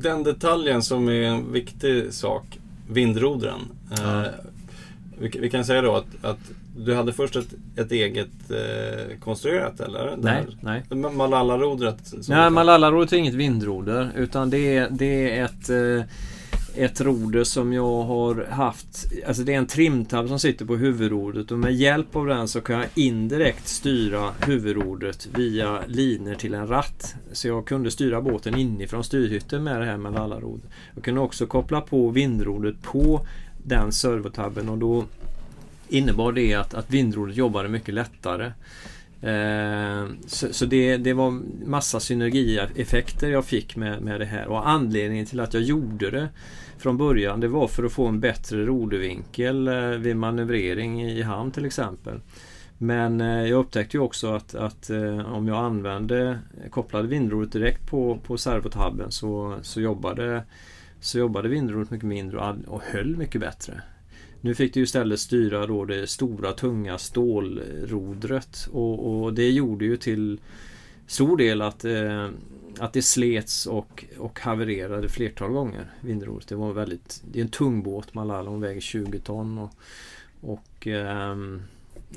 den 0.00 0.22
detaljen 0.22 0.82
som 0.82 1.08
är 1.08 1.22
en 1.22 1.52
viktig 1.52 2.12
sak, 2.12 2.58
vindrodren. 2.90 3.60
Ja. 3.90 4.24
Eh, 4.24 4.30
vi, 5.18 5.28
vi, 5.28 5.50
kan 5.50 5.64
säga 5.64 5.82
då 5.82 5.96
att, 5.96 6.24
att 6.24 6.38
du 6.76 6.94
hade 6.94 7.12
först 7.12 7.36
ett, 7.36 7.54
ett 7.76 7.92
eget 7.92 8.50
eh, 8.50 9.18
konstruerat 9.20 9.80
eller? 9.80 10.16
Nej, 10.18 10.46
nej. 10.60 10.82
Malala-rodret? 10.90 12.14
Nej, 12.28 12.50
Malala-rodret 12.50 13.12
är 13.12 13.16
inget 13.16 13.34
vindroder 13.34 14.12
utan 14.16 14.50
det 14.50 14.76
är, 14.76 14.88
det 14.90 15.38
är 15.38 15.44
ett 15.44 15.70
eh, 15.70 16.10
ett 16.76 17.00
roder 17.00 17.44
som 17.44 17.72
jag 17.72 18.02
har 18.02 18.46
haft. 18.50 19.06
Alltså 19.26 19.42
det 19.42 19.54
är 19.54 19.58
en 19.58 19.66
trimtab 19.66 20.28
som 20.28 20.38
sitter 20.38 20.64
på 20.64 20.76
huvudrodret 20.76 21.50
och 21.50 21.58
med 21.58 21.74
hjälp 21.74 22.16
av 22.16 22.26
den 22.26 22.48
så 22.48 22.60
kan 22.60 22.76
jag 22.76 22.86
indirekt 22.94 23.68
styra 23.68 24.30
huvudrodret 24.46 25.28
via 25.34 25.80
linor 25.86 26.34
till 26.34 26.54
en 26.54 26.66
ratt. 26.66 27.14
Så 27.32 27.48
jag 27.48 27.66
kunde 27.66 27.90
styra 27.90 28.20
båten 28.20 28.58
inifrån 28.58 29.04
styrhytten 29.04 29.64
med 29.64 29.80
det 29.80 29.86
här 29.86 29.96
med 29.96 30.16
alla. 30.16 30.40
Jag 30.94 31.04
kunde 31.04 31.20
också 31.20 31.46
koppla 31.46 31.80
på 31.80 32.10
vindrodret 32.10 32.82
på 32.82 33.26
den 33.62 33.92
servotabben 33.92 34.68
och 34.68 34.78
då 34.78 35.04
innebar 35.88 36.32
det 36.32 36.54
att, 36.54 36.74
att 36.74 36.90
vindrodret 36.90 37.36
jobbade 37.36 37.68
mycket 37.68 37.94
lättare. 37.94 38.52
Eh, 39.22 40.06
så, 40.26 40.52
så 40.52 40.66
det, 40.66 40.96
det, 40.96 41.12
var 41.12 41.30
massa 41.66 42.00
synergieffekter 42.00 43.28
jag 43.28 43.44
fick 43.44 43.76
med, 43.76 44.02
med 44.02 44.20
det 44.20 44.26
här 44.26 44.46
och 44.46 44.68
anledningen 44.68 45.26
till 45.26 45.40
att 45.40 45.54
jag 45.54 45.62
gjorde 45.62 46.10
det 46.10 46.28
från 46.84 46.96
början 46.96 47.40
det 47.40 47.48
var 47.48 47.68
för 47.68 47.84
att 47.84 47.92
få 47.92 48.06
en 48.06 48.20
bättre 48.20 48.64
rodervinkel 48.64 49.68
eh, 49.68 49.88
vid 49.88 50.16
manövrering 50.16 51.02
i 51.02 51.22
hamn 51.22 51.50
till 51.50 51.64
exempel. 51.64 52.20
Men 52.78 53.20
eh, 53.20 53.48
jag 53.48 53.60
upptäckte 53.60 53.96
ju 53.96 54.02
också 54.02 54.32
att, 54.32 54.54
att 54.54 54.90
eh, 54.90 55.34
om 55.34 55.48
jag 55.48 55.56
använde 55.64 56.38
kopplade 56.70 57.08
vindrodret 57.08 57.52
direkt 57.52 57.86
på, 57.86 58.18
på 58.26 58.38
servotabben 58.38 59.10
så, 59.10 59.58
så, 59.62 59.80
jobbade, 59.80 60.44
så 61.00 61.18
jobbade 61.18 61.48
vindrodret 61.48 61.90
mycket 61.90 62.08
mindre 62.08 62.38
och, 62.38 62.56
och 62.66 62.82
höll 62.82 63.16
mycket 63.16 63.40
bättre. 63.40 63.82
Nu 64.40 64.54
fick 64.54 64.74
du 64.74 64.82
istället 64.82 65.20
styra 65.20 65.66
då 65.66 65.84
det 65.84 66.06
stora 66.06 66.52
tunga 66.52 66.98
stålrodret 66.98 68.68
och, 68.72 69.22
och 69.22 69.34
det 69.34 69.50
gjorde 69.50 69.84
ju 69.84 69.96
till 69.96 70.40
stor 71.06 71.36
del 71.36 71.62
att, 71.62 71.84
eh, 71.84 72.28
att 72.78 72.92
det 72.92 73.02
slets 73.02 73.66
och, 73.66 74.04
och 74.18 74.40
havererade 74.40 75.08
flertal 75.08 75.50
gånger. 75.50 75.86
Vindrodret. 76.00 76.48
Det 76.48 76.56
var 76.56 76.72
väldigt, 76.72 77.22
det 77.32 77.38
är 77.38 77.42
en 77.42 77.50
tung 77.50 77.82
båt 77.82 78.14
Malala, 78.14 78.50
hon 78.50 78.60
väger 78.60 78.80
20 78.80 79.18
ton. 79.18 79.58
Och, 79.58 79.70
och 80.40 80.86
eh, 80.86 81.36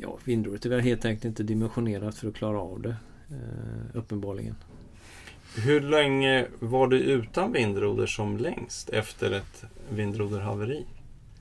ja, 0.01 0.17
vindrodret 0.23 0.65
är 0.65 0.69
väl 0.69 0.79
helt 0.79 1.05
enkelt 1.05 1.25
inte 1.25 1.43
dimensionerat 1.43 2.15
för 2.15 2.27
att 2.27 2.35
klara 2.35 2.59
av 2.59 2.81
det. 2.81 2.95
Eh, 3.29 3.97
uppenbarligen. 3.97 4.55
Hur 5.55 5.81
länge 5.81 6.45
var 6.59 6.87
du 6.87 6.99
utan 6.99 7.51
vindroder 7.51 8.05
som 8.05 8.37
längst 8.37 8.89
efter 8.89 9.31
ett 9.31 9.63
vindroderhaveri? 9.89 10.85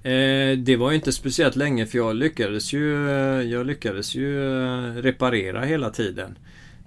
Eh, 0.02 0.58
det 0.58 0.76
var 0.76 0.92
inte 0.92 1.12
speciellt 1.12 1.56
länge 1.56 1.86
för 1.86 1.98
jag 1.98 2.16
lyckades 2.16 2.72
ju, 2.72 3.10
jag 3.42 3.66
lyckades 3.66 4.14
ju 4.14 4.54
eh, 4.54 4.94
reparera 4.94 5.64
hela 5.64 5.90
tiden. 5.90 6.38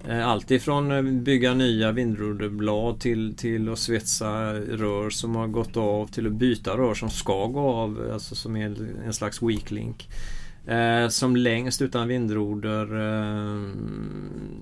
Eh, 0.08 0.28
Allt 0.28 0.52
ifrån 0.52 0.92
eh, 0.92 1.02
bygga 1.02 1.54
nya 1.54 1.92
vindroderblad 1.92 3.00
till, 3.00 3.36
till 3.36 3.70
att 3.70 3.80
svetsa 3.80 4.54
rör 4.54 5.10
som 5.10 5.36
har 5.36 5.48
gått 5.48 5.78
av 5.78 6.08
till 6.08 6.28
att 6.28 6.34
byta 6.34 6.78
rör 6.78 6.94
som 6.94 7.10
ska 7.10 7.46
gå 7.46 7.70
av, 7.70 8.10
alltså 8.14 8.36
som 8.36 8.56
är 8.56 8.76
en 9.06 9.14
slags 9.14 9.42
weak 9.42 9.72
link. 9.72 10.10
Eh, 10.68 11.08
som 11.08 11.36
längst 11.36 11.82
utan 11.82 12.08
vindroder, 12.08 12.88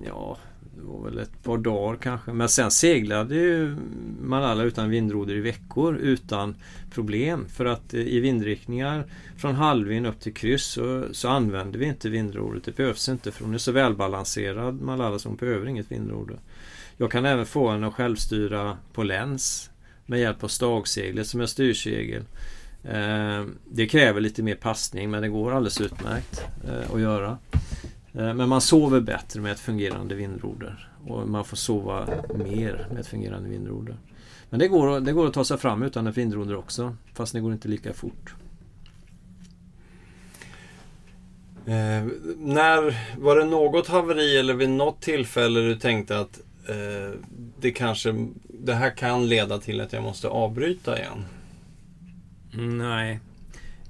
ja 0.06 0.36
det 0.76 0.84
var 0.84 1.04
väl 1.04 1.18
ett 1.18 1.42
par 1.42 1.58
dagar 1.58 1.96
kanske. 1.96 2.32
Men 2.32 2.48
sen 2.48 2.70
seglade 2.70 3.34
ju 3.34 3.76
Malala 4.22 4.62
utan 4.62 4.90
vindroder 4.90 5.34
i 5.34 5.40
veckor 5.40 5.96
utan 5.96 6.54
problem. 6.90 7.48
För 7.48 7.64
att 7.64 7.94
eh, 7.94 8.00
i 8.00 8.20
vindriktningar 8.20 9.04
från 9.36 9.54
halvvind 9.54 10.06
upp 10.06 10.20
till 10.20 10.34
kryss 10.34 10.64
så, 10.64 11.04
så 11.12 11.28
använder 11.28 11.78
vi 11.78 11.86
inte 11.86 12.08
vindrodret. 12.08 12.64
Det 12.64 12.76
behövs 12.76 13.08
inte 13.08 13.32
för 13.32 13.44
hon 13.44 13.54
är 13.54 13.58
så 13.58 13.72
välbalanserad 13.72 14.80
Malala 14.80 15.18
så 15.18 15.28
hon 15.28 15.36
behöver 15.36 15.66
inget 15.66 15.92
vindroder. 15.92 16.38
Jag 16.96 17.10
kan 17.10 17.24
även 17.24 17.46
få 17.46 17.70
henne 17.70 17.86
att 17.86 17.94
självstyra 17.94 18.78
på 18.92 19.02
läns 19.02 19.70
med 20.06 20.20
hjälp 20.20 20.44
av 20.44 20.48
stagseglet 20.48 21.26
som 21.26 21.40
är 21.40 21.46
styrsegel. 21.46 22.22
Eh, 22.84 23.44
det 23.64 23.86
kräver 23.86 24.20
lite 24.20 24.42
mer 24.42 24.54
passning 24.54 25.10
men 25.10 25.22
det 25.22 25.28
går 25.28 25.52
alldeles 25.52 25.80
utmärkt 25.80 26.42
eh, 26.68 26.94
att 26.94 27.00
göra. 27.00 27.38
Men 28.12 28.48
man 28.48 28.60
sover 28.60 29.00
bättre 29.00 29.40
med 29.40 29.52
ett 29.52 29.60
fungerande 29.60 30.14
vindroder. 30.14 30.88
Och 31.06 31.28
man 31.28 31.44
får 31.44 31.56
sova 31.56 32.08
mer 32.38 32.86
med 32.90 33.00
ett 33.00 33.06
fungerande 33.06 33.48
vindroder. 33.48 33.96
Men 34.50 34.60
det 34.60 34.68
går, 34.68 35.00
det 35.00 35.12
går 35.12 35.26
att 35.26 35.34
ta 35.34 35.44
sig 35.44 35.58
fram 35.58 35.82
utan 35.82 36.06
ett 36.06 36.16
vindroder 36.16 36.56
också. 36.56 36.96
Fast 37.14 37.32
det 37.32 37.40
går 37.40 37.52
inte 37.52 37.68
lika 37.68 37.92
fort. 37.92 38.34
Eh, 41.66 42.06
när 42.38 42.98
Var 43.20 43.36
det 43.36 43.44
något 43.44 43.88
haveri 43.88 44.38
eller 44.38 44.54
vid 44.54 44.70
något 44.70 45.00
tillfälle 45.00 45.60
du 45.60 45.76
tänkte 45.76 46.18
att 46.18 46.40
eh, 46.68 47.18
det 47.60 47.70
kanske 47.70 48.26
det 48.42 48.74
här 48.74 48.90
kan 48.90 49.28
leda 49.28 49.58
till 49.58 49.80
att 49.80 49.92
jag 49.92 50.02
måste 50.02 50.28
avbryta 50.28 50.98
igen? 50.98 51.24
Nej, 52.78 53.20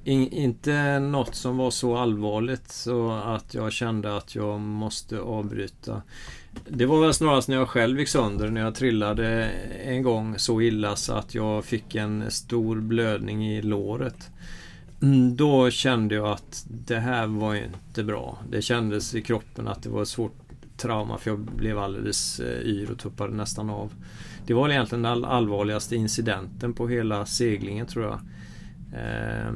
In, 0.05 0.29
inte 0.33 0.99
något 0.99 1.35
som 1.35 1.57
var 1.57 1.71
så 1.71 1.97
allvarligt 1.97 2.73
så 2.73 3.11
att 3.11 3.55
jag 3.55 3.73
kände 3.73 4.17
att 4.17 4.35
jag 4.35 4.61
måste 4.61 5.21
avbryta. 5.21 6.03
Det 6.67 6.87
var 6.87 7.01
väl 7.01 7.15
snarast 7.15 7.49
när 7.49 7.57
jag 7.57 7.69
själv 7.69 7.99
gick 7.99 8.09
sönder, 8.09 8.51
när 8.51 8.61
jag 8.61 8.75
trillade 8.75 9.45
en 9.85 10.03
gång 10.03 10.39
så 10.39 10.61
illa 10.61 10.97
så 10.97 11.13
att 11.13 11.35
jag 11.35 11.65
fick 11.65 11.95
en 11.95 12.31
stor 12.31 12.81
blödning 12.81 13.47
i 13.47 13.63
låret. 13.63 14.31
Mm, 15.03 15.37
då 15.37 15.71
kände 15.71 16.15
jag 16.15 16.29
att 16.29 16.67
det 16.69 16.99
här 16.99 17.27
var 17.27 17.55
inte 17.55 18.05
bra. 18.05 18.39
Det 18.51 18.63
kändes 18.63 19.15
i 19.15 19.23
kroppen 19.23 19.69
att 19.69 19.83
det 19.83 19.89
var 19.89 20.03
ett 20.03 20.09
svårt 20.09 20.37
trauma 20.77 21.19
för 21.19 21.31
jag 21.31 21.39
blev 21.39 21.79
alldeles 21.79 22.41
eh, 22.41 22.67
yr 22.67 22.91
och 22.91 22.99
tuppade 22.99 23.35
nästan 23.35 23.71
av. 23.71 23.93
Det 24.47 24.55
var 24.55 24.69
egentligen 24.69 25.03
den 25.03 25.25
allvarligaste 25.25 25.97
incidenten 25.97 26.75
på 26.75 26.89
hela 26.89 27.27
seglingen 27.27 27.87
tror 27.87 28.05
jag. 28.05 28.21
Eh, 28.95 29.53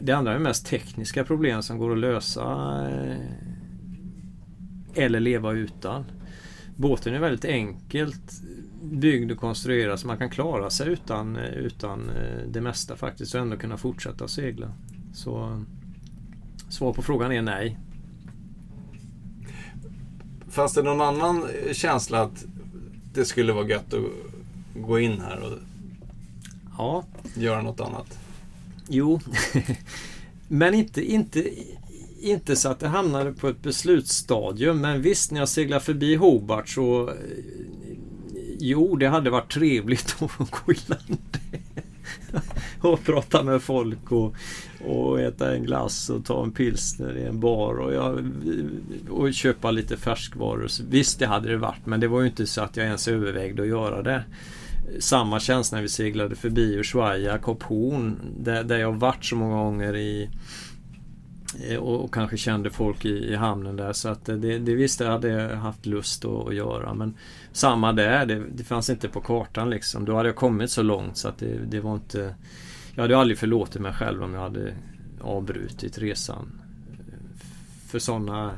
det 0.00 0.12
andra 0.12 0.34
är 0.34 0.38
mest 0.38 0.66
tekniska 0.66 1.24
problem 1.24 1.62
som 1.62 1.78
går 1.78 1.92
att 1.92 1.98
lösa 1.98 2.42
eh, 2.90 3.16
eller 4.94 5.20
leva 5.20 5.52
utan. 5.52 6.04
Båten 6.76 7.14
är 7.14 7.18
väldigt 7.18 7.44
enkelt 7.44 8.42
byggd 8.82 9.32
och 9.32 9.38
konstruerad 9.38 10.00
så 10.00 10.06
man 10.06 10.18
kan 10.18 10.30
klara 10.30 10.70
sig 10.70 10.88
utan, 10.88 11.36
utan 11.36 12.10
eh, 12.10 12.48
det 12.48 12.60
mesta 12.60 12.96
faktiskt 12.96 13.34
och 13.34 13.40
ändå 13.40 13.56
kunna 13.56 13.76
fortsätta 13.76 14.28
segla. 14.28 14.72
Så 15.14 15.62
svar 16.68 16.92
på 16.92 17.02
frågan 17.02 17.32
är 17.32 17.42
nej. 17.42 17.78
Fanns 20.48 20.74
det 20.74 20.82
någon 20.82 21.00
annan 21.00 21.44
känsla 21.72 22.22
att 22.22 22.44
det 23.14 23.24
skulle 23.24 23.52
vara 23.52 23.68
gött 23.68 23.94
att 23.94 24.02
gå 24.76 25.00
in 25.00 25.20
här 25.20 25.42
och 25.42 25.58
ja. 26.78 27.04
göra 27.34 27.62
något 27.62 27.80
annat? 27.80 28.18
Jo, 28.88 29.20
men 30.48 30.74
inte, 30.74 31.12
inte, 31.12 31.50
inte 32.24 32.56
så 32.56 32.68
att 32.68 32.80
det 32.80 32.88
hamnade 32.88 33.32
på 33.32 33.48
ett 33.48 33.62
beslutsstadium. 33.62 34.80
Men 34.80 35.02
visst, 35.02 35.30
när 35.30 35.40
jag 35.40 35.48
seglar 35.48 35.80
förbi 35.80 36.14
Hobart 36.14 36.68
så... 36.68 37.08
Eh, 37.08 37.14
jo, 38.58 38.96
det 38.96 39.08
hade 39.08 39.30
varit 39.30 39.52
trevligt 39.52 40.16
att 40.38 40.50
gå 40.50 40.72
i 40.72 40.76
land. 40.86 41.38
och 42.80 43.04
prata 43.04 43.42
med 43.42 43.62
folk 43.62 44.12
och, 44.12 44.34
och 44.86 45.20
äta 45.20 45.54
en 45.54 45.64
glass 45.64 46.10
och 46.10 46.24
ta 46.24 46.42
en 46.44 46.52
pilsner 46.52 47.16
i 47.16 47.24
en 47.24 47.40
bar 47.40 47.74
och, 47.74 47.94
jag, 47.94 48.30
och 49.10 49.34
köpa 49.34 49.70
lite 49.70 49.96
färskvaror. 49.96 50.68
Visst, 50.88 51.18
det 51.18 51.26
hade 51.26 51.48
det 51.48 51.56
varit, 51.56 51.86
men 51.86 52.00
det 52.00 52.08
var 52.08 52.20
ju 52.20 52.26
inte 52.26 52.46
så 52.46 52.60
att 52.60 52.76
jag 52.76 52.86
ens 52.86 53.08
övervägde 53.08 53.62
att 53.62 53.68
göra 53.68 54.02
det 54.02 54.24
samma 54.98 55.40
känsla 55.40 55.76
när 55.76 55.82
vi 55.82 55.88
seglade 55.88 56.34
förbi 56.34 56.74
Ushuaia, 56.74 57.38
Kop 57.38 57.62
Horn, 57.62 58.20
där, 58.38 58.64
där 58.64 58.78
jag 58.78 58.92
varit 58.92 59.24
så 59.24 59.36
många 59.36 59.56
gånger 59.56 59.96
i 59.96 60.30
Eh, 61.60 61.76
och, 61.76 62.04
och 62.04 62.14
kanske 62.14 62.36
kände 62.36 62.70
folk 62.70 63.04
i, 63.04 63.08
i, 63.08 63.34
hamnen 63.34 63.76
där 63.76 63.92
så 63.92 64.08
att 64.08 64.28
eh, 64.28 64.36
det, 64.36 64.58
det 64.58 64.74
visste 64.74 65.04
jag 65.04 65.10
hade 65.10 65.54
haft 65.54 65.86
lust 65.86 66.24
att, 66.24 66.48
att 66.48 66.54
göra 66.54 66.94
men 66.94 67.14
Samma 67.52 67.92
där, 67.92 68.26
det, 68.26 68.42
det, 68.54 68.64
fanns 68.64 68.90
inte 68.90 69.08
på 69.08 69.20
kartan 69.20 69.70
liksom. 69.70 70.04
Då 70.04 70.16
hade 70.16 70.28
jag 70.28 70.36
kommit 70.36 70.70
så 70.70 70.82
långt 70.82 71.16
så 71.16 71.28
att 71.28 71.38
det, 71.38 71.58
det 71.66 71.80
var 71.80 71.94
inte 71.94 72.34
Jag 72.94 73.02
hade 73.02 73.18
aldrig 73.18 73.38
förlåtit 73.38 73.82
mig 73.82 73.92
själv 73.92 74.22
om 74.22 74.34
jag 74.34 74.40
hade 74.40 74.74
avbrutit 75.20 75.98
resan 75.98 76.60
eh, 76.90 77.36
För 77.88 77.98
sådana 77.98 78.52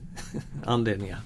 anledningar 0.64 1.18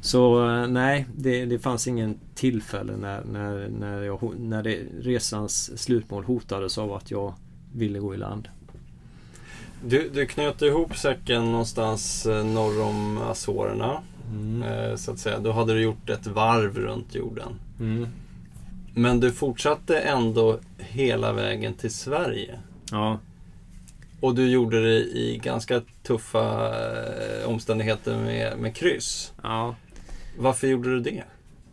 så 0.00 0.46
nej, 0.66 1.06
det, 1.16 1.44
det 1.44 1.58
fanns 1.58 1.86
ingen 1.88 2.18
tillfälle 2.34 2.96
när, 2.96 3.24
när, 3.24 3.68
när, 3.68 4.02
jag, 4.02 4.34
när 4.38 4.62
det, 4.62 4.78
resans 5.00 5.82
slutmål 5.82 6.24
hotades 6.24 6.78
av 6.78 6.92
att 6.92 7.10
jag 7.10 7.34
ville 7.72 7.98
gå 7.98 8.14
i 8.14 8.16
land. 8.16 8.48
Du, 9.84 10.08
du 10.08 10.26
knöt 10.26 10.62
ihop 10.62 10.96
säcken 10.96 11.52
någonstans 11.52 12.26
eh, 12.26 12.44
norr 12.44 12.82
om 12.82 13.18
Azorerna. 13.18 14.02
Mm. 14.30 14.62
Eh, 14.62 14.96
så 14.96 15.12
att 15.12 15.18
säga. 15.18 15.38
Då 15.38 15.52
hade 15.52 15.74
du 15.74 15.82
gjort 15.82 16.10
ett 16.10 16.26
varv 16.26 16.78
runt 16.78 17.14
jorden. 17.14 17.60
Mm. 17.80 18.08
Men 18.94 19.20
du 19.20 19.32
fortsatte 19.32 19.98
ändå 19.98 20.58
hela 20.78 21.32
vägen 21.32 21.74
till 21.74 21.94
Sverige. 21.94 22.58
Ja. 22.90 23.18
Och 24.20 24.34
du 24.34 24.48
gjorde 24.48 24.82
det 24.82 24.98
i 24.98 25.40
ganska 25.44 25.82
tuffa 26.02 26.74
omständigheter 27.46 28.16
med, 28.16 28.58
med 28.58 28.76
kryss. 28.76 29.32
Ja. 29.42 29.74
Varför 30.38 30.66
gjorde 30.66 30.88
du 30.88 31.00
det? 31.00 31.24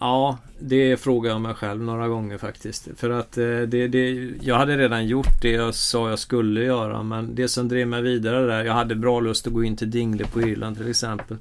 Ja, 0.06 0.38
det 0.60 0.98
frågar 0.98 1.32
jag 1.32 1.42
mig 1.42 1.54
själv 1.54 1.82
några 1.82 2.08
gånger 2.08 2.38
faktiskt. 2.38 2.88
För 2.96 3.10
att 3.10 3.38
eh, 3.38 3.60
det, 3.60 3.88
det, 3.88 4.32
jag 4.42 4.56
hade 4.56 4.78
redan 4.78 5.08
gjort 5.08 5.42
det 5.42 5.52
jag 5.52 5.76
sa 5.76 6.10
jag 6.10 6.20
skulle 6.20 6.64
göra. 6.64 7.04
Men 7.04 7.36
det 7.36 7.48
som 7.48 7.68
drev 7.68 7.88
mig 7.88 8.02
vidare 8.02 8.46
där. 8.46 8.66
Jag 8.66 8.74
hade 8.74 8.96
bra 8.96 9.20
lust 9.20 9.48
att 9.48 9.54
gå 9.54 9.64
in 9.64 9.78
till 9.78 9.92
Dingle 9.92 10.26
på 10.26 10.42
Irland 10.42 10.78
till 10.78 10.90
exempel. 10.90 11.38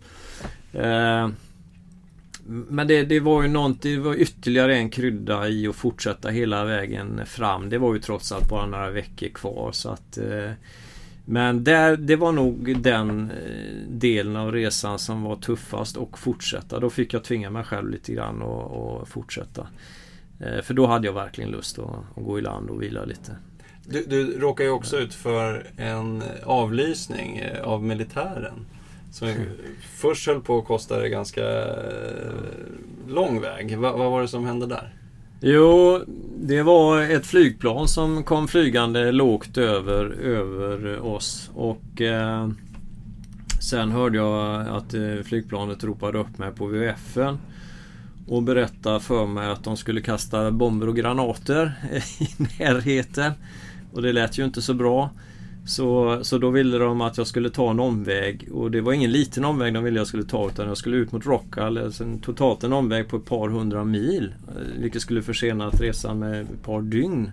Eh, 0.73 1.29
men 2.47 2.87
det, 2.87 3.03
det 3.03 3.21
var 3.21 3.43
ju 3.43 3.49
någonting, 3.49 3.95
det 3.95 4.01
var 4.01 4.15
ytterligare 4.15 4.77
en 4.77 4.91
krydda 4.91 5.49
i 5.49 5.67
att 5.67 5.77
fortsätta 5.77 6.29
hela 6.29 6.65
vägen 6.65 7.21
fram. 7.27 7.71
Det 7.71 7.79
var 7.79 7.95
ju 7.95 8.01
trots 8.01 8.33
allt 8.33 8.49
bara 8.49 8.67
några 8.67 8.91
veckor 8.91 9.29
kvar 9.29 9.73
så 9.73 9.89
att 9.89 10.19
eh, 10.19 10.51
men 11.25 11.65
där, 11.65 11.97
det 11.97 12.17
var 12.17 12.33
nog 12.33 12.83
den 12.83 13.31
eh, 13.31 13.89
delen 13.89 14.37
av 14.37 14.53
resan 14.53 14.99
som 14.99 15.23
var 15.23 15.37
tuffast 15.37 15.97
och 15.97 16.19
fortsätta. 16.19 16.81
Då 16.81 16.91
fick 16.91 17.15
jag 17.15 17.25
tvinga 17.25 17.51
mig 17.51 17.65
själv 17.65 17.91
lite 17.91 18.13
grann 18.13 18.43
och, 18.43 18.99
och 19.01 19.09
fortsätta. 19.09 19.67
Eh, 20.41 20.63
för 20.63 20.75
då 20.75 20.87
hade 20.87 21.07
jag 21.07 21.13
verkligen 21.13 21.51
lust 21.51 21.79
att, 21.79 21.85
att 22.17 22.25
gå 22.25 22.39
i 22.39 22.43
land 22.43 22.71
och 22.71 22.83
vila 22.83 23.05
lite. 23.05 23.37
Du, 23.87 24.05
du 24.05 24.39
råkar 24.39 24.65
ju 24.65 24.71
också 24.71 24.99
ut 24.99 25.15
för 25.15 25.67
en 25.77 26.23
avlysning 26.45 27.37
eh, 27.37 27.63
av 27.63 27.85
militären. 27.85 28.67
Som 29.13 29.35
först 29.81 30.27
höll 30.27 30.41
på 30.41 30.59
att 30.59 30.65
kosta 30.65 30.99
dig 30.99 31.11
ganska 31.11 31.67
lång 33.09 33.41
väg. 33.41 33.79
Va, 33.79 33.97
vad 33.97 34.11
var 34.11 34.23
det 34.23 34.29
som 34.29 34.45
hände 34.45 34.67
där? 34.67 35.04
Jo, 35.47 36.01
det 36.37 36.63
var 36.63 37.03
ett 37.03 37.27
flygplan 37.27 37.89
som 37.89 38.23
kom 38.23 38.49
flygande 38.49 39.13
lågt 39.13 39.59
över, 39.59 40.05
över 40.05 41.01
oss. 41.07 41.51
Och 41.55 42.01
eh, 42.01 42.49
Sen 43.61 43.91
hörde 43.91 44.19
jag 44.19 44.69
att 44.69 44.95
eh, 44.95 45.25
flygplanet 45.25 45.85
ropade 45.85 46.19
upp 46.19 46.39
mig 46.39 46.51
på 46.53 46.67
VFN 46.67 47.39
och 48.27 48.43
berättade 48.43 49.01
för 49.01 49.27
mig 49.27 49.49
att 49.49 49.65
de 49.65 49.77
skulle 49.77 50.01
kasta 50.01 50.51
bomber 50.51 50.89
och 50.89 50.97
granater 50.97 51.73
i 52.19 52.29
närheten. 52.39 53.33
Och 53.93 54.03
det 54.03 54.13
lät 54.13 54.39
ju 54.39 54.45
inte 54.45 54.63
så 54.63 54.75
bra. 54.75 55.11
Så, 55.67 56.19
så 56.23 56.39
då 56.39 56.51
ville 56.51 56.79
de 56.79 57.01
att 57.01 57.19
jag 57.19 57.27
skulle 57.27 57.51
ta 57.51 57.71
en 57.71 57.81
omväg 57.81 58.49
och 58.53 58.71
det 58.71 58.81
var 58.81 58.93
ingen 58.93 59.13
liten 59.13 59.45
omväg 59.45 59.75
de 59.75 59.85
ville 59.85 60.01
jag 60.01 60.07
skulle 60.07 60.25
ta 60.25 60.49
utan 60.49 60.69
jag 60.69 60.77
skulle 60.77 60.97
ut 60.97 61.13
mot 61.13 61.27
Rockall. 61.27 61.79
Alltså 61.79 62.05
totalt 62.23 62.65
en 62.65 62.73
omväg 62.73 63.09
på 63.09 63.17
ett 63.17 63.25
par 63.25 63.49
hundra 63.49 63.85
mil. 63.85 64.35
Eh, 64.49 64.81
vilket 64.81 65.03
skulle 65.03 65.23
försena 65.23 65.69
resan 65.69 66.19
med 66.19 66.43
ett 66.43 66.63
par 66.63 66.83
dygn. 66.83 67.33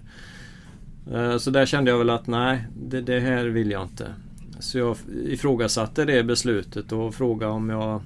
Eh, 1.13 1.37
så 1.37 1.51
där 1.51 1.65
kände 1.65 1.91
jag 1.91 1.97
väl 1.97 2.09
att 2.09 2.27
nej, 2.27 2.67
det, 2.75 3.01
det 3.01 3.19
här 3.19 3.45
vill 3.45 3.71
jag 3.71 3.83
inte. 3.83 4.07
Så 4.59 4.77
jag 4.77 4.97
ifrågasatte 5.25 6.05
det 6.05 6.23
beslutet 6.23 6.91
och 6.91 7.15
frågade 7.15 7.51
om 7.51 7.69
jag 7.69 8.01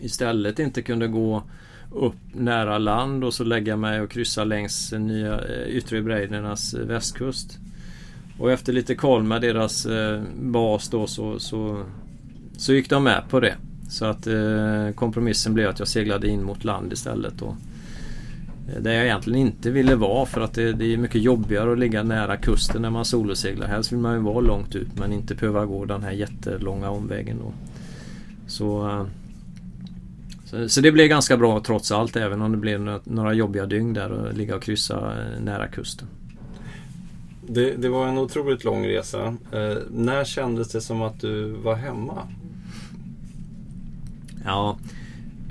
istället 0.00 0.58
inte 0.58 0.82
kunde 0.82 1.08
gå 1.08 1.42
upp 1.92 2.16
nära 2.32 2.78
land 2.78 3.24
och 3.24 3.34
så 3.34 3.44
lägga 3.44 3.76
mig 3.76 4.00
och 4.00 4.10
kryssa 4.10 4.44
längs 4.44 4.92
nya 4.92 5.40
eh, 5.40 5.68
yttre 5.68 6.02
Breidernas 6.02 6.74
västkust. 6.74 7.58
Och 8.40 8.52
efter 8.52 8.72
lite 8.72 8.94
koll 8.94 9.22
med 9.22 9.40
deras 9.40 9.86
eh, 9.86 10.22
bas 10.40 10.88
då 10.88 11.06
så, 11.06 11.38
så, 11.38 11.82
så 12.56 12.72
gick 12.72 12.90
de 12.90 13.04
med 13.04 13.22
på 13.28 13.40
det. 13.40 13.54
Så 13.88 14.04
att 14.04 14.26
eh, 14.26 14.90
kompromissen 14.94 15.54
blev 15.54 15.68
att 15.68 15.78
jag 15.78 15.88
seglade 15.88 16.28
in 16.28 16.42
mot 16.42 16.64
land 16.64 16.92
istället. 16.92 17.42
Och, 17.42 17.54
Eh, 18.74 18.82
där 18.82 18.92
jag 18.92 19.04
egentligen 19.04 19.40
inte 19.46 19.70
ville 19.70 19.94
vara 19.94 20.26
för 20.26 20.40
att 20.40 20.54
det, 20.54 20.72
det, 20.72 20.92
är 20.92 20.96
mycket 20.96 21.22
jobbigare 21.22 21.72
att 21.72 21.78
ligga 21.78 22.02
nära 22.02 22.36
kusten 22.36 22.82
när 22.82 22.90
man 22.90 23.04
soloseglar. 23.04 23.66
Helst 23.66 23.92
vill 23.92 23.98
man 23.98 24.14
ju 24.14 24.20
vara 24.20 24.40
långt 24.40 24.76
ut 24.76 24.98
men 24.98 25.12
inte 25.12 25.34
behöva 25.34 25.66
gå 25.66 25.84
den 25.84 26.02
här 26.02 26.12
jättelånga 26.12 26.90
omvägen. 26.90 27.38
Då. 27.38 27.52
Så, 28.46 28.88
eh, 28.88 29.06
så, 30.44 30.68
så, 30.68 30.80
det 30.80 30.92
blev 30.92 31.08
ganska 31.08 31.36
bra 31.36 31.60
trots 31.60 31.92
allt 31.92 32.16
även 32.16 32.42
om 32.42 32.52
det 32.52 32.58
blev 32.58 32.80
några, 32.80 33.00
några 33.04 33.34
jobbiga 33.34 33.66
dygn 33.66 33.94
där 33.94 34.28
att 34.28 34.36
ligga 34.36 34.56
och 34.56 34.62
kryssa 34.62 34.96
eh, 34.96 35.40
nära 35.40 35.68
kusten. 35.68 36.08
Det, 37.52 37.76
det, 37.76 37.88
var 37.88 38.08
en 38.08 38.18
otroligt 38.18 38.64
lång 38.64 38.86
resa. 38.86 39.26
Eh, 39.52 39.76
när 39.90 40.24
kändes 40.24 40.68
det 40.68 40.80
som 40.80 41.02
att 41.02 41.20
du 41.20 41.44
var 41.50 41.74
hemma? 41.74 42.28
Ja, 44.44 44.78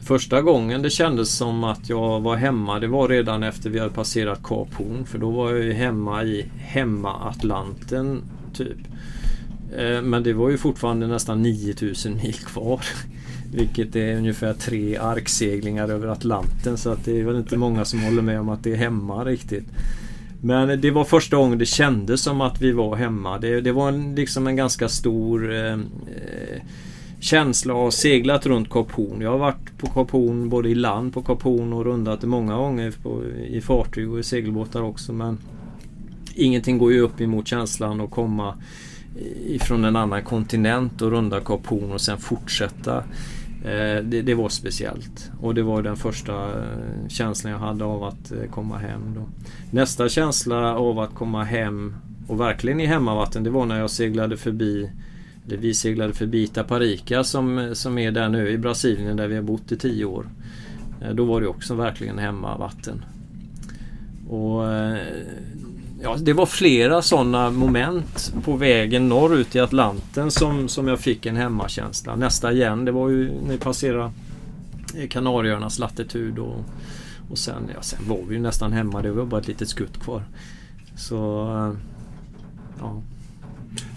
första 0.02 0.42
gången 0.42 0.82
det 0.82 0.90
kändes 0.90 1.38
som 1.38 1.64
att 1.64 1.90
jag 1.90 2.20
var 2.20 2.36
hemma 2.36 2.80
det 2.80 2.88
var 2.88 3.08
redan 3.08 3.44
efter 3.44 3.70
vi 3.70 3.80
hade 3.80 3.92
passerat 3.92 4.44
Kap 4.44 4.74
Horn. 4.74 5.06
För 5.06 5.18
då 5.18 5.32
var 5.32 5.52
jag 5.52 5.64
ju 5.64 5.74
hemma 5.74 6.24
i 6.24 6.46
hemma-Atlanten 6.58 8.22
typ. 8.54 8.78
Eh, 9.78 10.02
men 10.02 10.24
det 10.24 10.34
var 10.34 10.50
ju 10.50 10.58
fortfarande 10.58 11.08
nästan 11.08 11.42
9000 11.42 12.16
mil 12.16 12.34
kvar. 12.34 12.82
Vilket 13.54 13.96
är 13.96 14.18
ungefär 14.18 14.54
tre 14.54 14.98
arkseglingar 14.98 15.90
över 15.90 16.08
Atlanten. 16.08 16.78
Så 16.78 16.90
att 16.90 17.06
det 17.06 17.20
är 17.20 17.24
väl 17.24 17.36
inte 17.36 17.58
många 17.58 17.86
som 17.86 18.00
håller 18.00 18.22
med 18.22 18.40
om 18.40 18.50
att 18.50 18.64
det 18.64 18.72
är 18.72 18.78
hemma 18.78 19.26
riktigt. 19.26 19.66
Men 20.42 20.82
det 20.82 20.92
var 20.92 21.04
första 21.04 21.38
gången 21.38 21.58
det 21.58 21.66
kändes 21.66 22.22
som 22.22 22.42
att 22.42 22.62
vi 22.62 22.72
var 22.72 22.96
hemma. 22.96 23.38
Det, 23.40 23.62
det 23.62 23.72
var 23.72 23.88
en, 23.90 24.16
liksom 24.16 24.48
en 24.48 24.56
ganska 24.56 24.90
stor 24.90 25.56
eh, 25.56 25.74
eh 25.74 26.62
känsla 27.22 27.74
av 27.74 27.92
seglat 27.92 28.46
runt 28.46 28.70
Kap 28.70 28.92
Horn. 28.92 29.22
Jag 29.22 29.32
har 29.32 29.38
varit 29.38 29.78
på 29.78 29.88
Kap 29.88 30.12
Horn 30.12 30.50
både 30.50 30.70
i 30.70 30.76
land 30.76 31.14
på 31.14 31.22
Kap 31.22 31.42
Horn 31.42 31.74
och 31.74 31.86
rundat 31.86 32.22
det 32.22 32.28
många 32.28 32.56
gånger 32.56 32.94
på, 33.04 33.24
i 33.48 33.62
fartyg 33.62 34.12
och 34.12 34.20
i 34.20 34.24
segelbåtar 34.24 34.82
också. 34.82 35.14
Men 35.14 35.38
ingenting 36.36 36.78
går 36.78 36.92
ju 36.92 37.00
upp 37.00 37.22
emot 37.22 37.48
känslan 37.48 38.02
att 38.02 38.12
komma 38.12 38.56
ifrån 39.46 39.86
en 39.86 39.96
annan 39.96 40.24
kontinent 40.24 41.02
och 41.02 41.12
runda 41.12 41.40
Kap 41.40 41.68
Horn 41.68 41.92
och 41.92 42.02
sen 42.02 42.18
fortsätta 42.18 42.96
Eh, 42.98 43.39
Eh, 43.64 44.04
det, 44.04 44.22
det, 44.22 44.34
var 44.34 44.50
speciellt 44.50 45.32
och 45.42 45.56
det 45.56 45.64
var 45.64 45.82
den 45.82 45.96
första 45.96 46.60
eh, 46.60 47.08
känslan 47.08 47.54
jag 47.54 47.60
hade 47.60 47.86
av 47.86 48.04
att 48.04 48.32
eh, 48.32 48.52
komma 48.52 48.78
hem. 48.78 49.02
Då. 49.16 49.22
Nästa 49.72 50.10
känsla 50.10 50.76
av 50.76 51.00
att 51.00 51.16
komma 51.16 51.44
hem 51.44 51.96
och 52.28 52.40
verkligen 52.40 52.80
i 52.80 52.86
hemmavatten 52.86 53.44
det 53.44 53.50
var 53.50 53.66
när 53.66 53.80
jag 53.80 53.90
seglade 53.90 54.38
förbi 54.38 54.90
eller 55.48 55.58
vi 55.58 55.74
seglade 55.74 56.14
förbi 56.14 56.44
Itaparica 56.44 57.24
som, 57.24 57.72
som 57.74 57.98
är 57.98 58.12
där 58.12 58.30
nu 58.30 58.50
i 58.50 58.58
Brasilien 58.58 59.18
där 59.18 59.28
vi 59.28 59.36
har 59.36 59.44
bott 59.44 59.72
i 59.72 59.78
tio 59.78 60.06
år. 60.06 60.30
Då 61.14 61.26
var 61.26 61.42
det 61.42 61.48
också 61.48 61.76
verkligen 61.76 62.18
hemmavatten. 62.18 63.06
Och 64.30 64.64
ja, 66.02 66.16
det 66.20 66.34
var 66.34 66.46
flera 66.46 67.02
sådana 67.02 67.52
moment 67.52 68.34
på 68.44 68.56
vägen 68.56 69.10
norrut 69.10 69.56
i 69.56 69.60
Atlanten 69.60 70.32
som, 70.32 70.68
som 70.68 70.88
jag 70.88 71.00
fick 71.00 71.26
en 71.26 71.36
hemmakänsla. 71.36 72.16
Nästa 72.16 72.52
igen, 72.52 72.86
det 72.86 72.92
var 72.92 73.10
ju 73.10 73.32
när 73.46 73.52
vi 73.52 73.58
passerade 73.58 74.12
Kanarieöarnas 75.10 75.80
latitud 75.80 76.40
och, 76.40 76.66
och 77.30 77.38
sen, 77.38 77.72
ja, 77.76 77.82
sen 77.82 78.00
var 78.08 78.20
vi 78.28 78.36
ju 78.36 78.42
nästan 78.42 78.74
hemma. 78.74 79.02
Det 79.02 79.12
var 79.12 79.26
bara 79.26 79.42
ett 79.42 79.48
litet 79.48 79.70
skutt 79.70 80.00
kvar. 80.00 80.24
Så, 80.96 81.16
ja. 82.80 83.02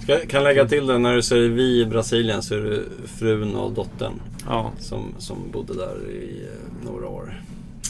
Jag 0.07 0.29
kan 0.29 0.45
lägga 0.45 0.69
till 0.69 0.87
det, 0.87 0.99
när 0.99 1.15
du 1.15 1.23
säger 1.23 1.49
vi 1.49 1.81
i 1.81 1.87
Brasilien 1.87 2.43
så 2.43 2.55
är 2.55 2.61
det 2.61 2.83
frun 3.07 3.55
och 3.55 3.73
dottern 3.73 4.12
ja. 4.47 4.73
som, 4.79 5.15
som 5.19 5.37
bodde 5.53 5.75
där 5.75 6.11
i 6.11 6.47
eh, 6.47 6.91
några 6.91 7.09
år. 7.09 7.43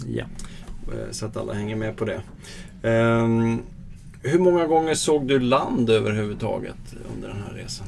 Ja. 0.07 0.25
Eh, 0.92 1.11
så 1.11 1.27
att 1.27 1.37
alla 1.37 1.53
hänger 1.53 1.77
med 1.77 1.96
på 1.96 2.05
det. 2.05 2.22
Um, 2.83 3.62
hur 4.22 4.38
många 4.38 4.66
gånger 4.66 4.94
såg 4.94 5.28
du 5.28 5.40
land 5.40 5.90
överhuvudtaget 5.90 6.94
under 7.14 7.28
den 7.28 7.42
här 7.46 7.54
resan? 7.54 7.87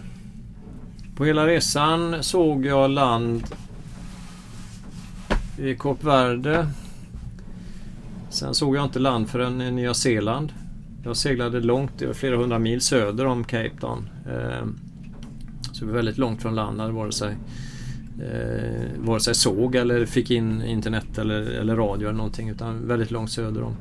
På 1.16 1.24
hela 1.24 1.46
resan 1.46 2.22
såg 2.22 2.66
jag 2.66 2.90
land 2.90 3.44
i 5.58 5.74
Kap 5.74 6.04
Verde. 6.04 6.68
Sen 8.30 8.54
såg 8.54 8.76
jag 8.76 8.84
inte 8.84 8.98
land 8.98 9.28
förrän 9.28 9.62
i 9.62 9.70
Nya 9.70 9.94
Zeeland. 9.94 10.52
Jag 11.04 11.16
seglade 11.16 11.60
långt, 11.60 12.02
flera 12.14 12.36
hundra 12.36 12.58
mil 12.58 12.80
söder 12.80 13.26
om 13.26 13.44
Cape 13.44 13.80
Town. 13.80 14.08
Ehm, 14.26 14.78
så 15.72 15.84
det 15.84 15.86
var 15.86 15.96
väldigt 15.96 16.18
långt 16.18 16.42
från 16.42 16.54
land, 16.54 16.80
vare 16.80 17.12
sig, 17.12 17.36
eh, 18.22 19.04
vare 19.04 19.20
sig 19.20 19.34
såg 19.34 19.74
eller 19.74 20.06
fick 20.06 20.30
in 20.30 20.62
internet 20.62 21.18
eller, 21.18 21.40
eller 21.40 21.76
radio 21.76 22.08
eller 22.08 22.16
någonting. 22.16 22.48
Utan 22.48 22.88
väldigt 22.88 23.10
långt 23.10 23.30
söder 23.30 23.62
om. 23.62 23.76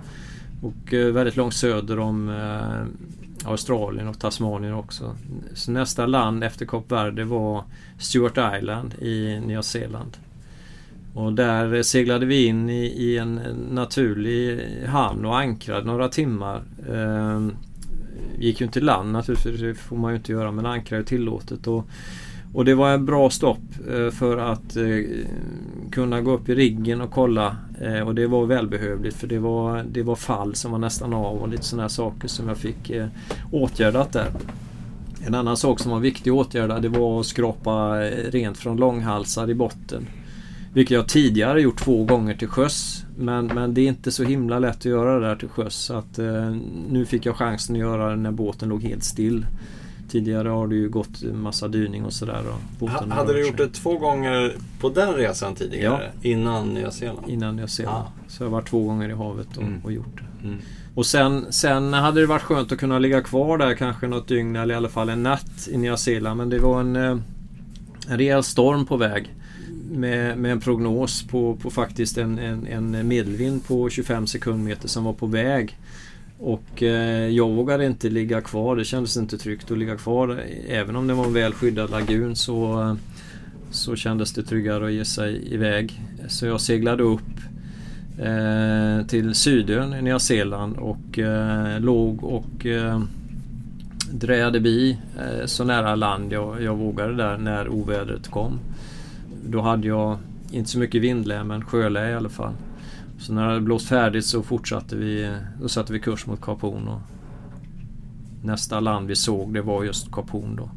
Och 0.64 0.94
eh, 0.94 1.14
väldigt 1.14 1.36
långt 1.36 1.54
söder 1.54 2.00
om 2.00 2.30
eh, 2.30 3.50
Australien 3.50 4.08
och 4.08 4.20
Tasmanien 4.20 4.74
också. 4.74 5.16
Så 5.54 5.72
nästa 5.72 6.06
land 6.06 6.44
efter 6.44 6.66
Kap 6.66 6.92
Verde 6.92 7.24
var 7.24 7.64
Stewart 7.98 8.58
Island 8.58 8.94
i 9.02 9.40
Nya 9.46 9.64
Zeeland. 9.64 10.18
Och 11.14 11.34
där 11.34 11.84
seglade 11.84 12.26
vi 12.26 12.46
in 12.46 12.70
i, 12.70 12.86
i 12.86 13.18
en 13.18 13.36
naturlig 13.72 14.68
hamn 14.86 15.26
och 15.26 15.40
ankrade 15.40 15.86
några 15.86 16.10
timmar. 16.10 16.64
Ehm, 16.90 17.52
gick 18.40 18.62
ju 18.62 18.66
inte 18.66 18.80
i 18.80 18.82
land 18.82 19.12
naturligtvis, 19.12 19.62
det 19.62 19.76
får 19.76 19.98
man 19.98 20.12
ju 20.12 20.18
inte 20.18 20.32
göra 20.32 20.52
men 20.52 20.66
ankra 20.66 20.98
är 20.98 21.04
tillåtet. 21.04 21.68
Och 21.68 21.88
och 22.54 22.66
det 22.66 22.76
var 22.76 22.92
en 22.92 23.06
bra 23.06 23.30
stopp 23.30 23.62
eh, 23.90 24.10
för 24.10 24.38
att 24.38 24.76
eh, 24.76 24.86
kunna 25.92 26.22
gå 26.22 26.32
upp 26.32 26.50
i 26.50 26.56
riggen 26.56 27.02
och 27.02 27.12
kolla. 27.12 27.58
Eh, 27.82 28.00
och 28.00 28.16
det 28.16 28.28
var 28.28 28.46
välbehövligt 28.46 29.16
för 29.16 29.28
det 29.28 29.40
var, 29.40 29.84
det 29.92 30.04
var 30.04 30.16
fall 30.16 30.56
som 30.56 30.72
var 30.72 30.80
nästan 30.80 31.14
av 31.14 31.38
och 31.38 31.50
lite 31.50 31.64
sådana 31.64 31.90
saker 31.90 32.28
som 32.28 32.48
jag 32.48 32.58
fick 32.58 32.92
åtgärdat 33.52 34.12
där. 34.12 34.32
En 35.26 35.36
annan 35.36 35.58
sak 35.58 35.80
som 35.80 35.92
var 35.92 36.00
viktig 36.00 36.32
att 36.32 36.36
åtgärda 36.38 36.80
det 36.80 36.90
var 36.90 37.20
att 37.20 37.26
skrapa 37.26 38.00
rent 38.32 38.58
från 38.58 38.78
långhalsar 38.78 39.50
i 39.50 39.54
botten. 39.54 40.08
Vilket 40.74 40.96
jag 40.96 41.08
tidigare 41.08 41.62
gjort 41.62 41.80
två 41.80 42.04
gånger 42.04 42.34
till 42.34 42.48
sjöss. 42.48 43.06
Men, 43.18 43.46
men 43.46 43.74
det 43.74 43.82
är 43.82 43.88
inte 43.88 44.12
så 44.12 44.24
himla 44.24 44.60
lätt 44.60 44.78
att 44.78 44.86
göra 44.86 45.20
det 45.20 45.28
där 45.28 45.36
till 45.36 45.50
sjöss. 45.50 45.76
Så 45.76 45.94
att, 45.94 46.20
eh, 46.20 46.56
nu 46.90 47.06
fick 47.06 47.26
jag 47.26 47.36
chansen 47.36 47.76
att 47.76 47.80
göra 47.80 48.10
det 48.10 48.16
när 48.16 48.32
båten 48.32 48.70
låg 48.70 48.84
helt 48.84 49.04
still 49.04 49.46
Tidigare 50.14 50.50
har 50.50 50.68
det 50.68 50.76
ju 50.76 50.90
gått 50.90 51.24
massa 51.24 51.68
dyning 51.68 52.06
och 52.06 52.14
sådär. 52.14 52.44
Ha, 52.80 53.06
hade 53.10 53.34
du 53.34 53.48
gjort 53.48 53.58
det 53.58 53.70
två 53.70 53.98
gånger 53.98 54.56
på 54.80 54.90
den 54.90 55.14
resan 55.14 55.56
tidigare? 55.56 56.12
Ja. 56.22 56.30
Innan 56.30 56.74
Nya 56.74 56.92
Zeeland? 56.92 57.30
Innan 57.30 57.56
Nya 57.56 57.68
Zeeland. 57.68 57.98
Ah. 57.98 58.12
Så 58.28 58.44
jag 58.44 58.50
har 58.50 58.52
varit 58.52 58.70
två 58.70 58.84
gånger 58.84 59.10
i 59.10 59.14
havet 59.14 59.58
och, 59.58 59.64
mm. 59.64 59.82
och 59.84 59.92
gjort 59.92 60.18
det. 60.18 60.48
Mm. 60.48 60.60
Och 60.96 61.06
sen, 61.06 61.54
sen 61.54 61.94
hade 61.94 62.22
det 62.22 62.28
varit 62.28 62.42
skönt 62.42 62.72
att 62.72 62.78
kunna 62.78 63.00
ligga 63.00 63.22
kvar 63.22 63.58
där 63.58 63.76
kanske 63.76 64.08
något 64.08 64.28
dygn 64.28 64.56
eller 64.56 64.74
i 64.74 64.78
alla 64.78 64.90
fall 64.90 65.10
en 65.10 65.24
natt 65.24 65.68
i 65.72 65.78
Nya 65.78 65.98
Zeeland. 65.98 66.38
Men 66.38 66.50
det 66.50 66.60
var 66.60 66.80
en, 66.80 66.96
eh, 66.96 67.18
en 68.08 68.18
rejäl 68.18 68.44
storm 68.44 68.86
på 68.86 68.98
väg. 68.98 69.36
Med, 69.92 70.38
med 70.38 70.52
en 70.52 70.60
prognos 70.60 71.24
på, 71.24 71.56
på 71.56 71.70
faktiskt 71.70 72.18
en, 72.18 72.40
en, 72.40 72.68
en 72.68 73.08
medelvind 73.08 73.68
på 73.68 73.90
25 73.90 74.28
sekundmeter 74.28 74.88
som 74.88 75.04
var 75.04 75.14
på 75.14 75.26
väg. 75.26 75.78
Och 76.46 76.84
eh, 76.84 77.30
jag 77.30 77.50
vågade 77.50 77.86
inte 77.86 78.10
ligga 78.10 78.42
kvar. 78.42 78.76
Det 78.76 78.86
kändes 78.86 79.18
inte 79.18 79.38
tryggt 79.38 79.72
att 79.72 79.78
ligga 79.78 79.98
kvar. 79.98 80.44
Även 80.68 80.96
om 80.96 81.08
det 81.08 81.14
var 81.14 81.26
en 81.26 81.34
väl 81.34 81.54
skyddad 81.54 81.90
lagun 81.92 82.36
så, 82.36 82.98
så 83.72 83.96
kändes 83.96 84.34
det 84.34 84.44
tryggare 84.44 84.86
att 84.86 84.92
ge 84.92 85.06
sig 85.06 85.54
iväg. 85.54 86.02
Så 86.28 86.46
jag 86.46 86.62
seglade 86.62 87.04
upp 87.04 87.40
eh, 88.20 89.08
till 89.08 89.36
Sydön 89.36 89.94
i 89.94 90.02
Nya 90.02 90.20
Zeeland 90.20 90.78
och 90.78 91.20
eh, 91.20 91.80
låg 91.80 92.24
och 92.24 92.66
eh, 92.66 93.02
drejade 94.12 94.60
bi 94.60 94.98
eh, 95.20 95.46
så 95.46 95.64
nära 95.64 95.96
land 95.96 96.34
jag, 96.34 96.62
jag 96.62 96.76
vågade 96.76 97.16
där 97.16 97.38
när 97.38 97.70
ovädret 97.70 98.28
kom. 98.28 98.60
Då 99.46 99.62
hade 99.62 99.88
jag 99.88 100.18
inte 100.52 100.70
så 100.70 100.80
mycket 100.80 101.02
vindlä 101.02 101.44
men 101.44 101.66
sjölä 101.66 102.10
i 102.10 102.14
alla 102.14 102.30
fall. 102.30 102.54
Så 103.24 103.34
när 103.34 103.42
det 103.42 103.48
hade 103.48 103.62
blåst 103.62 103.88
färdigt 103.88 104.26
så 104.26 104.44
fortsatte 104.44 104.96
vi, 104.96 105.38
då 105.62 105.70
satte 105.70 105.94
vi 105.94 106.00
kurs 106.00 106.26
mot 106.26 106.42
Kap 106.42 106.62
Horn. 106.62 106.88
Och 106.88 107.00
nästa 108.44 108.80
land 108.80 109.08
vi 109.08 109.16
såg 109.16 109.54
det 109.54 109.62
var 109.62 109.84
just 109.84 110.12
Kap 110.12 110.30
Horn 110.30 110.56
då. 110.56 110.70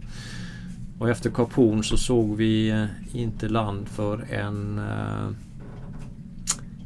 Och 0.99 1.11
efter 1.11 1.31
Kap 1.31 1.53
Horn 1.53 1.85
så 1.85 1.97
såg 1.97 2.37
vi 2.37 2.71
eh, 2.71 2.87
inte 3.13 3.49
land 3.49 3.89
för 3.89 4.33
en 4.33 4.79
eh, 4.79 5.29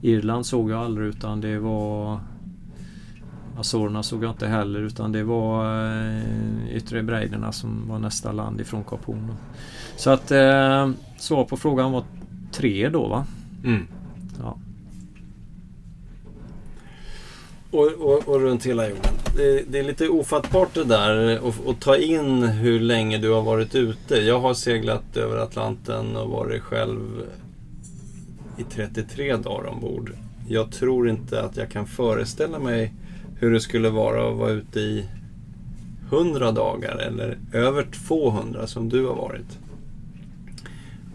Irland 0.03 0.47
såg 0.47 0.71
jag 0.71 0.81
aldrig 0.81 1.09
utan 1.09 1.41
det 1.41 1.59
var 1.59 2.21
Azorerna 3.59 4.03
såg 4.03 4.25
jag 4.25 4.31
inte 4.31 4.47
heller 4.47 4.81
utan 4.81 5.13
det 5.13 5.25
var 5.25 5.65
eh, 5.87 6.77
Yttre 6.77 7.03
Breiderna 7.03 7.53
som 7.53 7.89
var 7.89 7.99
nästa 7.99 8.33
land 8.33 8.61
ifrån 8.61 8.85
Kap 8.85 9.05
Horn. 9.05 9.35
Så 9.97 10.11
att 10.11 10.31
eh, 10.31 10.91
svar 11.19 11.45
på 11.45 11.57
frågan 11.57 11.93
var 11.93 12.05
tre 12.53 12.89
då 12.89 13.09
va? 13.09 13.27
Mm. 13.65 13.87
Ja. 14.43 14.57
Och, 17.71 17.87
och, 17.87 18.29
och, 18.29 18.41
runt 18.41 18.67
hela 18.67 18.89
jorden. 18.89 19.13
Det, 19.37 19.63
det, 19.69 19.79
är 19.79 19.83
lite 19.83 20.09
ofattbart 20.09 20.75
det 20.75 20.85
där 20.85 21.41
att 21.71 21.81
ta 21.81 21.97
in 21.97 22.43
hur 22.43 22.81
länge 22.81 23.19
du 23.19 23.31
har 23.31 23.43
varit 23.43 23.75
ute. 23.75 24.17
Jag 24.17 24.41
har 24.41 24.55
seglat 24.55 25.17
över 25.17 25.37
Atlanten 25.37 26.17
och 26.17 26.31
varit 26.31 26.63
själv 26.63 27.01
i 28.59 28.63
33 28.63 29.37
dagar 29.37 29.69
ombord. 29.69 30.13
Jag 30.49 30.73
tror 30.73 31.09
inte 31.09 31.43
att 31.43 31.57
jag 31.57 31.71
kan 31.71 31.87
föreställa 31.87 32.59
mig 32.59 32.93
hur 33.39 33.53
det 33.53 33.61
skulle 33.61 33.91
vara 33.91 34.31
att 34.31 34.37
vara 34.37 34.51
ute 34.51 34.81
i 34.81 35.05
100 36.09 36.53
dagar 36.53 36.97
eller 36.97 37.39
över 37.53 37.87
200 38.09 38.67
som 38.67 38.89
du 38.89 39.07
har 39.07 39.15
varit. 39.15 39.59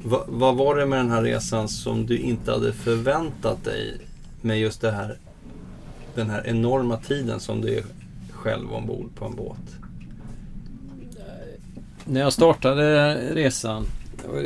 Va, 0.03 0.23
vad 0.27 0.55
var 0.55 0.75
det 0.75 0.85
med 0.85 0.99
den 0.99 1.11
här 1.11 1.23
resan 1.23 1.67
som 1.67 2.05
du 2.05 2.17
inte 2.17 2.51
hade 2.51 2.73
förväntat 2.73 3.63
dig 3.63 3.97
med 4.41 4.59
just 4.59 4.81
det 4.81 4.91
här 4.91 5.17
den 6.15 6.29
här 6.29 6.47
enorma 6.47 6.97
tiden 6.97 7.39
som 7.39 7.61
du 7.61 7.77
är 7.77 7.83
själv 8.31 8.73
ombord 8.73 9.15
på 9.15 9.25
en 9.25 9.35
båt? 9.35 9.77
När 12.05 12.21
jag 12.21 12.33
startade 12.33 13.15
resan 13.33 13.85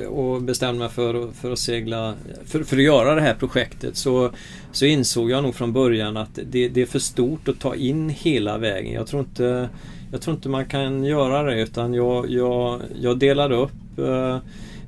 och 0.09 0.41
bestämde 0.41 0.79
mig 0.79 0.89
för, 0.89 1.31
för 1.31 1.51
att 1.51 1.59
segla, 1.59 2.13
för, 2.45 2.63
för, 2.63 2.77
att 2.77 2.83
göra 2.83 3.15
det 3.15 3.21
här 3.21 3.33
projektet 3.33 3.97
så, 3.97 4.31
så 4.71 4.85
insåg 4.85 5.31
jag 5.31 5.43
nog 5.43 5.55
från 5.55 5.73
början 5.73 6.17
att 6.17 6.39
det, 6.45 6.69
det, 6.69 6.81
är 6.81 6.85
för 6.85 6.99
stort 6.99 7.47
att 7.47 7.59
ta 7.59 7.75
in 7.75 8.09
hela 8.09 8.57
vägen. 8.57 8.93
Jag 8.93 9.07
tror 9.07 9.19
inte, 9.19 9.69
jag 10.11 10.21
tror 10.21 10.35
inte 10.35 10.49
man 10.49 10.65
kan 10.65 11.03
göra 11.03 11.43
det 11.43 11.61
utan 11.61 11.93
jag, 11.93 12.29
jag, 12.29 12.81
jag 13.01 13.19
delade 13.19 13.55
upp 13.55 13.99
eh, 13.99 14.37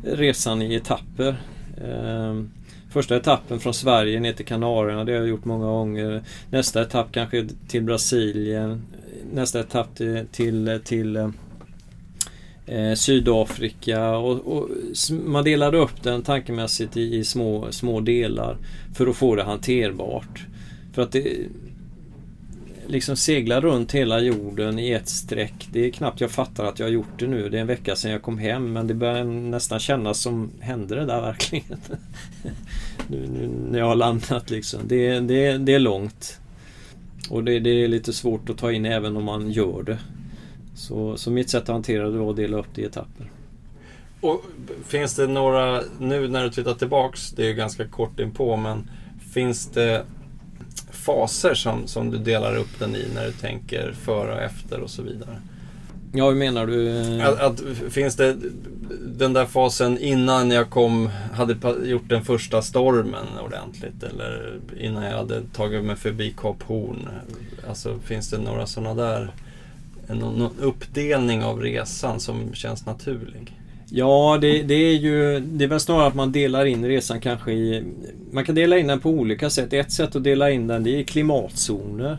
resan 0.04 0.62
i 0.62 0.76
etapper. 0.76 1.42
Eh, 1.78 2.44
Första 2.92 3.16
etappen 3.16 3.60
från 3.60 3.74
Sverige 3.74 4.20
ner 4.20 4.34
till 4.34 4.46
Kanarierna, 4.46 5.04
det 5.04 5.12
har 5.12 5.20
jag 5.20 5.28
gjort 5.28 5.46
många 5.46 5.66
gånger. 5.66 6.24
Nästa 6.50 6.82
etapp 6.82 7.08
kanske 7.12 7.48
till 7.68 7.84
Brasilien. 7.84 8.82
Nästa 9.34 9.60
etapp 9.60 9.96
till, 9.96 10.26
till, 10.32 10.80
till 10.84 11.16
eh, 11.16 11.30
eh 12.66 12.94
Sydafrika. 12.94 14.18
Och, 14.18 14.58
och, 14.58 14.70
man 15.26 15.44
delade 15.44 15.78
upp 15.78 16.04
den 16.04 16.22
tankemässigt 16.22 16.98
i, 16.98 17.16
i, 17.16 17.24
små, 17.24 17.72
små 17.72 18.00
delar 18.00 18.58
för 18.94 19.08
att 19.08 19.16
få 19.16 19.36
det 19.36 19.44
hanterbart. 19.44 20.46
För 20.94 21.02
att 21.02 21.12
det, 21.12 21.38
liksom 22.92 23.16
segla 23.16 23.62
runt 23.62 23.92
hela 23.92 24.20
jorden 24.20 24.80
i 24.80 24.92
ett 24.92 25.10
streck. 25.10 25.68
Det 25.72 25.86
är 25.86 25.92
knappt 25.92 26.22
jag 26.22 26.32
fattar 26.32 26.66
att 26.66 26.80
jag 26.80 26.86
har 26.86 26.92
gjort 26.92 27.20
det 27.20 27.28
nu. 27.28 27.50
Det 27.50 27.58
är 27.58 27.62
en 27.62 27.68
vecka 27.68 27.96
sedan 27.96 28.12
jag 28.12 28.22
kom 28.22 28.38
hem 28.38 28.74
men 28.74 28.88
det 28.88 28.94
börjar 28.94 29.24
nästan 29.24 29.80
kännas 29.80 30.20
som 30.20 30.52
hände 30.60 30.96
det 30.96 31.06
där 31.06 31.22
verkligen? 31.22 31.78
nu, 33.08 33.28
nu, 33.28 33.48
när 33.72 33.80
jag 33.80 33.86
har 33.86 33.96
landat 33.96 34.50
liksom. 34.50 34.80
Det, 34.84 35.20
det, 35.20 35.58
det 35.58 35.74
är 35.74 35.80
långt. 35.80 36.40
Och 37.30 37.44
det, 37.44 37.60
det, 37.60 37.70
är 37.70 37.88
lite 37.88 38.14
svårt 38.14 38.50
att 38.50 38.58
ta 38.58 38.72
in 38.72 38.86
även 38.86 39.18
om 39.18 39.24
man 39.24 39.52
gör 39.52 39.84
det. 39.84 40.00
Så, 40.76 41.18
så 41.18 41.32
mitt 41.32 41.50
sätt 41.50 41.64
att 41.64 41.68
hantera 41.70 42.10
det 42.10 42.18
var 42.18 42.30
att 42.30 42.36
dela 42.36 42.58
upp 42.58 42.76
det 42.76 42.82
i 42.82 42.86
etapper. 42.86 43.32
Och 44.22 44.44
Finns 44.88 45.16
det 45.16 45.28
några, 45.28 45.82
nu 46.00 46.28
när 46.28 46.44
du 46.44 46.50
tittar 46.50 46.74
tillbaks, 46.74 47.32
det 47.32 47.50
är 47.50 47.54
ganska 47.54 47.88
kort 47.88 48.20
inpå, 48.20 48.58
men 48.58 48.90
finns 49.34 49.68
det 49.68 50.06
faser 51.06 51.54
som, 51.54 51.88
som 51.88 52.12
du 52.12 52.18
delar 52.18 52.56
upp 52.56 52.80
den 52.80 52.96
i 52.96 53.06
när 53.16 53.26
du 53.26 53.32
tänker 53.32 53.92
före 53.92 54.34
och 54.34 54.42
efter 54.42 54.80
och 54.80 54.90
så 54.90 55.02
vidare? 55.02 55.42
Ja, 56.14 56.30
hur 56.30 56.36
menar 56.36 56.68
du? 56.68 57.22
Att, 57.22 57.40
att, 57.40 57.62
finns 57.90 58.16
det 58.16 58.38
den 59.06 59.34
där 59.34 59.46
fasen 59.46 59.98
innan 59.98 60.52
jag 60.52 60.70
kom, 60.70 61.10
hade 61.34 61.56
gjort 61.88 62.10
den 62.10 62.24
första 62.24 62.62
stormen 62.62 63.26
ordentligt 63.46 64.04
eller 64.04 64.60
innan 64.80 65.04
jag 65.04 65.18
hade 65.18 65.42
tagit 65.54 65.84
mig 65.84 65.96
förbi 65.96 66.34
Kap 66.38 66.64
Horn? 66.64 67.10
Alltså 67.70 68.00
finns 68.00 68.30
det 68.30 68.38
några 68.38 68.66
sådana 68.66 69.04
där, 69.04 69.32
någon, 70.08 70.34
någon 70.34 70.60
uppdelning 70.60 71.44
av 71.44 71.62
resan 71.62 72.20
som 72.20 72.54
känns 72.54 72.86
naturlig? 72.86 73.61
Ja, 73.94 74.38
det, 74.42 74.62
det, 74.62 74.74
är 74.74 74.96
ju 74.96 75.40
Det 75.40 75.64
är 75.64 75.68
väl 75.68 75.80
snarare 75.80 76.08
att 76.08 76.16
man 76.16 76.32
delar 76.32 76.66
in 76.66 76.86
resan 76.86 77.22
kanske 77.22 77.52
i 77.52 77.84
Man 78.32 78.46
kan 78.46 78.56
dela 78.56 78.78
in 78.78 78.88
den 78.88 79.00
på 79.00 79.10
olika 79.10 79.50
sätt. 79.50 79.74
Ett 79.74 79.92
sätt 79.92 80.16
att 80.16 80.24
dela 80.24 80.52
in 80.52 80.68
den 80.68 80.84
det 80.84 81.00
är 81.00 81.04
klimatzoner. 81.04 82.18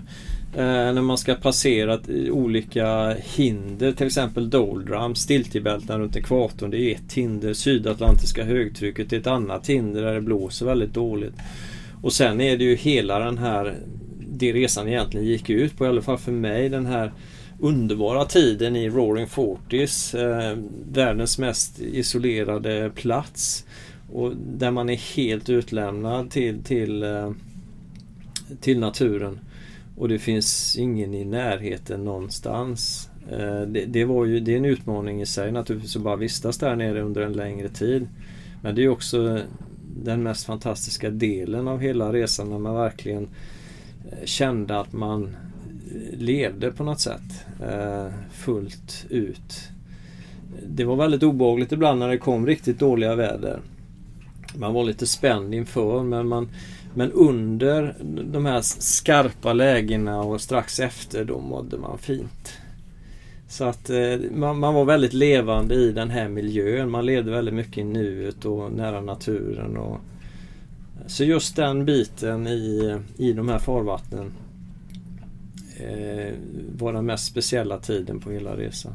Eh, 0.57 0.65
när 0.65 1.03
man 1.03 1.19
ska 1.19 1.35
passera 1.35 1.99
olika 2.31 3.17
hinder, 3.25 3.93
till 3.93 4.07
exempel 4.07 4.51
doldrum, 4.51 5.15
stiltjebälten 5.15 6.01
runt 6.01 6.17
ekvatorn. 6.17 6.71
Det 6.71 6.81
är 6.81 6.95
ett 6.95 7.13
hinder. 7.13 7.55
Sydatlantiska 7.55 8.45
högtrycket 8.45 9.13
är 9.13 9.19
ett 9.19 9.27
annat 9.27 9.67
hinder 9.67 10.03
där 10.03 10.15
det 10.15 10.21
blåser 10.21 10.67
väldigt 10.67 10.95
dåligt. 10.95 11.35
Och 12.03 12.13
sen 12.13 12.41
är 12.41 12.57
det 12.57 12.65
ju 12.65 12.75
hela 12.75 13.19
den 13.19 13.39
här 13.39 13.75
Det 14.31 14.53
resan 14.53 14.89
egentligen 14.89 15.27
gick 15.27 15.51
ut 15.51 15.79
på, 15.79 15.85
i 15.85 15.89
alla 15.89 16.03
fall 16.03 16.19
för 16.19 16.33
mig, 16.33 16.69
den 16.69 16.87
här 16.87 17.13
underbara 17.63 18.25
tiden 18.25 18.77
i 18.77 18.89
Roaring 18.89 19.27
Forties. 19.27 20.15
Eh, 20.15 20.59
världens 20.93 21.39
mest 21.39 21.81
isolerade 21.81 22.91
plats. 22.95 23.67
Och 24.13 24.33
där 24.37 24.71
man 24.71 24.91
är 24.91 25.17
helt 25.17 25.49
utlämnad 25.49 26.31
till, 26.31 26.63
till, 26.63 27.03
eh, 27.03 27.33
till 28.61 28.79
naturen. 28.79 29.41
Och 29.97 30.09
det 30.09 30.19
finns 30.19 30.77
ingen 30.79 31.15
i 31.15 31.25
närheten 31.25 32.05
någonstans. 32.05 33.11
Eh, 33.31 33.61
det, 33.61 33.85
det, 33.87 34.05
var 34.05 34.25
ju, 34.25 34.41
det 34.41 34.53
är 34.53 34.57
en 34.57 34.65
utmaning 34.65 35.21
i 35.21 35.27
sig 35.27 35.53
naturligtvis 35.53 35.97
att 35.97 36.03
bara 36.03 36.17
vistas 36.17 36.59
där 36.59 36.77
nere 36.77 37.03
under 37.03 37.23
en 37.23 37.33
längre 37.33 37.69
tid. 37.69 38.09
Men 38.63 38.75
det 38.75 38.85
är 38.85 38.89
också 38.89 39.41
den 39.97 40.23
mest 40.23 40.47
fantastiska 40.47 41.11
delen 41.11 41.69
av 41.69 41.81
hela 41.81 42.13
resan 42.13 42.51
när 42.51 42.59
man 42.59 42.75
verkligen 42.75 43.29
eh, 44.11 44.25
kände 44.25 44.81
att 44.81 44.93
man 44.93 45.37
levde 46.13 46.73
på 46.73 46.85
något 46.85 47.01
sätt 47.01 47.47
eh, 47.63 48.07
fullt 48.33 49.07
ut. 49.11 49.69
Det 50.67 50.85
var 50.85 50.97
väldigt 50.97 51.23
obehagligt 51.23 51.73
ibland 51.73 51.99
när 51.99 52.09
det 52.09 52.19
kom 52.19 52.47
riktigt 52.47 52.79
dåliga 52.79 53.15
väder. 53.15 53.61
Man 54.55 54.75
var 54.75 54.85
lite 54.85 55.07
spänd 55.07 55.55
inför 55.55 56.03
men, 56.03 56.29
man, 56.29 56.49
men 56.95 57.13
under 57.13 57.95
de 58.25 58.47
här 58.47 58.61
skarpa 58.63 59.53
lägena 59.53 60.21
och 60.21 60.41
strax 60.41 60.81
efter 60.81 61.25
då 61.25 61.41
mådde 61.41 61.79
man 61.79 61.99
fint. 61.99 62.59
Så 63.49 63.65
att 63.65 63.91
eh, 63.91 64.19
man, 64.31 64.59
man, 64.59 64.75
var 64.75 64.85
väldigt 64.85 65.13
levande 65.13 65.75
i 65.75 65.93
den 65.93 66.11
här 66.11 66.29
miljön. 66.29 66.91
Man 66.91 67.07
levde 67.07 67.31
väldigt 67.31 67.55
mycket 67.55 67.79
i 67.79 67.85
nuet 67.85 68.45
och 68.45 68.73
nära 68.73 69.01
naturen. 69.01 69.77
Och, 69.77 70.01
så 71.07 71.25
just 71.25 71.57
den 71.57 71.85
biten 71.85 72.47
i, 72.47 72.97
i 73.17 73.33
de 73.33 73.49
här 73.49 73.59
farvattnen 73.59 74.33
eh, 75.83 76.35
var 76.79 76.93
den 76.93 77.07
mest 77.07 77.27
speciella 77.27 77.79
tiden 77.79 78.21
på 78.21 78.31
hela 78.31 78.57
resan. 78.57 78.93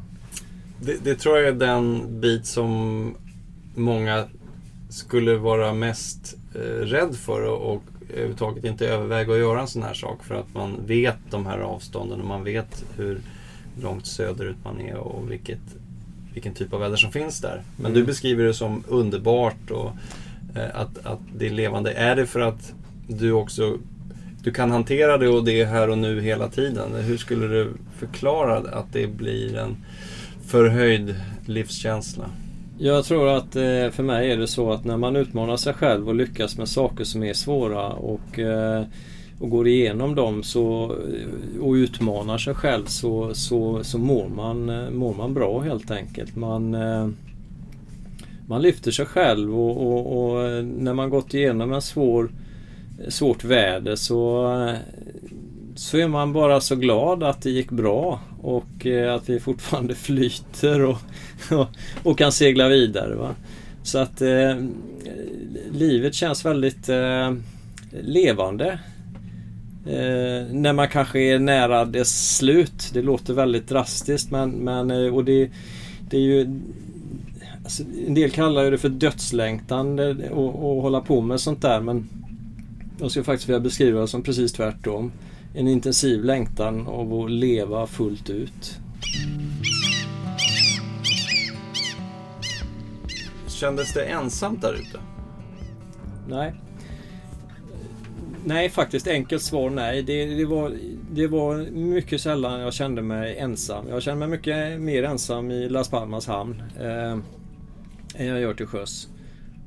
det, 0.80 1.04
det, 1.04 1.14
tror 1.14 1.38
jag 1.38 1.48
är 1.48 1.52
den 1.52 2.06
bit 2.20 2.46
som 2.46 3.14
många 3.74 4.24
skulle 4.88 5.36
vara 5.36 5.74
mest 5.74 6.36
eh, 6.54 6.60
rädd 6.60 7.16
för 7.16 7.42
och, 7.42 7.74
och 7.74 7.82
överhuvudtaget 8.10 8.64
inte 8.64 8.88
överväga 8.88 9.32
att 9.32 9.38
göra 9.38 9.60
en 9.60 9.68
sån 9.68 9.82
här 9.82 9.94
sak 9.94 10.24
för 10.24 10.34
att 10.34 10.54
man 10.54 10.86
vet 10.86 11.18
de 11.30 11.46
här 11.46 11.58
avstånden 11.58 12.20
och 12.20 12.26
man 12.26 12.44
vet 12.44 12.84
hur 12.96 13.20
långt 13.82 14.06
söderut 14.06 14.56
man 14.64 14.80
är 14.80 14.96
och 14.96 15.30
vilket, 15.30 15.60
vilken 16.32 16.54
typ 16.54 16.72
av 16.72 16.80
väder 16.80 16.96
som 16.96 17.12
finns 17.12 17.40
där. 17.40 17.62
Men 17.76 17.86
mm. 17.86 18.00
du 18.00 18.06
beskriver 18.06 18.44
det 18.44 18.54
som 18.54 18.84
underbart 18.88 19.70
och 19.70 19.92
eh, 20.54 20.80
att, 20.80 21.06
att 21.06 21.20
det 21.36 21.46
är 21.46 21.50
levande. 21.50 21.92
Är 21.92 22.16
det 22.16 22.26
för 22.26 22.40
att 22.40 22.74
du 23.08 23.32
också 23.32 23.78
du 24.42 24.52
kan 24.52 24.70
hantera 24.70 25.18
det 25.18 25.28
och 25.28 25.44
det 25.44 25.64
här 25.64 25.90
och 25.90 25.98
nu 25.98 26.20
hela 26.20 26.48
tiden? 26.48 26.94
Hur 26.94 27.16
skulle 27.16 27.46
du 27.46 27.72
förklara 27.98 28.56
att 28.56 28.92
det 28.92 29.06
blir 29.06 29.56
en 29.56 29.76
förhöjd 30.46 31.14
livskänsla? 31.46 32.24
Jag 32.80 33.04
tror 33.04 33.28
att 33.28 33.56
eh, 33.56 33.90
för 33.90 34.02
mig 34.02 34.30
är 34.30 34.36
det 34.36 34.46
så 34.46 34.72
att 34.72 34.84
när 34.84 34.96
man 34.96 35.16
utmanar 35.16 35.56
sig 35.56 35.74
själv 35.74 36.08
och 36.08 36.14
lyckas 36.14 36.58
med 36.58 36.68
saker 36.68 37.04
som 37.04 37.22
är 37.22 37.32
svåra 37.32 37.88
och, 37.88 38.38
eh, 38.38 38.82
och 39.40 39.50
går 39.50 39.68
igenom 39.68 40.14
dem 40.14 40.42
så, 40.42 40.84
eh, 40.84 41.60
och 41.60 41.72
utmanar 41.72 42.38
sig 42.38 42.54
själv 42.54 42.84
så, 42.84 43.34
så, 43.34 43.84
så 43.84 43.98
mår, 43.98 44.28
man, 44.28 44.66
mår 44.96 45.14
man 45.14 45.34
bra 45.34 45.60
helt 45.60 45.90
enkelt. 45.90 46.36
Man, 46.36 46.70
man 48.46 48.62
lyfter 48.62 48.90
sig 48.90 49.06
själv 49.06 49.60
och, 49.60 49.86
och, 49.86 50.32
och 50.34 50.64
när 50.64 50.94
man 50.94 51.10
gått 51.10 51.34
igenom 51.34 51.72
en 51.72 51.82
svår, 51.82 52.30
svårt 53.08 53.44
väder 53.44 53.96
så 53.96 54.48
så 55.78 55.98
är 55.98 56.08
man 56.08 56.32
bara 56.32 56.60
så 56.60 56.76
glad 56.76 57.22
att 57.22 57.42
det 57.42 57.50
gick 57.50 57.70
bra 57.70 58.20
och 58.42 58.86
eh, 58.86 59.14
att 59.14 59.28
vi 59.28 59.40
fortfarande 59.40 59.94
flyter 59.94 60.84
och, 60.84 60.98
och, 61.50 61.66
och 62.02 62.18
kan 62.18 62.32
segla 62.32 62.68
vidare. 62.68 63.14
Va? 63.14 63.34
Så 63.82 63.98
att 63.98 64.22
eh, 64.22 64.56
livet 65.72 66.14
känns 66.14 66.44
väldigt 66.44 66.88
eh, 66.88 67.34
levande. 67.90 68.78
Eh, 69.86 70.52
när 70.52 70.72
man 70.72 70.88
kanske 70.88 71.20
är 71.20 71.38
nära 71.38 71.84
dess 71.84 72.36
slut. 72.36 72.90
Det 72.92 73.02
låter 73.02 73.34
väldigt 73.34 73.68
drastiskt 73.68 74.30
men, 74.30 74.50
men 74.50 74.90
eh, 74.90 75.14
och 75.14 75.24
det, 75.24 75.50
det 76.10 76.16
är 76.16 76.20
ju 76.20 76.60
alltså, 77.64 77.82
En 78.06 78.14
del 78.14 78.30
kallar 78.30 78.70
det 78.70 78.78
för 78.78 78.88
dödslängtan 78.88 79.98
och, 80.30 80.70
och 80.70 80.82
hålla 80.82 81.00
på 81.00 81.20
med 81.20 81.40
sånt 81.40 81.62
där 81.62 81.80
men 81.80 82.08
jag 83.00 83.10
skulle 83.10 83.24
faktiskt 83.24 83.48
vilja 83.48 83.60
beskriva 83.60 84.00
det 84.00 84.08
som 84.08 84.22
precis 84.22 84.52
tvärtom 84.52 85.12
en 85.54 85.68
intensiv 85.68 86.24
längtan 86.24 86.86
av 86.86 87.14
att 87.14 87.30
leva 87.30 87.86
fullt 87.86 88.30
ut. 88.30 88.78
Kändes 93.46 93.94
det 93.94 94.04
ensamt 94.04 94.62
där 94.62 94.74
ute? 94.74 95.00
Nej. 96.28 96.54
Nej, 98.44 98.70
faktiskt 98.70 99.06
enkelt 99.06 99.42
svar 99.42 99.70
nej. 99.70 100.02
Det, 100.02 100.24
det, 100.24 100.44
var, 100.44 100.72
det 101.10 101.26
var 101.26 101.70
mycket 101.70 102.20
sällan 102.20 102.60
jag 102.60 102.74
kände 102.74 103.02
mig 103.02 103.38
ensam. 103.38 103.88
Jag 103.88 104.02
känner 104.02 104.18
mig 104.18 104.28
mycket 104.28 104.80
mer 104.80 105.02
ensam 105.02 105.50
i 105.50 105.68
Las 105.68 105.88
Palmas 105.88 106.26
hamn 106.26 106.62
eh, 106.80 107.12
än 108.14 108.26
jag 108.26 108.40
gör 108.40 108.54
till 108.54 108.66
sjöss. 108.66 109.08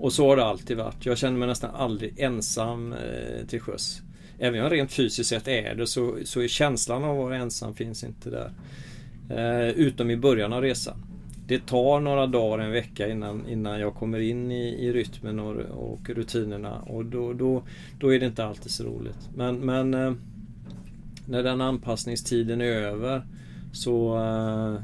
Och 0.01 0.13
så 0.13 0.27
har 0.27 0.35
det 0.35 0.45
alltid 0.45 0.77
varit. 0.77 1.05
Jag 1.05 1.17
känner 1.17 1.37
mig 1.37 1.47
nästan 1.47 1.75
aldrig 1.75 2.19
ensam 2.19 2.93
eh, 2.93 3.45
till 3.47 3.61
sjöss. 3.61 4.01
Även 4.39 4.59
om 4.59 4.63
jag 4.63 4.73
rent 4.73 4.91
fysiskt 4.91 5.29
sett 5.29 5.47
är 5.47 5.75
det 5.75 5.87
så, 5.87 6.17
så 6.25 6.41
är 6.41 6.47
känslan 6.47 7.03
av 7.03 7.11
att 7.11 7.17
vara 7.17 7.37
ensam 7.37 7.75
finns 7.75 8.03
inte 8.03 8.29
där. 8.29 8.51
Eh, 9.29 9.69
utom 9.69 10.11
i 10.11 10.17
början 10.17 10.53
av 10.53 10.61
resan. 10.61 10.95
Det 11.47 11.65
tar 11.65 11.99
några 11.99 12.27
dagar, 12.27 12.63
en 12.63 12.71
vecka 12.71 13.09
innan, 13.09 13.47
innan 13.47 13.79
jag 13.79 13.95
kommer 13.95 14.19
in 14.19 14.51
i, 14.51 14.85
i 14.85 14.93
rytmen 14.93 15.39
och, 15.39 15.55
och 15.55 16.09
rutinerna 16.09 16.79
och 16.79 17.05
då, 17.05 17.33
då, 17.33 17.63
då 17.99 18.13
är 18.13 18.19
det 18.19 18.25
inte 18.25 18.45
alltid 18.45 18.71
så 18.71 18.83
roligt. 18.83 19.29
Men, 19.35 19.55
men 19.55 19.93
eh, 19.93 20.13
när 21.25 21.43
den 21.43 21.61
anpassningstiden 21.61 22.61
är 22.61 22.65
över 22.65 23.27
så 23.73 24.17
eh, 24.17 24.83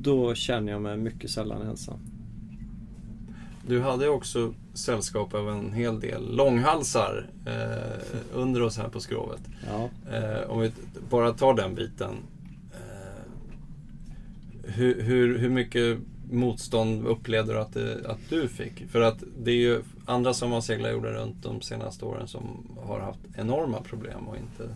då 0.00 0.34
känner 0.34 0.72
jag 0.72 0.82
mig 0.82 0.96
mycket 0.96 1.30
sällan 1.30 1.62
ensam. 1.62 2.15
Du 3.66 3.80
hade 3.80 4.08
också 4.08 4.54
sällskap 4.74 5.34
av 5.34 5.48
en 5.50 5.72
hel 5.72 6.00
del 6.00 6.36
långhalsar 6.36 7.26
eh, 7.46 8.18
under 8.32 8.62
oss 8.62 8.78
här 8.78 8.88
på 8.88 9.00
skrovet. 9.00 9.40
Ja. 9.66 9.90
Eh, 10.12 10.50
om 10.50 10.60
vi 10.60 10.72
bara 11.10 11.32
tar 11.32 11.54
den 11.54 11.74
biten. 11.74 12.14
Eh, 12.72 13.22
hur, 14.72 15.02
hur, 15.02 15.38
hur 15.38 15.50
mycket 15.50 15.98
motstånd 16.30 17.06
upplevde 17.06 17.52
du 17.52 17.58
att, 17.58 17.72
det, 17.72 18.10
att 18.10 18.18
du 18.28 18.48
fick? 18.48 18.90
För 18.90 19.00
att 19.00 19.22
det 19.38 19.50
är 19.50 19.56
ju 19.56 19.82
andra 20.06 20.34
som 20.34 20.52
har 20.52 20.60
seglat 20.60 20.92
jorden 20.92 21.12
runt 21.12 21.42
de 21.42 21.60
senaste 21.60 22.04
åren 22.04 22.28
som 22.28 22.68
har 22.86 23.00
haft 23.00 23.20
enorma 23.36 23.80
problem 23.80 24.28
och 24.28 24.36
inte 24.36 24.74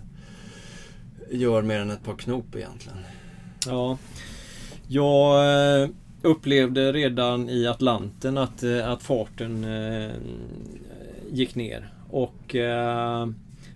gör 1.31 1.63
mer 1.63 1.81
än 1.81 1.91
ett 1.91 2.05
par 2.05 2.17
knop 2.17 2.57
egentligen. 2.57 2.99
Ja, 3.67 3.99
jag 4.87 5.83
eh, 5.83 5.89
upplevde 6.23 6.93
redan 6.93 7.49
i 7.49 7.67
Atlanten 7.67 8.39
att, 8.39 8.63
eh, 8.63 8.91
att 8.91 9.03
farten 9.03 9.65
eh, 9.65 10.11
gick 11.31 11.55
ner. 11.55 11.93
Och 12.11 12.55
eh, 12.55 13.27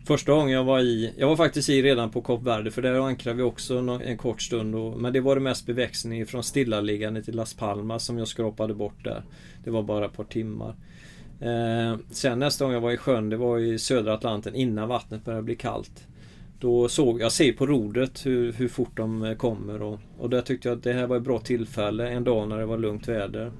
Första 0.07 0.33
gången 0.33 0.51
jag 0.51 0.65
var 0.65 0.81
i, 0.81 1.13
jag 1.17 1.29
var 1.29 1.37
faktiskt 1.37 1.69
i 1.69 1.83
redan 1.83 2.11
på 2.11 2.23
Kap 2.23 2.43
Verde 2.43 2.71
för 2.71 2.83
där 2.83 3.01
ankrade 3.01 3.37
vi 3.37 3.43
också 3.43 3.79
en 3.79 4.19
kort 4.19 4.43
stund. 4.43 4.75
Och, 4.75 5.01
men 5.01 5.13
det 5.13 5.21
var 5.21 5.35
det 5.35 5.41
mest 5.41 5.67
beväxning 5.67 6.27
från 6.27 6.43
stillaliggande 6.43 7.23
till 7.23 7.37
Las 7.37 7.55
Palmas 7.55 8.05
som 8.05 8.19
jag 8.19 8.29
skrapade 8.29 8.75
bort 8.75 9.05
där. 9.05 9.23
Det 9.65 9.71
var 9.71 9.83
bara 9.83 10.05
ett 10.05 10.13
par 10.13 10.25
timmar. 10.25 10.75
Eh, 11.41 11.97
sen 12.11 12.39
nästa 12.39 12.65
gång 12.65 12.75
jag 12.75 12.81
var 12.81 12.93
i 12.93 12.97
sjön, 12.97 13.31
det 13.31 13.37
var 13.37 13.59
i 13.59 13.79
södra 13.79 14.15
Atlanten 14.15 14.55
innan 14.55 14.89
vattnet 14.89 15.25
började 15.25 15.43
bli 15.43 15.57
kallt. 15.57 16.07
Då 16.59 16.89
såg 16.89 17.21
jag, 17.21 17.33
ser 17.33 17.53
på 17.53 17.67
rodret 17.67 18.27
hur, 18.27 18.53
hur 18.53 18.69
fort 18.69 18.97
de 18.97 19.23
eh, 19.23 19.35
kommer 19.35 19.83
och, 19.83 20.01
och 20.19 20.31
där 20.31 20.41
tyckte 20.41 20.69
jag 20.69 20.77
att 20.77 20.85
det 20.85 20.93
här 20.93 21.07
var 21.07 21.17
ett 21.17 21.23
bra 21.23 21.39
tillfälle 21.39 22.09
en 22.09 22.25
dag 22.25 22.49
när 22.49 22.59
det 22.59 22.67
var 22.67 22.79
lugnt 22.79 23.09
väder. 23.09 23.53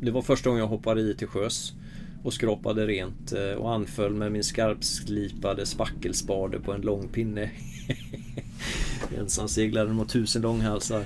Det 0.00 0.10
var 0.10 0.22
första 0.22 0.50
gången 0.50 0.60
jag 0.60 0.68
hoppade 0.68 1.00
i 1.00 1.14
till 1.14 1.28
sjöss 1.28 1.72
och 2.22 2.32
skrapade 2.32 2.86
rent 2.86 3.32
eh, 3.32 3.58
och 3.58 3.72
anföll 3.72 4.14
med 4.14 4.32
min 4.32 4.44
skarpslipade 4.44 5.66
spackelspade 5.66 6.60
på 6.60 6.72
en 6.72 6.80
lång 6.80 7.08
pinne. 7.08 7.50
Ensam 9.18 9.48
seglade 9.48 9.92
mot 9.92 10.08
tusen 10.08 10.42
långhalsar. 10.42 11.04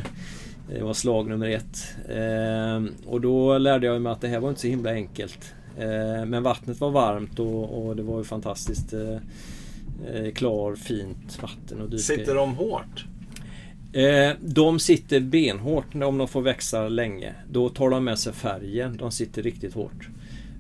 Det 0.68 0.82
var 0.82 0.94
slag 0.94 1.28
nummer 1.28 1.50
ett. 1.50 1.96
Ehm, 2.08 2.90
och 3.06 3.20
då 3.20 3.58
lärde 3.58 3.86
jag 3.86 4.02
mig 4.02 4.12
att 4.12 4.20
det 4.20 4.28
här 4.28 4.40
var 4.40 4.48
inte 4.48 4.60
så 4.60 4.66
himla 4.66 4.90
enkelt. 4.90 5.54
Ehm, 5.78 6.30
men 6.30 6.42
vattnet 6.42 6.80
var 6.80 6.90
varmt 6.90 7.38
och, 7.38 7.86
och 7.86 7.96
det 7.96 8.02
var 8.02 8.18
ju 8.18 8.24
fantastiskt 8.24 8.92
eh, 8.92 9.18
klar, 10.34 10.74
fint 10.74 11.42
vatten 11.42 11.82
att 11.82 11.90
dyka 11.90 12.02
Sitter 12.02 12.34
de 12.34 12.54
hårt? 12.54 13.04
Eh, 13.96 14.32
de 14.40 14.78
sitter 14.78 15.20
benhårt 15.20 15.94
om 15.94 16.18
de 16.18 16.28
får 16.28 16.42
växa 16.42 16.88
länge. 16.88 17.34
Då 17.50 17.68
tar 17.68 17.90
de 17.90 18.04
med 18.04 18.18
sig 18.18 18.32
färgen. 18.32 18.96
De 18.96 19.10
sitter 19.10 19.42
riktigt 19.42 19.74
hårt. 19.74 20.08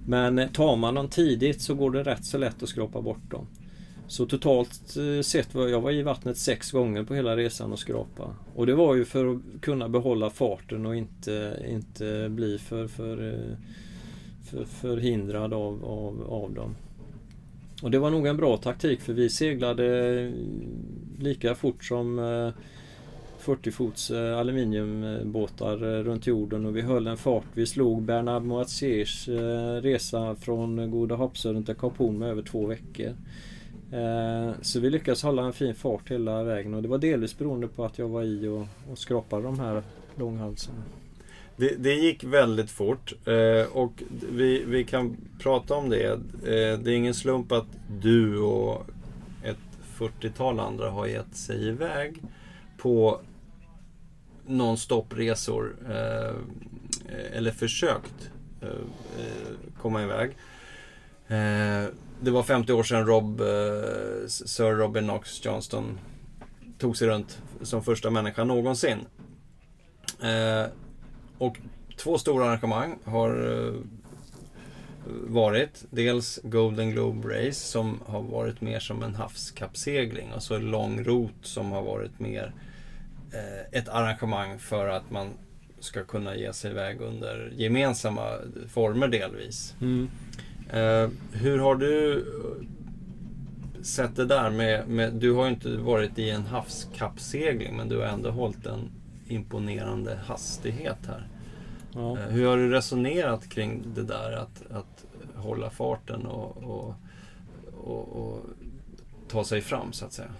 Men 0.06 0.38
eh, 0.38 0.48
tar 0.48 0.76
man 0.76 0.94
dem 0.94 1.08
tidigt 1.08 1.60
så 1.60 1.74
går 1.74 1.90
det 1.90 2.02
rätt 2.02 2.24
så 2.24 2.38
lätt 2.38 2.62
att 2.62 2.68
skrapa 2.68 3.02
bort 3.02 3.30
dem. 3.30 3.46
Så 4.08 4.26
totalt 4.26 4.96
eh, 4.96 5.22
sett 5.22 5.54
var 5.54 5.68
jag 5.68 5.80
var 5.80 5.92
i 5.92 6.02
vattnet 6.02 6.36
sex 6.36 6.70
gånger 6.70 7.04
på 7.04 7.14
hela 7.14 7.36
resan 7.36 7.72
och 7.72 7.78
skrapa. 7.78 8.34
Och 8.54 8.66
det 8.66 8.74
var 8.74 8.94
ju 8.94 9.04
för 9.04 9.34
att 9.34 9.40
kunna 9.60 9.88
behålla 9.88 10.30
farten 10.30 10.86
och 10.86 10.96
inte, 10.96 11.64
inte 11.68 12.28
bli 12.28 12.58
för, 12.58 12.88
för, 12.88 13.32
eh, 13.32 13.56
för 14.44 14.64
förhindrad 14.64 15.54
av, 15.54 15.84
av, 15.84 16.26
av 16.28 16.54
dem. 16.54 16.74
Och 17.82 17.90
det 17.90 17.98
var 17.98 18.10
nog 18.10 18.26
en 18.26 18.36
bra 18.36 18.56
taktik 18.56 19.00
för 19.00 19.12
vi 19.12 19.30
seglade 19.30 20.32
lika 21.18 21.54
fort 21.54 21.84
som 21.84 22.18
eh, 22.18 22.50
40 23.38 23.70
fots 23.70 24.10
eh, 24.10 24.38
aluminiumbåtar 24.38 25.82
eh, 25.82 26.04
runt 26.04 26.26
jorden 26.26 26.66
och 26.66 26.76
vi 26.76 26.80
höll 26.80 27.06
en 27.06 27.16
fart. 27.16 27.44
Vi 27.54 27.66
slog 27.66 28.02
Bernard 28.02 28.42
Moitiers 28.42 29.28
resa 29.82 30.34
från 30.34 30.90
Goda 30.90 31.14
Hoppsudden 31.14 31.64
till 31.64 31.74
Kap 31.74 31.98
Horn 31.98 32.18
med 32.18 32.30
över 32.30 32.42
två 32.42 32.66
veckor. 32.66 33.14
Så 34.62 34.80
vi 34.80 34.90
lyckades 34.90 35.22
hålla 35.22 35.44
en 35.44 35.52
fin 35.52 35.74
fart 35.74 36.10
hela 36.10 36.42
vägen 36.42 36.74
och 36.74 36.82
det 36.82 36.88
var 36.88 36.98
delvis 36.98 37.38
beroende 37.38 37.68
på 37.68 37.84
att 37.84 37.98
jag 37.98 38.08
var 38.08 38.22
i 38.22 38.46
och, 38.48 38.66
och 38.90 38.98
skrapade 38.98 39.42
de 39.42 39.60
här 39.60 39.82
långhalsarna. 40.16 40.82
Det, 41.56 41.74
det, 41.78 41.94
gick 41.94 42.24
väldigt 42.24 42.70
fort 42.70 43.12
eh, 43.26 43.72
och 43.72 44.02
vi, 44.30 44.64
vi 44.64 44.84
kan 44.84 45.16
prata 45.38 45.74
om 45.74 45.90
det. 45.90 46.12
Eh, 46.12 46.78
det 46.78 46.92
är 46.92 46.94
ingen 46.94 47.14
slump 47.14 47.52
att 47.52 47.66
du 48.00 48.38
och 48.38 48.86
ett 49.42 49.56
40-tal 49.98 50.60
andra 50.60 50.90
har 50.90 51.06
gett 51.06 51.36
sig 51.36 51.68
iväg 51.68 52.22
på 52.78 53.20
non-stop-resor 54.46 55.76
eh, 55.88 56.34
eller 57.32 57.50
försökt 57.50 58.30
eh, 58.60 58.68
eh 58.68 59.72
komma 59.82 60.02
iväg. 60.02 60.30
Eh, 61.28 61.90
det 62.20 62.30
var 62.30 62.42
50 62.42 62.72
år 62.72 62.82
sedan 62.82 63.06
Rob, 63.06 63.40
eh, 63.40 63.46
Sir 64.28 64.76
Robin 64.76 65.04
Knox 65.04 65.44
Johnston 65.44 65.98
tog 66.78 66.96
sig 66.96 67.08
runt 67.08 67.42
som 67.62 67.84
första 67.84 68.10
människa 68.10 68.44
någonsin. 68.44 68.98
Eh, 70.22 70.66
och 71.38 71.58
två 71.96 72.18
stora 72.18 72.44
arrangemang 72.44 72.98
har 73.04 73.30
eh, 73.66 73.74
varit. 75.26 75.84
Dels 75.90 76.40
Golden 76.42 76.90
Globe 76.90 77.28
Race 77.28 77.60
som 77.60 78.00
har 78.06 78.22
varit 78.22 78.60
mer 78.60 78.80
som 78.80 79.02
en 79.02 79.14
havskappsegling 79.14 80.32
och 80.32 80.42
så 80.42 80.58
Long 80.58 81.04
Route 81.04 81.34
som 81.48 81.72
har 81.72 81.82
varit 81.82 82.20
mer 82.20 82.52
eh, 83.32 83.78
ett 83.78 83.88
arrangemang 83.88 84.58
för 84.58 84.88
att 84.88 85.10
man 85.10 85.28
ska 85.80 86.04
kunna 86.04 86.36
ge 86.36 86.52
sig 86.52 86.70
iväg 86.70 87.00
under 87.00 87.52
gemensamma 87.56 88.30
former 88.68 89.08
delvis. 89.08 89.74
Mm. 89.80 90.10
Eh, 90.70 91.10
hur 91.32 91.58
har 91.58 91.74
du 91.74 92.24
sett 93.82 94.16
det 94.16 94.26
där 94.26 94.50
med, 94.50 94.88
med, 94.88 95.12
du 95.12 95.32
har 95.32 95.44
ju 95.44 95.50
inte 95.50 95.76
varit 95.76 96.18
i 96.18 96.30
en 96.30 96.46
havskappsegling 96.46 97.76
men 97.76 97.88
du 97.88 97.96
har 97.96 98.04
ändå 98.04 98.30
hållit 98.30 98.66
en 98.66 98.90
imponerande 99.28 100.18
hastighet 100.26 100.98
här. 101.06 101.28
Ja. 101.94 102.18
Eh, 102.18 102.28
Hur 102.28 102.46
har 102.46 102.56
du 102.56 102.70
resonerat 102.70 103.48
kring 103.48 103.82
det 103.94 104.02
där 104.02 104.32
att, 104.32 104.62
att 104.70 105.04
hålla 105.34 105.70
farten 105.70 106.26
och, 106.26 106.56
och, 106.56 106.94
och, 107.84 108.08
och 108.08 108.40
ta 109.28 109.44
sig 109.44 109.60
fram 109.60 109.92
så 109.92 110.04
att 110.04 110.12
säga? 110.12 110.30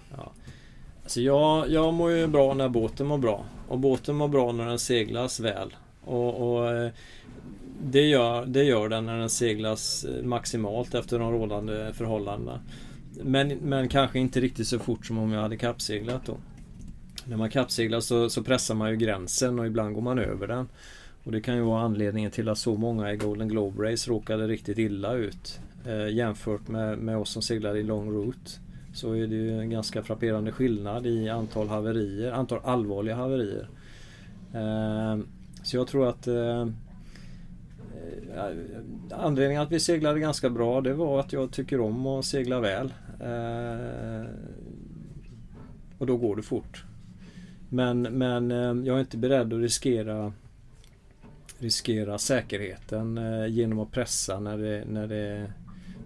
Alltså 1.03 1.21
jag, 1.21 1.69
jag 1.69 1.93
mår 1.93 2.11
ju 2.11 2.27
bra 2.27 2.53
när 2.53 2.69
båten 2.69 3.07
mår 3.07 3.17
bra. 3.17 3.45
Och 3.67 3.79
båten 3.79 4.15
mår 4.15 4.27
bra 4.27 4.51
när 4.51 4.65
den 4.65 4.79
seglas 4.79 5.39
väl. 5.39 5.75
Och, 6.05 6.51
och 6.51 6.71
eh, 6.71 6.91
det, 7.83 8.01
gör, 8.01 8.45
det 8.45 8.63
gör 8.63 8.89
den 8.89 9.05
när 9.05 9.17
den 9.17 9.29
seglas 9.29 10.03
eh, 10.05 10.23
maximalt 10.23 10.95
efter 10.95 11.19
de 11.19 11.31
rådande 11.31 11.93
förhållandena. 11.93 12.59
Men, 13.23 13.47
men 13.47 13.89
kanske 13.89 14.19
inte 14.19 14.39
riktigt 14.39 14.67
så 14.67 14.79
fort 14.79 15.05
som 15.05 15.17
om 15.17 15.31
jag 15.31 15.41
hade 15.41 15.57
kappseglat 15.57 16.25
då. 16.25 16.37
När 17.29 17.37
man 17.37 17.49
kappseglar 17.49 17.99
så, 17.99 18.29
så 18.29 18.43
pressar 18.43 18.75
man 18.75 18.89
ju 18.89 18.95
gränsen 18.95 19.59
och 19.59 19.67
ibland 19.67 19.95
går 19.95 20.01
man 20.01 20.19
över 20.19 20.47
den. 20.47 20.67
Och 21.23 21.31
det 21.31 21.41
kan 21.41 21.55
ju 21.55 21.61
vara 21.61 21.81
anledningen 21.81 22.31
till 22.31 22.49
att 22.49 22.57
så 22.57 22.77
många 22.77 23.13
i 23.13 23.17
Golden 23.17 23.47
Globe 23.47 23.91
Race 23.91 24.09
råkade 24.09 24.47
riktigt 24.47 24.77
illa 24.77 25.13
ut. 25.13 25.59
Eh, 25.85 26.09
jämfört 26.09 26.67
med, 26.67 26.97
med 26.97 27.17
oss 27.17 27.29
som 27.29 27.41
seglade 27.41 27.79
i 27.79 27.83
Long 27.83 28.11
Route. 28.11 28.51
Så 28.93 29.13
är 29.13 29.27
det 29.27 29.35
ju 29.35 29.59
en 29.59 29.69
ganska 29.69 30.03
frapperande 30.03 30.51
skillnad 30.51 31.05
i 31.05 31.29
antal 31.29 31.67
haverier, 31.67 32.31
antal 32.31 32.59
allvarliga 32.63 33.15
haverier. 33.15 33.69
Eh, 34.53 35.19
så 35.63 35.77
jag 35.77 35.87
tror 35.87 36.09
att 36.09 36.27
eh, 36.27 36.61
eh, 36.61 36.67
Anledningen 39.11 39.61
att 39.61 39.71
vi 39.71 39.79
seglade 39.79 40.19
ganska 40.19 40.49
bra 40.49 40.81
det 40.81 40.93
var 40.93 41.19
att 41.19 41.33
jag 41.33 41.51
tycker 41.51 41.81
om 41.81 42.07
att 42.07 42.25
segla 42.25 42.59
väl. 42.59 42.93
Eh, 43.19 44.25
och 45.97 46.07
då 46.07 46.17
går 46.17 46.35
det 46.35 46.41
fort. 46.41 46.86
Men, 47.69 48.01
men 48.01 48.51
eh, 48.51 48.87
jag 48.87 48.95
är 48.95 48.99
inte 48.99 49.17
beredd 49.17 49.53
att 49.53 49.59
riskera 49.59 50.33
riskera 51.59 52.17
säkerheten 52.17 53.17
eh, 53.17 53.47
genom 53.47 53.79
att 53.79 53.91
pressa 53.91 54.39
när 54.39 54.57
det, 54.57 54.83
när, 54.87 55.07
det, 55.07 55.53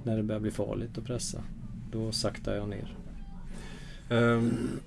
när 0.03 0.17
det 0.17 0.23
börjar 0.23 0.39
bli 0.39 0.51
farligt 0.51 0.97
att 0.97 1.05
pressa. 1.05 1.43
Då 1.91 2.11
saktar 2.11 2.55
jag 2.55 2.69
ner. 2.69 2.95
Um, 4.09 4.79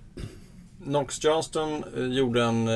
Knox 0.84 1.24
Johnston 1.24 1.84
eh, 1.96 2.04
gjorde 2.04 2.42
en 2.42 2.68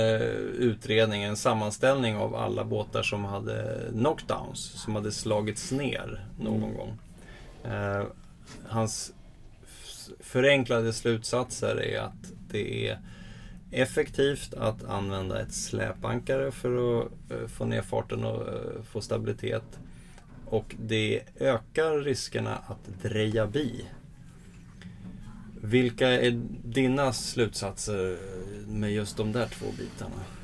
utredning, 0.59 1.23
en 1.23 1.37
sammanställning 1.37 2.17
av 2.17 2.35
alla 2.35 2.65
båtar 2.65 3.03
som 3.03 3.25
hade 3.25 3.81
knockdowns, 3.91 4.61
som 4.61 4.95
hade 4.95 5.13
slagits 5.13 5.73
ner 5.73 6.25
någon 6.41 6.63
Mm. 6.63 6.77
gång. 6.77 6.99
Eh, 7.73 8.05
hans 8.69 9.13
förenklade 10.21 10.93
slutsatser 10.93 11.83
är 11.83 12.01
att 12.01 12.33
det 12.51 12.89
är 12.89 12.99
effektivt 13.71 14.55
att 14.55 14.85
använda 14.85 15.43
ett 15.43 15.53
släpankare 15.53 16.51
för 16.51 17.01
att 17.01 17.09
eh, 17.31 17.47
få 17.47 17.65
ner 17.65 17.83
farten 17.83 18.25
och 18.25 18.49
eh, 18.49 18.83
få 18.91 19.01
stabilitet. 19.01 19.79
Och 20.47 20.77
det 20.79 21.23
ökar 21.41 21.99
riskerna 21.99 22.57
att 22.57 23.03
dreja 23.03 23.47
bi. 23.47 23.85
Vilka 25.63 26.09
är 26.09 26.41
dina 26.65 27.13
slutsatser 27.13 28.19
med 28.67 28.93
just 28.93 29.17
de 29.17 29.33
där 29.33 29.47
två 29.47 29.67
bitarna? 29.79 30.38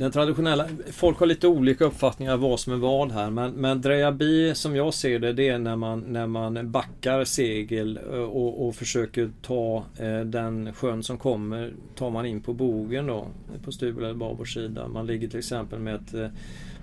Den 0.00 0.10
traditionella, 0.12 0.68
folk 0.90 1.18
har 1.18 1.26
lite 1.26 1.48
olika 1.48 1.84
uppfattningar 1.84 2.36
vad 2.36 2.60
som 2.60 2.72
är 2.72 2.76
vad 2.76 3.12
här 3.12 3.30
men, 3.30 3.52
men 3.52 3.80
drejabi 3.80 4.54
som 4.54 4.76
jag 4.76 4.94
ser 4.94 5.18
det 5.18 5.32
det 5.32 5.48
är 5.48 5.58
när 5.58 5.76
man, 5.76 6.00
när 6.00 6.26
man 6.26 6.70
backar 6.70 7.24
segel 7.24 8.00
eh, 8.12 8.18
och, 8.18 8.66
och 8.66 8.74
försöker 8.74 9.30
ta 9.42 9.84
eh, 9.96 10.20
den 10.20 10.72
sjön 10.72 11.02
som 11.02 11.18
kommer 11.18 11.72
tar 11.94 12.10
man 12.10 12.26
in 12.26 12.40
på 12.40 12.52
bogen 12.52 13.06
då 13.06 13.26
på 13.64 13.72
stubel 13.72 14.04
eller 14.04 14.14
babordssida. 14.14 14.88
Man 14.88 15.06
ligger 15.06 15.28
till 15.28 15.38
exempel 15.38 15.78
med 15.78 15.94
ett 15.94 16.14
eh, 16.14 16.28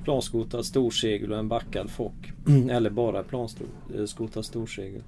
planskotat 0.04 0.66
storsegel 0.66 1.32
och 1.32 1.40
en 1.40 1.48
backad 1.48 1.90
fock 1.90 2.32
eller 2.70 2.90
bara 2.90 3.24
planskotat 3.24 4.46
storsegel. 4.46 5.02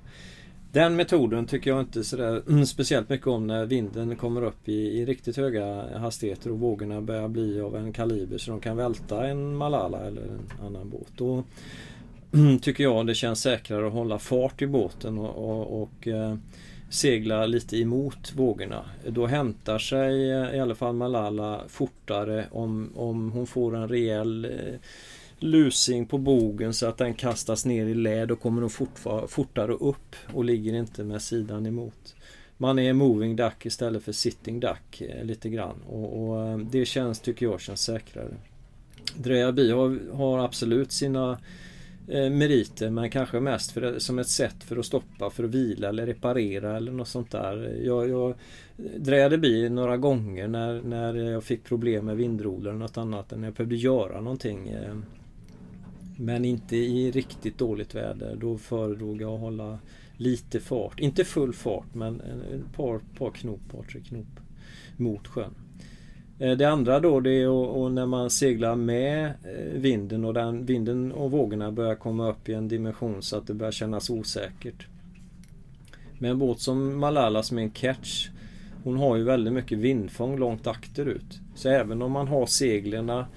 Den 0.71 0.95
metoden 0.95 1.45
tycker 1.45 1.69
jag 1.69 1.79
inte 1.79 2.03
sådär 2.03 2.41
mm, 2.47 2.65
speciellt 2.65 3.09
mycket 3.09 3.27
om 3.27 3.47
när 3.47 3.65
vinden 3.65 4.15
kommer 4.15 4.43
upp 4.43 4.69
i, 4.69 4.73
i 4.73 5.05
riktigt 5.05 5.37
höga 5.37 5.97
hastigheter 5.97 6.51
och 6.51 6.59
vågorna 6.59 7.01
börjar 7.01 7.27
bli 7.27 7.61
av 7.61 7.75
en 7.75 7.93
kaliber 7.93 8.37
så 8.37 8.51
de 8.51 8.59
kan 8.59 8.77
välta 8.77 9.27
en 9.27 9.55
Malala 9.55 9.99
eller 9.99 10.21
en 10.21 10.65
annan 10.65 10.89
båt. 10.89 11.07
Då 11.15 11.43
mm, 12.33 12.59
tycker 12.59 12.83
jag 12.83 13.07
det 13.07 13.15
känns 13.15 13.41
säkrare 13.41 13.87
att 13.87 13.93
hålla 13.93 14.19
fart 14.19 14.61
i 14.61 14.67
båten 14.67 15.17
och, 15.17 15.49
och, 15.49 15.81
och 15.81 16.07
eh, 16.07 16.35
segla 16.89 17.45
lite 17.45 17.77
emot 17.77 18.33
vågorna. 18.35 18.85
Då 19.07 19.25
hämtar 19.25 19.79
sig 19.79 20.31
eh, 20.31 20.55
i 20.55 20.59
alla 20.59 20.75
fall 20.75 20.95
Malala 20.95 21.61
fortare 21.67 22.45
om, 22.51 22.89
om 22.95 23.31
hon 23.31 23.47
får 23.47 23.75
en 23.75 23.87
rejäl 23.87 24.45
eh, 24.45 24.79
lusing 25.39 26.05
på 26.05 26.17
bogen 26.17 26.73
så 26.73 26.85
att 26.85 26.97
den 26.97 27.13
kastas 27.13 27.65
ner 27.65 27.85
i 27.85 27.93
lä. 27.93 28.25
Då 28.25 28.35
kommer 28.35 28.67
fortare 29.27 29.73
upp 29.73 30.15
och 30.33 30.45
ligger 30.45 30.73
inte 30.73 31.03
med 31.03 31.21
sidan 31.21 31.65
emot. 31.65 32.15
Man 32.57 32.79
är 32.79 32.93
moving 32.93 33.35
duck 33.35 33.65
istället 33.65 34.03
för 34.03 34.11
sitting 34.11 34.59
duck 34.59 35.01
eh, 35.01 35.25
lite 35.25 35.49
grann 35.49 35.81
och, 35.87 36.29
och 36.29 36.47
eh, 36.47 36.57
det 36.57 36.85
känns, 36.85 37.19
tycker 37.19 37.45
jag, 37.45 37.61
känns 37.61 37.81
säkrare. 37.81 38.33
Drejabi 39.15 39.71
har, 39.71 40.13
har 40.13 40.39
absolut 40.39 40.91
sina 40.91 41.39
eh, 42.07 42.29
meriter 42.29 42.89
men 42.89 43.09
kanske 43.09 43.39
mest 43.39 43.71
för, 43.71 43.99
som 43.99 44.19
ett 44.19 44.27
sätt 44.27 44.63
för 44.63 44.77
att 44.77 44.85
stoppa, 44.85 45.29
för 45.29 45.43
att 45.43 45.49
vila 45.49 45.89
eller 45.89 46.05
reparera 46.05 46.77
eller 46.77 46.91
något 46.91 47.07
sånt 47.07 47.31
där. 47.31 47.79
Jag, 47.83 48.09
jag 48.09 48.33
drejade 48.97 49.37
bi 49.37 49.69
några 49.69 49.97
gånger 49.97 50.47
när, 50.47 50.81
när 50.81 51.15
jag 51.15 51.43
fick 51.43 51.63
problem 51.63 52.05
med 52.05 52.17
vindrodlar 52.17 52.71
eller 52.71 52.79
något 52.79 52.97
annat. 52.97 53.31
När 53.31 53.43
jag 53.47 53.53
behövde 53.53 53.75
göra 53.75 54.21
någonting. 54.21 54.69
eh, 54.69 54.95
men 56.21 56.45
inte 56.45 56.75
i 56.75 57.11
riktigt 57.11 57.57
dåligt 57.57 57.95
väder. 57.95 58.35
Då 58.35 58.57
föredrog 58.57 59.21
jag 59.21 59.33
att 59.33 59.39
hålla 59.39 59.79
lite 60.17 60.59
fart. 60.59 60.99
Inte 60.99 61.23
full 61.23 61.53
fart 61.53 61.93
men 61.93 62.21
ett 62.21 62.75
par, 62.75 62.99
par 63.17 63.31
knop, 63.31 63.59
par 63.71 63.83
tre 63.83 64.01
knop 64.01 64.27
mot 64.97 65.27
sjön. 65.27 65.55
Eh, 66.39 66.57
det 66.57 66.65
andra 66.65 66.99
då 66.99 67.19
det 67.19 67.31
är 67.31 67.45
att- 67.45 67.75
och 67.75 67.91
när 67.91 68.05
man 68.05 68.29
seglar 68.29 68.75
med 68.75 69.25
eh, 69.25 69.79
vinden 69.79 70.25
och 70.25 70.33
den 70.33 70.65
vinden 70.65 71.11
och 71.11 71.31
vågorna 71.31 71.71
börjar 71.71 71.95
komma 71.95 72.29
upp 72.29 72.49
i 72.49 72.53
en 72.53 72.67
dimension 72.67 73.21
så 73.21 73.37
att 73.37 73.47
det 73.47 73.53
börjar 73.53 73.71
kännas 73.71 74.09
osäkert. 74.09 74.87
Med 76.19 76.31
en 76.31 76.39
båt 76.39 76.59
som 76.59 76.99
Malala 76.99 77.43
som 77.43 77.57
är 77.57 77.61
en 77.61 77.71
catch 77.71 78.29
Hon 78.83 78.97
har 78.97 79.15
ju 79.15 79.23
väldigt 79.23 79.53
mycket 79.53 79.77
vindfång 79.77 80.37
långt 80.37 80.67
akterut. 80.67 81.39
Så 81.55 81.69
även 81.69 82.01
om 82.01 82.11
man 82.11 82.27
har 82.27 82.45
seglerna 82.45 83.27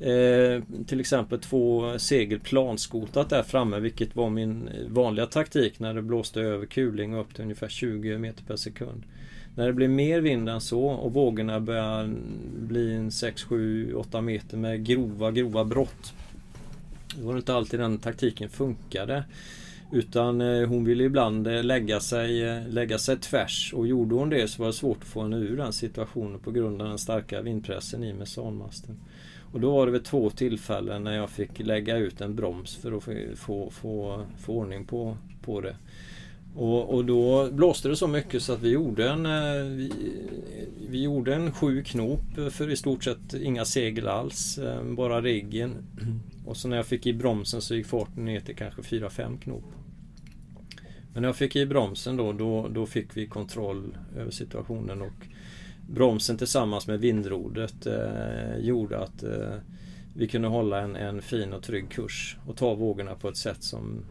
eh, 0.00 0.62
till 0.86 1.00
exempel 1.00 1.38
två 1.38 1.98
segel 1.98 2.40
planskotat 2.40 3.30
där 3.30 3.42
framme 3.42 3.80
vilket 3.80 4.16
var 4.16 4.30
min 4.30 4.70
vanliga 4.88 5.26
taktik 5.26 5.80
när 5.80 5.94
det 5.94 6.02
blåste 6.02 6.40
över 6.40 6.66
kuling 6.66 7.14
upp 7.14 7.34
till 7.34 7.42
ungefär 7.42 7.68
20 7.68 8.18
meter 8.18 8.44
per 8.44 8.56
sekund. 8.56 9.02
När 9.56 9.66
det 9.66 9.72
blir 9.72 9.88
mer 9.88 10.20
vind 10.20 10.48
än 10.48 10.60
så 10.60 10.86
och 10.86 11.12
vågorna 11.12 11.60
börjar 11.60 12.14
bli 12.58 12.94
en 12.94 13.10
6, 13.10 13.42
7, 13.42 13.94
8 13.94 14.20
meter 14.20 14.56
med 14.56 14.84
grova, 14.84 15.30
grova 15.30 15.64
brott. 15.64 16.14
Då 17.16 17.26
var 17.26 17.32
det 17.32 17.38
inte 17.38 17.54
alltid 17.54 17.80
den 17.80 17.98
taktiken 17.98 18.48
funkade. 18.48 19.24
Utan 19.92 20.40
eh, 20.40 20.68
hon 20.68 20.84
ville 20.84 21.04
ibland 21.04 21.46
eh, 21.46 21.64
lägga 21.64 22.00
sig, 22.00 22.42
eh, 22.42 22.68
lägga 22.68 22.98
sig 22.98 23.16
tvärs 23.16 23.72
och 23.74 23.86
gjorde 23.86 24.14
hon 24.14 24.30
det 24.30 24.48
så 24.48 24.62
var 24.62 24.66
det 24.66 24.72
svårt 24.72 24.98
att 25.02 25.08
få 25.08 25.22
henne 25.22 25.36
ur 25.36 25.56
den 25.56 25.72
situationen 25.72 26.40
på 26.40 26.50
grund 26.50 26.82
av 26.82 26.88
den 26.88 26.98
starka 26.98 27.42
vindpressen 27.42 28.04
i 28.04 28.12
mesanmasten. 28.12 28.96
Och 29.54 29.60
då 29.60 29.72
var 29.72 29.86
det 29.86 29.92
vid 29.92 30.04
två 30.04 30.30
tillfällen 30.30 31.04
när 31.04 31.16
jag 31.16 31.30
fick 31.30 31.58
lägga 31.58 31.96
ut 31.96 32.20
en 32.20 32.34
broms 32.34 32.76
för 32.76 32.92
att 32.92 33.04
få, 33.04 33.12
få, 33.36 33.70
få, 33.70 34.24
få 34.38 34.52
ordning 34.52 34.84
på, 34.84 35.16
på 35.42 35.60
det. 35.60 35.76
Och, 36.54 36.94
och 36.94 37.04
då 37.04 37.50
blåste 37.50 37.88
det 37.88 37.96
så 37.96 38.06
mycket 38.06 38.42
så 38.42 38.52
att 38.52 38.62
vi 38.62 38.68
gjorde 38.68 39.10
en 39.10 39.26
eh, 39.26 39.64
vi, 39.64 39.92
vi 40.88 41.02
gjorde 41.02 41.34
en 41.34 41.52
sju 41.52 41.82
knop 41.84 42.20
för 42.50 42.70
i 42.70 42.76
stort 42.76 43.04
sett 43.04 43.34
inga 43.34 43.64
segel 43.64 44.08
alls. 44.08 44.58
Eh, 44.58 44.82
bara 44.82 45.20
riggen. 45.20 45.74
Och 46.46 46.56
så 46.56 46.68
när 46.68 46.76
jag 46.76 46.86
fick 46.86 47.06
i 47.06 47.12
bromsen 47.12 47.60
så 47.60 47.74
gick 47.74 47.86
farten 47.86 48.24
ner 48.24 48.40
till 48.40 48.56
kanske 48.56 48.82
4-5 48.82 49.38
knop. 49.40 49.64
Men 51.12 51.22
när 51.22 51.28
jag 51.28 51.36
fick 51.36 51.56
i 51.56 51.66
bromsen 51.66 52.16
då, 52.16 52.32
då, 52.32 52.68
då 52.68 52.86
fick 52.86 53.16
vi 53.16 53.26
kontroll 53.26 53.96
över 54.16 54.30
situationen 54.30 55.02
och 55.02 55.26
bromsen 55.88 56.38
tillsammans 56.38 56.86
med 56.86 57.00
vindrodet 57.00 57.86
eh, 57.86 58.56
gjorde 58.58 58.98
att 58.98 59.22
eh, 59.22 59.54
vi 60.16 60.28
kunde 60.28 60.48
hålla 60.48 60.80
en, 60.80 60.96
en, 60.96 61.22
fin 61.22 61.52
och 61.52 61.62
trygg 61.62 61.90
kurs 61.90 62.36
och 62.46 62.56
ta 62.56 62.74
vågorna 62.74 63.14
på 63.14 63.28
ett 63.28 63.36
sätt 63.36 63.62
som 63.62 64.04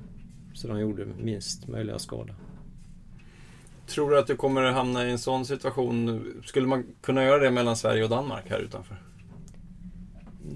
så 0.54 0.68
de 0.68 0.80
gjorde 0.80 1.06
minst 1.06 1.68
möjliga 1.68 2.00
skada. 2.00 2.34
Tror 3.88 4.12
du 4.12 4.20
att 4.20 4.28
du 4.28 4.36
kommer 4.36 4.72
hamna 4.72 5.08
i 5.08 5.12
en 5.12 5.20
sån 5.20 5.46
situation? 5.46 6.26
Skulle 6.46 6.68
man 6.68 6.86
kunna 7.02 7.24
göra 7.24 7.44
det 7.44 7.52
mellan 7.52 7.78
Sverige 7.78 8.04
och 8.04 8.10
Danmark 8.10 8.50
här 8.50 8.60
utanför? 8.60 8.98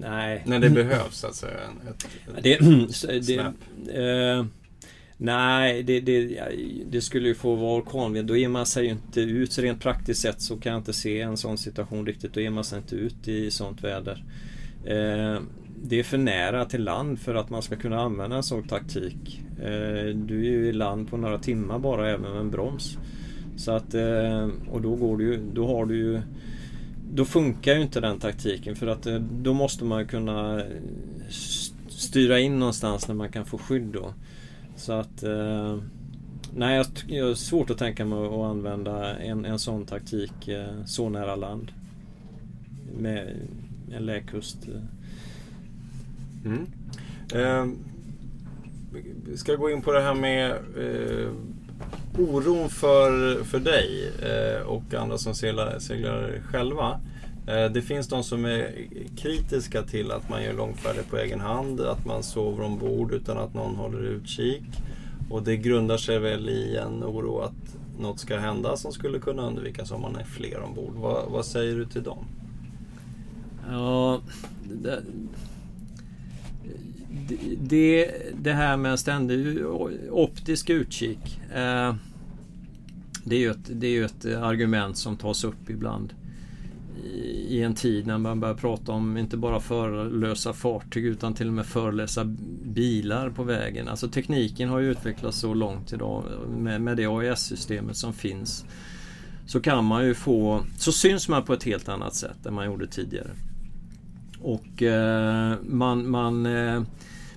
Nej. 0.00 0.42
När 0.46 0.58
det 0.58 0.70
behövs 0.70 1.16
så 1.16 1.26
att 1.26 1.34
säga? 1.34 1.60
Ett, 1.88 2.08
ett 2.36 2.42
det, 2.42 2.58
det, 3.86 4.02
eh, 4.02 4.44
nej, 5.18 5.82
det, 5.82 6.00
det, 6.00 6.42
det, 6.90 7.00
skulle 7.00 7.28
ju 7.28 7.34
få 7.34 7.54
vara 7.54 7.80
orkanvind. 7.80 8.28
Då 8.28 8.36
ger 8.36 8.48
man 8.48 8.66
sig 8.66 8.84
ju 8.84 8.90
inte 8.90 9.20
ut. 9.20 9.52
Så 9.52 9.62
rent 9.62 9.80
praktiskt 9.80 10.20
sett 10.20 10.40
så 10.40 10.56
kan 10.56 10.72
jag 10.72 10.80
inte 10.80 10.92
se 10.92 11.20
en 11.20 11.36
sån 11.36 11.58
situation 11.58 12.06
riktigt. 12.06 12.34
Då 12.34 12.40
ger 12.40 12.50
man 12.50 12.64
sig 12.64 12.78
inte 12.78 12.96
ut 12.96 13.28
i 13.28 13.50
sånt 13.50 13.84
väder. 13.84 14.24
Eh, 14.84 15.40
det 15.82 15.98
är 15.98 16.02
för 16.02 16.18
nära 16.18 16.64
till 16.64 16.84
land 16.84 17.18
för 17.18 17.34
att 17.34 17.50
man 17.50 17.62
ska 17.62 17.76
kunna 17.76 18.00
använda 18.00 18.36
en 18.36 18.42
sån 18.42 18.68
taktik. 18.68 19.42
Eh, 19.58 20.14
du 20.14 20.38
är 20.38 20.50
ju 20.50 20.66
i 20.68 20.72
land 20.72 21.10
på 21.10 21.16
några 21.16 21.38
timmar 21.38 21.78
bara 21.78 22.10
även 22.10 22.20
med 22.20 22.40
en 22.40 22.50
broms. 22.50 22.98
Så 23.56 23.72
att, 23.72 23.94
eh, 23.94 24.48
och 24.70 24.82
då 24.82 24.96
går 24.96 25.16
du 25.16 25.40
då 25.54 25.66
har 25.66 25.86
du 25.86 25.96
ju 25.96 26.20
Då 27.12 27.24
funkar 27.24 27.74
ju 27.74 27.82
inte 27.82 28.00
den 28.00 28.18
taktiken 28.18 28.76
för 28.76 28.86
att 28.86 29.06
eh, 29.06 29.14
då 29.18 29.54
måste 29.54 29.84
man 29.84 30.06
kunna 30.06 30.62
styra 31.88 32.40
in 32.40 32.58
någonstans 32.58 33.08
när 33.08 33.14
man 33.14 33.28
kan 33.28 33.44
få 33.44 33.58
skydd 33.58 33.86
då. 33.86 34.14
Så 34.78 34.92
att 34.92 35.22
eh, 35.22 35.78
Nej, 36.54 36.76
jag, 36.76 36.86
jag 37.06 37.26
har 37.26 37.34
svårt 37.34 37.70
att 37.70 37.78
tänka 37.78 38.04
mig 38.04 38.26
att 38.26 38.32
använda 38.32 39.18
en, 39.18 39.44
en 39.44 39.58
sån 39.58 39.86
taktik 39.86 40.48
eh, 40.48 40.84
så 40.86 41.08
nära 41.08 41.36
land. 41.36 41.72
Med 42.98 43.36
en 43.92 44.06
läkkust. 44.06 44.68
Eh. 44.68 44.82
Mm. 46.44 46.66
Eh, 47.34 47.66
ska 49.36 49.54
gå 49.54 49.70
in 49.70 49.82
på 49.82 49.92
det 49.92 50.00
här 50.00 50.14
med 50.14 50.50
eh, 50.50 51.30
oron 52.18 52.68
för, 52.68 53.44
för 53.44 53.58
dig 53.58 54.12
eh, 54.22 54.62
och 54.62 54.94
andra 54.94 55.18
som 55.18 55.34
seglar, 55.34 55.78
seglar 55.78 56.42
själva. 56.50 57.00
Eh, 57.48 57.70
det 57.70 57.82
finns 57.82 58.08
de 58.08 58.24
som 58.24 58.44
är 58.44 58.86
kritiska 59.16 59.82
till 59.82 60.12
att 60.12 60.28
man 60.28 60.42
gör 60.42 60.52
långfärder 60.52 61.02
på 61.02 61.16
egen 61.16 61.40
hand, 61.40 61.80
att 61.80 62.06
man 62.06 62.22
sover 62.22 62.64
ombord 62.64 63.12
utan 63.12 63.38
att 63.38 63.54
någon 63.54 63.76
håller 63.76 64.02
utkik. 64.02 64.64
Och 65.30 65.42
det 65.42 65.56
grundar 65.56 65.96
sig 65.96 66.18
väl 66.18 66.48
i 66.48 66.76
en 66.76 67.04
oro 67.04 67.38
att 67.38 67.76
något 67.98 68.20
ska 68.20 68.38
hända 68.38 68.76
som 68.76 68.92
skulle 68.92 69.18
kunna 69.18 69.46
undvikas 69.46 69.90
om 69.90 70.00
man 70.00 70.16
är 70.16 70.24
fler 70.24 70.60
ombord. 70.62 70.94
Vad, 70.94 71.30
vad 71.30 71.44
säger 71.44 71.74
du 71.74 71.84
till 71.84 72.02
dem? 72.02 72.24
Ja, 73.70 74.20
det, 74.72 75.02
det, 77.60 78.12
det 78.42 78.52
här 78.52 78.76
med 78.76 78.92
en 78.92 78.98
ständig 78.98 79.66
optisk 80.10 80.70
utkik. 80.70 81.40
Eh, 81.54 81.94
det 83.24 83.36
är 83.36 83.40
ju 83.40 83.50
ett, 83.50 83.70
det 83.70 83.86
är 83.86 84.04
ett 84.04 84.24
argument 84.24 84.96
som 84.96 85.16
tas 85.16 85.44
upp 85.44 85.70
ibland 85.70 86.14
i 87.48 87.62
en 87.62 87.74
tid 87.74 88.06
när 88.06 88.18
man 88.18 88.40
börjar 88.40 88.54
prata 88.54 88.92
om 88.92 89.16
inte 89.16 89.36
bara 89.36 89.60
förlösa 89.60 90.52
fartyg 90.52 91.04
utan 91.04 91.34
till 91.34 91.46
och 91.46 91.52
med 91.52 91.66
förlösa 91.66 92.24
bilar 92.64 93.30
på 93.30 93.42
vägen. 93.42 93.88
Alltså 93.88 94.08
tekniken 94.08 94.68
har 94.68 94.78
ju 94.78 94.90
utvecklats 94.90 95.38
så 95.38 95.54
långt 95.54 95.92
idag 95.92 96.24
med, 96.48 96.80
med 96.80 96.96
det 96.96 97.06
AIS-systemet 97.06 97.96
som 97.96 98.12
finns. 98.12 98.64
Så 99.46 99.60
kan 99.60 99.84
man 99.84 100.04
ju 100.04 100.14
få, 100.14 100.60
så 100.78 100.92
syns 100.92 101.28
man 101.28 101.44
på 101.44 101.52
ett 101.52 101.64
helt 101.64 101.88
annat 101.88 102.14
sätt 102.14 102.46
än 102.46 102.54
man 102.54 102.66
gjorde 102.66 102.86
tidigare. 102.86 103.30
Och 104.40 104.82
eh, 104.82 105.54
man, 105.62 106.10
man 106.10 106.46
eh, 106.46 106.82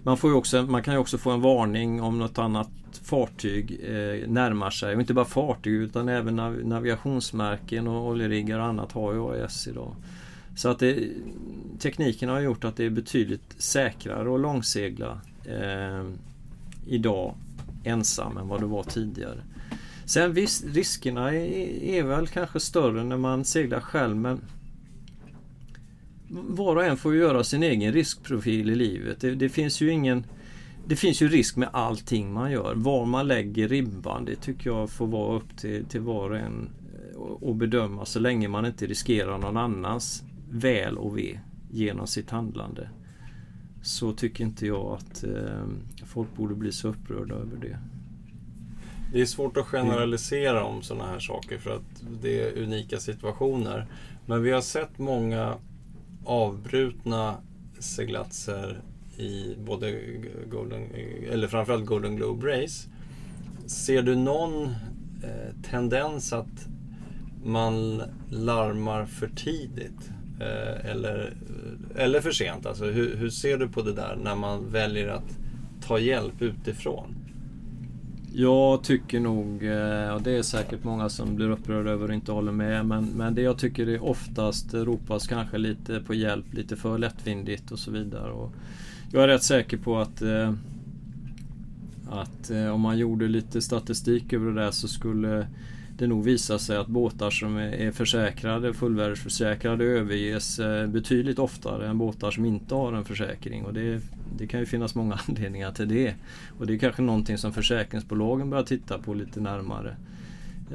man, 0.03 0.17
får 0.17 0.33
också, 0.33 0.61
man 0.61 0.83
kan 0.83 0.93
ju 0.93 0.99
också 0.99 1.17
få 1.17 1.31
en 1.31 1.41
varning 1.41 2.01
om 2.01 2.19
något 2.19 2.37
annat 2.37 2.69
fartyg 3.11 3.79
eh, 3.83 4.29
närmar 4.29 4.69
sig. 4.69 4.95
Och 4.95 5.01
inte 5.01 5.13
bara 5.13 5.25
fartyg 5.25 5.73
utan 5.73 6.09
även 6.09 6.35
nav 6.35 6.53
navigationsmärken 6.63 7.87
och 7.87 8.07
oljeriggar 8.07 8.59
och 8.59 8.65
annat 8.65 8.91
har 8.91 9.13
ju 9.13 9.31
AIS 9.31 9.67
idag. 9.67 9.95
Så 10.55 10.69
att 10.69 10.79
det, 10.79 11.09
tekniken 11.79 12.29
har 12.29 12.39
gjort 12.39 12.63
att 12.63 12.75
det 12.75 12.85
är 12.85 12.89
betydligt 12.89 13.55
säkrare 13.57 14.33
att 14.33 14.41
långsegla 14.41 15.21
eh, 15.45 16.05
idag 16.87 17.35
ensam 17.83 18.37
än 18.37 18.47
vad 18.47 18.59
det 18.59 18.65
var 18.65 18.83
tidigare. 18.83 19.37
Sen 20.05 20.33
visst, 20.33 20.65
riskerna 20.65 21.33
är, 21.33 21.83
är 21.83 22.03
väl 22.03 22.27
kanske 22.27 22.59
större 22.59 23.03
när 23.03 23.17
man 23.17 23.45
seglar 23.45 23.79
själv 23.79 24.15
men 24.15 24.41
var 26.29 26.75
och 26.75 26.85
en 26.85 26.97
får 26.97 27.15
göra 27.15 27.43
sin 27.43 27.63
egen 27.63 27.93
riskprofil 27.93 28.69
i 28.69 28.75
livet. 28.75 29.19
Det, 29.19 29.35
det, 29.35 29.49
finns 29.49 29.81
ju 29.81 29.91
ingen 29.91 30.23
det 30.87 30.95
finns 30.95 31.21
ju 31.21 31.27
risk 31.27 31.55
med 31.55 31.69
allting 31.73 32.33
man 32.33 32.51
gör. 32.51 32.75
Var 32.75 33.05
man 33.05 33.27
lägger 33.27 33.67
ribban 33.67 34.25
det 34.25 34.35
tycker 34.35 34.69
jag 34.69 34.89
får 34.89 35.07
vara 35.07 35.35
upp 35.35 35.57
till, 35.57 35.85
till 35.85 36.01
var 36.01 36.29
och 36.29 36.37
en 36.37 36.69
eh, 37.15 37.49
att 37.49 37.55
bedöma 37.55 38.05
så 38.05 38.19
länge 38.19 38.47
man 38.47 38.65
inte 38.65 38.87
riskerar 38.87 39.37
någon 39.37 39.57
annans 39.57 40.23
väl 40.49 40.97
och 40.97 41.17
ve 41.17 41.39
genom 41.71 42.07
sitt 42.07 42.29
handlande. 42.29 42.89
Så 43.83 44.13
tycker 44.13 44.43
inte 44.43 44.67
jag 44.67 44.97
att 44.99 45.23
eh, 45.23 45.65
folk 46.05 46.35
borde 46.35 46.55
bli 46.55 46.71
så 46.71 46.87
upprörda 46.87 47.35
över 47.35 47.57
det. 47.57 47.77
Det 49.13 49.21
är 49.21 49.25
svårt 49.25 49.57
att 49.57 49.65
generalisera 49.65 50.63
om 50.63 50.81
sådana 50.81 51.09
här 51.09 51.19
saker 51.19 51.57
för 51.57 51.75
att 51.75 52.03
det 52.21 52.41
är 52.41 52.63
unika 52.63 52.99
situationer. 52.99 53.87
Men 54.25 54.43
vi 54.43 54.51
har 54.51 54.61
sett 54.61 54.97
många 54.97 55.55
avbrutna 56.25 57.35
seglatser 57.79 58.81
i 59.21 59.55
både 59.65 59.99
Golden, 60.51 60.87
eller 61.31 61.47
framförallt 61.47 61.85
Golden 61.85 62.15
Globe 62.15 62.47
Race. 62.47 62.89
Ser 63.65 64.01
du 64.01 64.15
någon 64.15 64.63
eh, 65.23 65.55
tendens 65.63 66.33
att 66.33 66.67
man 67.43 68.01
larmar 68.29 69.05
för 69.05 69.27
tidigt? 69.27 70.09
Eh, 70.39 70.91
eller, 70.91 71.33
eh, 71.95 72.03
eller 72.03 72.21
för 72.21 72.31
sent? 72.31 72.65
Alltså, 72.65 72.85
hur, 72.85 73.15
hur 73.15 73.29
ser 73.29 73.57
du 73.57 73.67
på 73.67 73.81
det 73.81 73.93
där 73.93 74.17
när 74.23 74.35
man 74.35 74.69
väljer 74.69 75.07
att 75.07 75.37
ta 75.81 75.99
hjälp 75.99 76.41
utifrån? 76.41 77.15
Jag 78.33 78.83
tycker 78.83 79.19
nog, 79.19 79.65
eh, 79.65 80.13
och 80.13 80.21
det 80.21 80.31
är 80.31 80.41
säkert 80.41 80.83
många 80.83 81.09
som 81.09 81.35
blir 81.35 81.49
upprörda 81.49 81.91
över 81.91 82.07
och 82.07 82.13
inte 82.13 82.31
håller 82.31 82.51
med, 82.51 82.85
men, 82.85 83.05
men 83.05 83.35
det 83.35 83.41
jag 83.41 83.57
tycker 83.57 83.89
är 83.89 84.03
oftast 84.03 84.73
ropas 84.73 85.27
kanske 85.27 85.57
lite 85.57 85.99
på 85.99 86.13
hjälp, 86.13 86.53
lite 86.53 86.75
för 86.75 86.97
lättvindigt 86.97 87.71
och 87.71 87.79
så 87.79 87.91
vidare. 87.91 88.31
Och 88.31 88.53
jag 89.11 89.23
är 89.23 89.27
rätt 89.27 89.43
säker 89.43 89.77
på 89.77 89.97
att 89.97 90.21
eh, 90.21 90.53
att 92.09 92.49
eh, 92.49 92.67
om 92.67 92.81
man 92.81 92.97
gjorde 92.97 93.27
lite 93.27 93.61
statistik 93.61 94.33
över 94.33 94.51
det 94.51 94.61
där 94.61 94.71
så 94.71 94.87
skulle 94.87 95.47
det 95.97 96.07
nog 96.07 96.23
visa 96.23 96.59
sig 96.59 96.77
att 96.77 96.87
båtar 96.87 97.29
som 97.29 97.57
är 97.57 97.91
försäkrade, 97.91 98.73
fullvärdesförsäkrade 98.73 99.85
överges 99.85 100.59
eh, 100.59 100.87
betydligt 100.87 101.39
oftare 101.39 101.87
än 101.87 101.97
båtar 101.97 102.31
som 102.31 102.45
inte 102.45 102.75
har 102.75 102.93
en 102.93 103.05
försäkring. 103.05 103.65
Och 103.65 103.73
det 103.73 104.01
det 104.37 104.47
kan 104.47 104.59
ju 104.59 104.65
finnas 104.65 104.95
många 104.95 105.19
anledningar 105.27 105.71
till 105.71 105.87
det. 105.87 106.13
Och 106.57 106.67
det 106.67 106.73
är 106.73 106.77
kanske 106.77 107.01
någonting 107.01 107.37
som 107.37 107.53
försäkringsbolagen 107.53 108.49
börjar 108.49 108.63
titta 108.63 108.97
på 108.97 109.13
lite 109.13 109.39
närmare. 109.39 109.95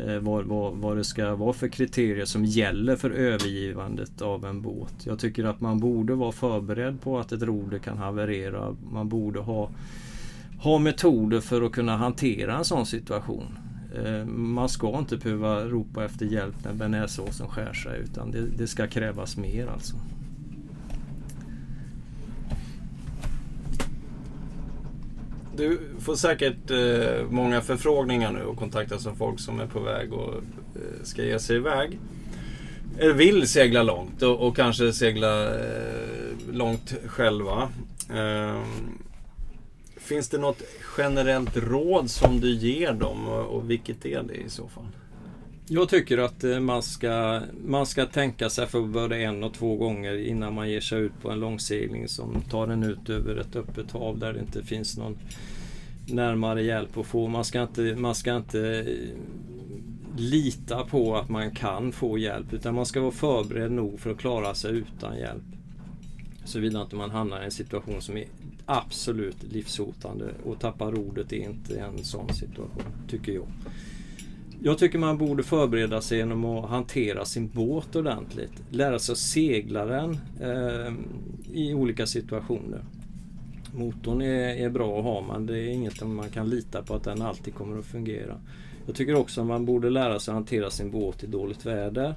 Eh, 0.05 0.19
vad, 0.19 0.45
vad, 0.45 0.77
vad 0.77 0.97
det 0.97 1.05
ska 1.05 1.35
vara 1.35 1.53
för 1.53 1.69
kriterier 1.69 2.25
som 2.25 2.45
gäller 2.45 2.97
för 2.97 3.11
övergivandet 3.11 4.23
av 4.23 4.45
en 4.45 4.63
båt. 4.63 4.95
Jag 5.05 5.19
tycker 5.19 5.45
att 5.45 5.61
man 5.61 5.81
borde 5.81 6.15
vara 6.15 6.33
förberedd 6.33 7.01
på 7.01 7.19
att 7.19 7.33
ett 7.33 7.43
roder 7.43 7.79
kan 7.79 7.99
haverera. 7.99 8.77
Man 8.93 9.09
borde 9.09 9.41
ha, 9.41 9.71
ha 10.59 10.79
metoder 10.79 11.41
för 11.41 11.63
att 11.63 11.73
kunna 11.73 11.97
hantera 11.97 12.57
en 12.57 12.65
sån 12.65 12.87
situation. 12.87 13.59
Eh, 14.05 14.27
man 14.27 14.69
ska 14.69 14.99
inte 14.99 15.17
behöva 15.17 15.65
ropa 15.65 16.05
efter 16.05 16.27
hjälp 16.27 16.65
när 16.65 16.73
benäsåsen 16.73 17.49
skär 17.49 17.73
sig 17.73 18.01
utan 18.01 18.31
det, 18.31 18.47
det 18.59 18.67
ska 18.67 18.87
krävas 18.87 19.37
mer 19.37 19.67
alltså. 19.67 19.97
Du 25.57 25.81
får 26.01 26.17
säkert 26.17 26.71
eh, 26.71 27.31
många 27.31 27.61
förfrågningar 27.61 28.33
nu 28.33 28.45
och 28.45 28.57
kontaktas 28.57 29.07
av 29.07 29.15
folk 29.15 29.41
som 29.41 29.61
är 29.61 29.67
på 29.67 29.81
väg 29.81 30.13
och 30.13 30.35
eh, 30.35 31.03
ska 31.03 31.23
ge 31.23 31.39
sig 31.39 31.57
iväg. 31.57 31.99
Eller 32.99 33.15
vill 33.15 33.49
segla 33.49 33.83
långt 33.83 34.23
och, 34.23 34.47
och 34.47 34.57
kanske 34.57 34.93
segla 34.93 35.45
eh, 35.45 36.53
långt 36.53 36.95
själva. 37.07 37.69
Ehm, 38.15 38.99
finns 39.97 40.29
det 40.29 40.39
något 40.39 40.63
generellt 40.99 41.57
råd 41.57 42.11
som 42.11 42.41
du 42.41 42.55
ger 42.55 42.93
dem 42.93 43.29
och, 43.29 43.45
och 43.45 43.71
vilket 43.71 44.07
är 44.07 44.23
det 44.23 44.35
i 44.35 44.49
så 44.49 44.69
fall? 44.69 44.87
Jag 45.69 45.89
tycker 45.89 46.19
att 46.19 46.45
eh, 46.45 46.61
man 46.61 46.83
ska, 46.83 47.41
man 47.65 47.87
ska 47.87 48.07
tänka 48.07 48.51
sig 48.51 48.67
för 48.67 48.81
både 48.81 49.17
en 49.17 49.45
och 49.45 49.55
två 49.55 49.77
gånger 49.77 50.17
innan 50.17 50.55
man 50.55 50.71
ger 50.71 50.81
sig 50.81 51.01
ut 51.01 51.13
på 51.23 51.31
en 51.31 51.41
långsegling 51.41 52.09
som 52.09 52.43
tar 52.51 52.69
en 52.69 52.83
ut 52.83 53.11
över 53.11 53.37
ett 53.37 53.57
öppet 53.57 53.93
hav 53.93 54.19
där 54.19 54.33
det 54.33 54.41
inte 54.41 54.63
finns 54.63 54.99
någon 54.99 55.19
närmare 56.07 56.63
hjälp 56.63 56.97
att 56.97 57.07
få. 57.07 57.29
Man 57.29 57.45
ska 57.45 57.63
inte, 57.63 57.81
man 57.97 58.15
ska 58.15 58.37
inte 58.37 58.61
eh, 58.79 59.19
lita 60.19 60.85
på 60.85 61.17
att 61.17 61.29
man 61.29 61.51
kan 61.51 61.93
få 61.93 62.19
hjälp 62.19 62.53
utan 62.53 62.75
man 62.75 62.87
ska 62.87 63.01
vara 63.01 63.13
förberedd 63.13 63.73
nog 63.73 64.01
för 64.01 64.11
att 64.11 64.19
klara 64.19 64.55
sig 64.55 64.73
utan 64.73 65.19
hjälp. 65.19 65.45
Såvida 66.45 66.83
inte 66.83 66.97
man 66.97 67.11
hamnar 67.11 67.43
i 67.43 67.45
en 67.45 67.51
situation 67.51 68.03
som 68.03 68.17
är 68.17 68.25
absolut 68.67 69.43
livshotande 69.43 70.25
och 70.45 70.61
tappa 70.61 70.91
rodet 70.91 71.33
är 71.33 71.37
inte 71.37 71.79
en 71.79 72.05
sån 72.05 72.35
situation, 72.35 72.83
tycker 73.09 73.33
jag. 73.33 73.47
Jag 74.63 74.79
tycker 74.79 74.99
man 74.99 75.19
borde 75.19 75.43
förbereda 75.43 76.01
sig 76.01 76.19
genom 76.19 76.45
att 76.45 76.71
hantera 76.71 77.25
sin 77.25 77.49
båt 77.49 77.97
ordentligt. 77.97 78.53
Lära 78.71 78.99
sig 78.99 79.13
att 79.13 79.19
segla 79.19 79.85
den 79.85 80.19
eh, 80.41 80.93
i 81.53 81.75
olika 81.75 82.07
situationer. 82.07 82.85
Motorn 83.75 84.23
är, 84.23 84.57
är, 84.57 84.71
bra 84.71 84.99
att 84.99 85.05
ha 85.05 85.21
men 85.21 85.47
det 85.47 85.59
är 85.59 85.69
inget 85.69 86.07
man 86.07 86.31
kan 86.31 86.51
lita 86.51 86.83
på 86.83 86.95
att 86.95 87.05
den 87.05 87.23
alltid 87.23 87.55
kommer 87.55 87.79
att 87.79 87.87
fungera. 87.87 88.41
Jag 88.87 88.95
tycker 88.95 89.15
också 89.15 89.41
att 89.41 89.47
man 89.47 89.67
borde 89.67 89.91
lära 89.91 90.19
sig 90.19 90.33
att 90.33 90.37
hantera 90.37 90.71
sin 90.71 90.91
båt 90.91 91.25
i 91.25 91.27
dåligt 91.27 91.67
väder. 91.67 92.15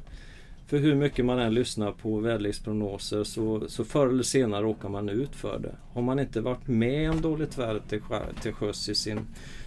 För 0.67 0.77
hur 0.77 0.95
mycket 0.95 1.25
man 1.25 1.39
än 1.39 1.53
lyssnar 1.53 1.91
på 1.91 2.19
väderleksprognoser 2.19 3.23
så, 3.23 3.63
så 3.67 3.83
förr 3.83 4.07
eller 4.07 4.23
senare 4.23 4.65
åker 4.65 4.89
man 4.89 5.09
ut 5.09 5.35
för 5.35 5.59
det. 5.59 5.75
Har 5.93 6.01
man 6.01 6.19
inte 6.19 6.41
varit 6.41 6.67
med 6.67 7.11
om 7.11 7.21
dåligt 7.21 7.57
väder 7.57 7.81
till, 7.89 8.01
till 8.41 8.53
sjöss 8.53 8.89
i 8.89 8.95
sin, 8.95 9.19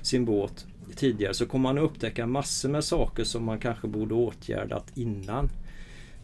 sin 0.02 0.24
båt 0.24 0.66
tidigare 0.92 1.34
så 1.34 1.46
kommer 1.46 1.62
man 1.62 1.78
att 1.78 1.84
upptäcka 1.84 2.26
massor 2.26 2.68
med 2.68 2.84
saker 2.84 3.24
som 3.24 3.44
man 3.44 3.58
kanske 3.58 3.88
borde 3.88 4.14
åtgärdat 4.14 4.92
innan. 4.94 5.48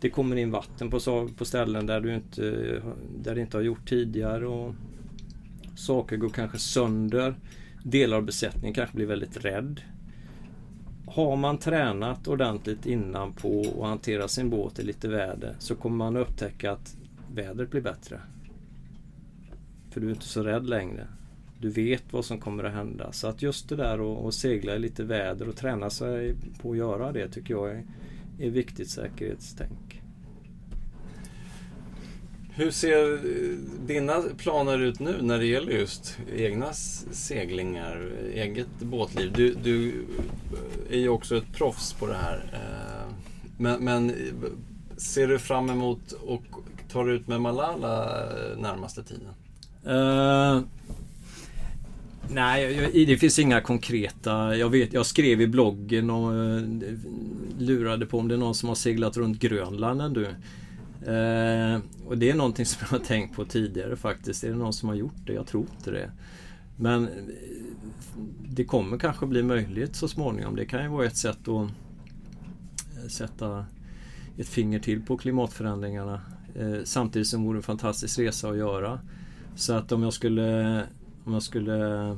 Det 0.00 0.10
kommer 0.10 0.36
in 0.36 0.50
vatten 0.50 0.90
på, 0.90 1.28
på 1.36 1.44
ställen 1.44 1.86
där, 1.86 2.00
du 2.00 2.14
inte, 2.14 2.42
där 3.18 3.34
det 3.34 3.40
inte 3.40 3.56
har 3.56 3.62
gjort 3.62 3.88
tidigare. 3.88 4.46
Och 4.46 4.74
saker 5.76 6.16
går 6.16 6.28
kanske 6.28 6.58
sönder. 6.58 7.34
Delar 7.84 8.16
av 8.16 8.22
besättningen 8.22 8.74
kanske 8.74 8.96
blir 8.96 9.06
väldigt 9.06 9.44
rädd. 9.44 9.80
Har 11.06 11.36
man 11.36 11.58
tränat 11.58 12.28
ordentligt 12.28 12.86
innan 12.86 13.32
på 13.32 13.60
att 13.80 13.88
hantera 13.88 14.28
sin 14.28 14.50
båt 14.50 14.78
i 14.78 14.82
lite 14.82 15.08
väder 15.08 15.56
så 15.58 15.74
kommer 15.74 15.96
man 15.96 16.16
att 16.16 16.28
upptäcka 16.28 16.72
att 16.72 16.96
vädret 17.34 17.70
blir 17.70 17.80
bättre. 17.80 18.20
För 19.90 20.00
du 20.00 20.06
är 20.06 20.10
inte 20.10 20.28
så 20.28 20.42
rädd 20.42 20.68
längre. 20.68 21.06
Du 21.60 21.70
vet 21.70 22.02
vad 22.10 22.24
som 22.24 22.40
kommer 22.40 22.64
att 22.64 22.72
hända. 22.72 23.12
Så 23.12 23.26
att 23.26 23.42
just 23.42 23.68
det 23.68 23.76
där 23.76 24.28
att 24.28 24.34
segla 24.34 24.76
i 24.76 24.78
lite 24.78 25.04
väder 25.04 25.48
och 25.48 25.56
träna 25.56 25.90
sig 25.90 26.34
på 26.62 26.70
att 26.70 26.76
göra 26.76 27.12
det 27.12 27.28
tycker 27.28 27.54
jag 27.54 27.70
är, 27.70 27.84
är 28.38 28.50
viktigt 28.50 28.90
säkerhetstänk. 28.90 30.02
Hur 32.50 32.70
ser 32.70 33.20
dina 33.86 34.22
planer 34.38 34.78
ut 34.78 35.00
nu 35.00 35.22
när 35.22 35.38
det 35.38 35.46
gäller 35.46 35.72
just 35.72 36.18
egna 36.36 36.72
seglingar, 36.72 38.12
eget 38.34 38.80
båtliv? 38.80 39.32
Du, 39.32 39.54
du 39.54 40.04
är 40.90 40.98
ju 40.98 41.08
också 41.08 41.36
ett 41.36 41.52
proffs 41.52 41.92
på 41.92 42.06
det 42.06 42.16
här. 42.16 42.50
Eh, 42.52 43.14
men, 43.58 43.84
men 43.84 44.12
ser 44.96 45.28
du 45.28 45.38
fram 45.38 45.70
emot 45.70 46.12
och 46.12 46.42
tar 46.88 47.08
ut 47.08 47.28
med 47.28 47.40
Malala 47.40 48.24
närmaste 48.56 49.02
tiden? 49.02 49.34
Uh, 49.86 50.62
nej, 52.30 52.90
det 53.06 53.16
finns 53.16 53.38
inga 53.38 53.60
konkreta. 53.60 54.56
Jag, 54.56 54.70
vet, 54.70 54.92
jag 54.92 55.06
skrev 55.06 55.40
i 55.40 55.46
bloggen 55.46 56.10
och 56.10 56.34
eh, 56.34 56.62
lurade 57.58 58.06
på 58.06 58.18
om 58.18 58.28
det 58.28 58.34
är 58.34 58.38
någon 58.38 58.54
som 58.54 58.68
har 58.68 58.76
seglat 58.76 59.16
runt 59.16 59.38
Grönland 59.38 60.02
ännu. 60.02 60.26
Eh, 61.02 61.80
och 62.06 62.18
det 62.18 62.30
är 62.30 62.34
någonting 62.34 62.66
som 62.66 62.86
jag 62.90 62.98
har 62.98 63.04
tänkt 63.04 63.36
på 63.36 63.44
tidigare 63.44 63.96
faktiskt. 63.96 64.44
Är 64.44 64.48
det 64.48 64.56
någon 64.56 64.72
som 64.72 64.88
har 64.88 64.96
gjort 64.96 65.26
det? 65.26 65.32
Jag 65.32 65.46
tror 65.46 65.66
inte 65.78 65.90
det. 65.90 66.10
Men 66.76 67.04
eh, 67.04 67.10
det 68.48 68.64
kommer 68.64 68.98
kanske 68.98 69.26
bli 69.26 69.42
möjligt 69.42 69.96
så 69.96 70.08
småningom. 70.08 70.56
Det 70.56 70.66
kan 70.66 70.82
ju 70.82 70.88
vara 70.88 71.06
ett 71.06 71.16
sätt 71.16 71.48
att 71.48 71.48
eh, 71.48 73.08
sätta 73.08 73.66
ett 74.36 74.48
finger 74.48 74.78
till 74.78 75.02
på 75.02 75.16
klimatförändringarna. 75.16 76.20
Eh, 76.54 76.76
samtidigt 76.84 77.28
som 77.28 77.40
det 77.40 77.46
vore 77.46 77.58
en 77.58 77.62
fantastisk 77.62 78.18
resa 78.18 78.48
att 78.48 78.56
göra. 78.56 79.00
Så 79.56 79.72
att 79.72 79.92
om 79.92 80.02
jag 80.02 80.12
skulle, 80.12 80.82
om 81.28 81.34
jag 81.34 81.42
skulle 81.42 82.16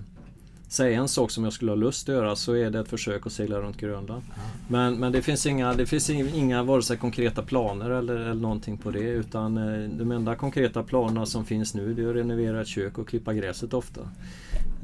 säga 0.68 1.00
en 1.00 1.08
sak 1.08 1.30
som 1.30 1.44
jag 1.44 1.52
skulle 1.52 1.70
ha 1.70 1.76
lust 1.76 2.08
att 2.08 2.14
göra 2.14 2.36
så 2.36 2.54
är 2.56 2.70
det 2.70 2.78
ett 2.78 2.88
försök 2.88 3.26
att 3.26 3.32
segla 3.32 3.60
runt 3.60 3.76
Grönland. 3.76 4.22
Men, 4.68 4.98
men 4.98 5.12
det 5.12 5.22
finns 5.22 5.46
inga, 5.46 5.74
det 5.74 5.86
finns 5.86 6.10
inga 6.10 6.62
vare 6.62 6.82
sig 6.82 6.96
konkreta 6.96 7.42
planer 7.42 7.90
eller, 7.90 8.16
eller 8.16 8.34
någonting 8.34 8.78
på 8.78 8.90
det 8.90 8.98
utan 8.98 9.56
eh, 9.56 9.88
de 9.88 10.12
enda 10.12 10.34
konkreta 10.34 10.82
planerna 10.82 11.26
som 11.26 11.44
finns 11.44 11.74
nu 11.74 11.94
det 11.94 12.02
är 12.02 12.08
att 12.08 12.16
renovera 12.16 12.60
ett 12.60 12.66
kök 12.66 12.98
och 12.98 13.08
klippa 13.08 13.34
gräset 13.34 13.74
ofta. 13.74 14.00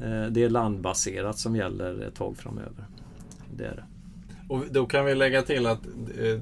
Eh, 0.03 0.25
det 0.29 0.43
är 0.43 0.49
landbaserat 0.49 1.39
som 1.39 1.55
gäller 1.55 2.01
ett 2.01 2.15
tag 2.15 2.37
framöver. 2.37 2.85
Det 3.55 3.65
är 3.65 3.75
det. 3.75 3.83
Och 4.49 4.63
då 4.71 4.85
kan 4.85 5.05
vi 5.05 5.15
lägga 5.15 5.41
till 5.41 5.65
att 5.65 5.85
eh, 6.17 6.41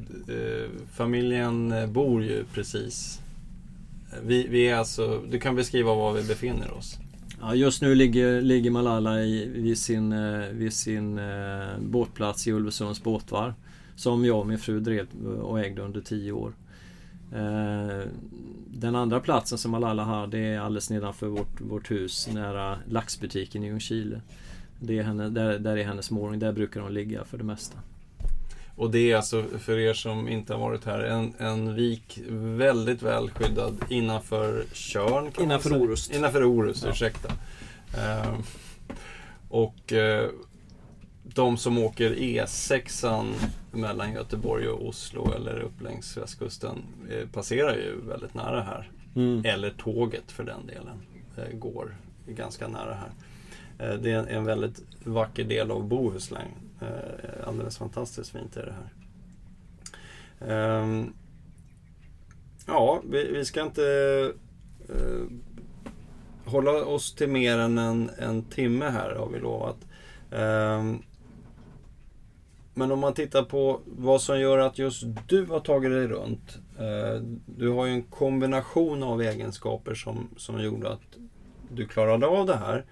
familjen 0.92 1.74
bor 1.94 2.24
ju 2.24 2.44
precis 2.54 3.22
vi, 4.24 4.48
vi 4.48 4.68
är 4.68 4.76
alltså, 4.76 5.22
du 5.30 5.40
kan 5.40 5.56
beskriva 5.56 5.96
var 5.96 6.14
vi 6.14 6.24
befinner 6.24 6.74
oss. 6.74 6.98
Ja, 7.48 7.56
just 7.56 7.82
nu 7.82 7.96
ligger, 7.96 8.42
ligger 8.42 8.72
Malala 8.72 9.22
i, 9.22 9.50
vid 9.50 9.78
sin, 9.78 10.12
eh, 10.12 10.48
vid 10.52 10.74
sin 10.74 11.20
eh, 11.20 11.80
båtplats 11.80 12.48
i 12.48 12.52
Ulvesunds 12.52 13.04
båtvarv. 13.04 13.54
Som 13.96 14.26
jag 14.26 14.40
och 14.40 14.48
min 14.48 14.58
fru 14.58 14.80
drev 14.80 15.08
och 15.42 15.60
ägde 15.60 15.82
under 15.82 16.02
tio 16.02 16.32
år. 16.32 16.54
Eh, 17.32 18.08
den 18.68 18.96
andra 18.96 19.20
platsen 19.20 19.58
som 19.58 19.72
Malala 19.72 20.04
har 20.04 20.28
det 20.28 20.40
är 20.40 20.60
alldeles 20.60 20.90
nedanför 20.90 21.28
vårt, 21.28 21.62
vårt 21.62 21.92
hus 21.92 22.30
nära 22.34 22.78
laxbutiken 22.90 23.64
i 23.64 23.68
Ljungskile. 23.68 24.22
Det 24.80 25.00
är 25.00 25.04
henne, 25.04 25.30
där, 25.30 25.60
där 25.60 25.78
är 25.78 25.84
hennes 25.84 26.12
målning, 26.12 26.40
där 26.40 26.52
brukar 26.52 26.82
hon 26.82 26.94
ligga 26.94 27.24
för 27.24 27.38
det 27.38 27.44
mesta. 27.44 27.78
Och 28.76 28.92
det 28.92 29.12
är 29.12 29.16
alltså, 29.16 29.44
för 29.60 29.78
er 29.78 29.94
som 29.94 30.28
inte 30.28 30.54
har 30.54 30.60
varit 30.60 30.86
här, 30.86 31.00
en, 31.00 31.34
en 31.38 31.76
vik 31.76 32.20
väldigt 32.30 33.02
väl 33.02 33.30
skyddad 33.30 33.78
innanför 33.90 34.66
Körn. 34.74 35.32
Innanför 35.42 35.82
Orust. 35.82 36.14
Innanför 36.16 36.44
Orust, 36.44 36.84
ja. 36.84 36.90
ursäkta. 36.90 37.30
Uh, 37.98 38.40
och 39.50 39.92
uh, 39.92 40.30
de 41.24 41.58
som 41.58 41.78
åker 41.78 42.16
E6 42.16 43.26
mellan 43.72 44.14
Göteborg 44.14 44.68
och 44.68 44.88
Oslo 44.88 45.34
eller 45.34 45.60
upp 45.60 45.82
längs 45.82 46.18
västkusten 46.18 46.84
uh, 47.12 47.28
passerar 47.28 47.76
ju 47.76 48.02
väldigt 48.08 48.34
nära 48.34 48.62
här. 48.62 48.92
Mm. 49.16 49.46
Eller 49.46 49.70
tåget 49.70 50.32
för 50.32 50.44
den 50.44 50.68
delen 50.68 51.02
eh, 51.38 51.58
går 51.58 51.96
ganska 52.28 52.68
nära 52.68 52.94
här. 52.94 53.12
Det 53.98 54.12
är 54.12 54.28
en 54.28 54.46
väldigt 54.46 54.82
vacker 55.04 55.44
del 55.44 55.72
av 55.72 55.88
Bohuslän 55.88 56.48
Eh, 56.48 56.65
Eh, 56.82 57.48
alldeles 57.48 57.78
fantastiskt 57.78 58.32
fint 58.32 58.58
är 58.58 58.66
det 58.66 58.74
här. 58.74 58.92
Ehm, 60.40 61.14
ja, 62.68 63.02
vi, 63.10 63.32
vi, 63.32 63.46
ska 63.46 63.62
inte 63.62 63.84
eh, 64.90 65.24
hålla 66.46 66.86
oss 66.86 67.16
till 67.16 67.30
mer 67.30 67.58
än 67.58 67.78
en, 67.78 68.10
en 68.18 68.44
timme 68.44 68.86
här 68.86 69.16
har 69.16 69.30
vi 69.30 69.40
lovat. 69.40 69.78
Ehm, 70.32 71.02
men 72.78 72.92
om 72.92 73.00
man 73.00 73.14
tittar 73.14 73.44
på 73.44 73.82
vad 73.86 74.22
som 74.22 74.40
gör 74.40 74.58
att 74.58 74.78
just 74.78 75.04
du 75.28 75.46
har 75.46 75.60
tagit 75.60 75.92
dig 75.92 76.08
runt. 76.08 76.58
Eh, 76.80 77.22
du 77.46 77.70
har 77.70 77.86
ju 77.86 77.92
en 77.92 78.04
kombination 78.04 79.04
av 79.04 79.22
egenskaper 79.22 79.94
som, 79.96 80.30
som 80.38 80.64
gjorde 80.64 80.92
att 80.92 81.18
du 81.72 81.88
klarade 81.88 82.28
av 82.28 82.46
det 82.46 82.56
här. 82.56 82.86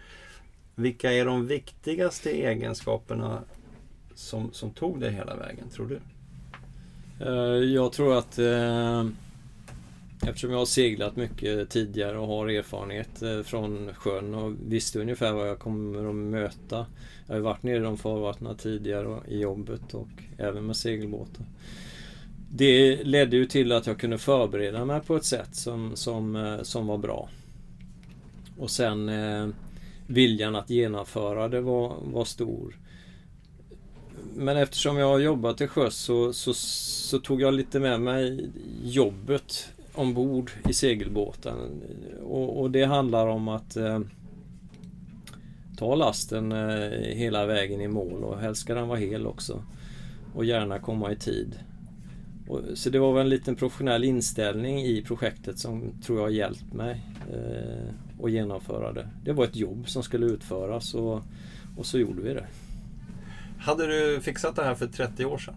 Vilka 0.75 1.11
är 1.11 1.25
de 1.25 1.47
viktigaste 1.47 2.31
egenskaperna 2.31 3.41
som, 4.15 4.53
som 4.53 4.71
tog 4.71 4.99
dig 4.99 5.11
hela 5.11 5.35
vägen, 5.35 5.69
tror 5.69 5.87
du? 5.87 5.99
Eh, 7.25 7.73
jag 7.73 7.93
tror 7.93 8.17
att 8.17 8.39
eh, 8.39 9.03
Eftersom 10.27 10.51
jag 10.51 10.57
har 10.57 10.65
seglat 10.65 11.15
mycket 11.15 11.69
tidigare 11.69 12.17
och 12.17 12.27
har 12.27 12.47
erfarenhet 12.47 13.21
eh, 13.21 13.41
från 13.41 13.93
sjön 13.93 14.33
och 14.33 14.53
visste 14.67 14.99
ungefär 14.99 15.33
vad 15.33 15.49
jag 15.49 15.59
kommer 15.59 16.09
att 16.09 16.15
möta. 16.15 16.85
Jag 17.27 17.35
har 17.35 17.41
varit 17.41 17.63
nere 17.63 17.75
i 17.75 17.79
de 17.79 17.97
farvattnen 17.97 18.57
tidigare 18.57 19.19
i 19.27 19.39
jobbet 19.39 19.93
och 19.93 20.07
även 20.37 20.65
med 20.65 20.75
segelbåtar. 20.75 21.45
Det 22.51 23.03
ledde 23.03 23.35
ju 23.37 23.45
till 23.45 23.71
att 23.71 23.87
jag 23.87 23.99
kunde 23.99 24.17
förbereda 24.17 24.85
mig 24.85 25.01
på 25.01 25.15
ett 25.15 25.25
sätt 25.25 25.55
som, 25.55 25.95
som, 25.95 26.57
som 26.63 26.87
var 26.87 26.97
bra. 26.97 27.29
Och 28.57 28.71
sen 28.71 29.09
eh, 29.09 29.47
viljan 30.07 30.55
att 30.55 30.69
genomföra 30.69 31.47
det 31.47 31.61
var, 31.61 31.95
var 32.03 32.25
stor 32.25 32.75
men 34.35 34.57
eftersom 34.57 34.97
jag 34.97 35.07
har 35.07 35.19
jobbat 35.19 35.57
till 35.57 35.67
sjöss 35.67 35.95
så, 35.95 36.33
så, 36.33 36.53
så, 36.53 37.19
tog 37.19 37.41
jag 37.41 37.53
lite 37.53 37.79
med 37.79 38.01
mig 38.01 38.49
jobbet 38.83 39.69
ombord 39.93 40.51
i 40.69 40.73
segelbåten. 40.73 41.57
Och, 42.23 42.61
och 42.61 42.71
det 42.71 42.83
handlar 42.83 43.27
om 43.27 43.47
att 43.47 43.75
eh, 43.75 43.99
ta 45.77 45.95
lasten 45.95 46.51
eh, 46.51 46.89
hela 47.15 47.45
vägen 47.45 47.81
i 47.81 47.87
mål 47.87 48.23
och 48.23 48.39
helst 48.39 48.61
ska 48.61 48.73
den 48.73 48.87
vara 48.87 48.99
hel 48.99 49.27
också. 49.27 49.63
Och 50.35 50.45
gärna 50.45 50.79
komma 50.79 51.11
i 51.11 51.15
tid. 51.15 51.59
Och, 52.47 52.61
så 52.73 52.89
det 52.89 52.99
var 52.99 53.13
väl 53.13 53.21
en 53.21 53.29
liten 53.29 53.55
professionell 53.55 54.03
inställning 54.03 54.81
i 54.81 55.01
projektet 55.01 55.59
som 55.59 56.01
tror 56.05 56.17
jag 56.17 56.25
har 56.25 56.31
hjälpt 56.31 56.73
mig 56.73 57.01
eh, 57.33 58.23
att 58.23 58.31
genomföra 58.31 58.93
det. 58.93 59.09
Det 59.23 59.33
var 59.33 59.43
ett 59.43 59.55
jobb 59.55 59.89
som 59.89 60.03
skulle 60.03 60.25
utföras 60.25 60.93
och, 60.93 61.21
och 61.77 61.85
så 61.85 61.99
gjorde 61.99 62.21
vi 62.21 62.33
det. 62.33 62.45
Hade 63.63 63.87
du 63.87 64.21
fixat 64.21 64.55
det 64.55 64.63
här 64.63 64.75
för 64.75 64.87
30 64.87 65.25
år 65.25 65.37
sedan? 65.37 65.55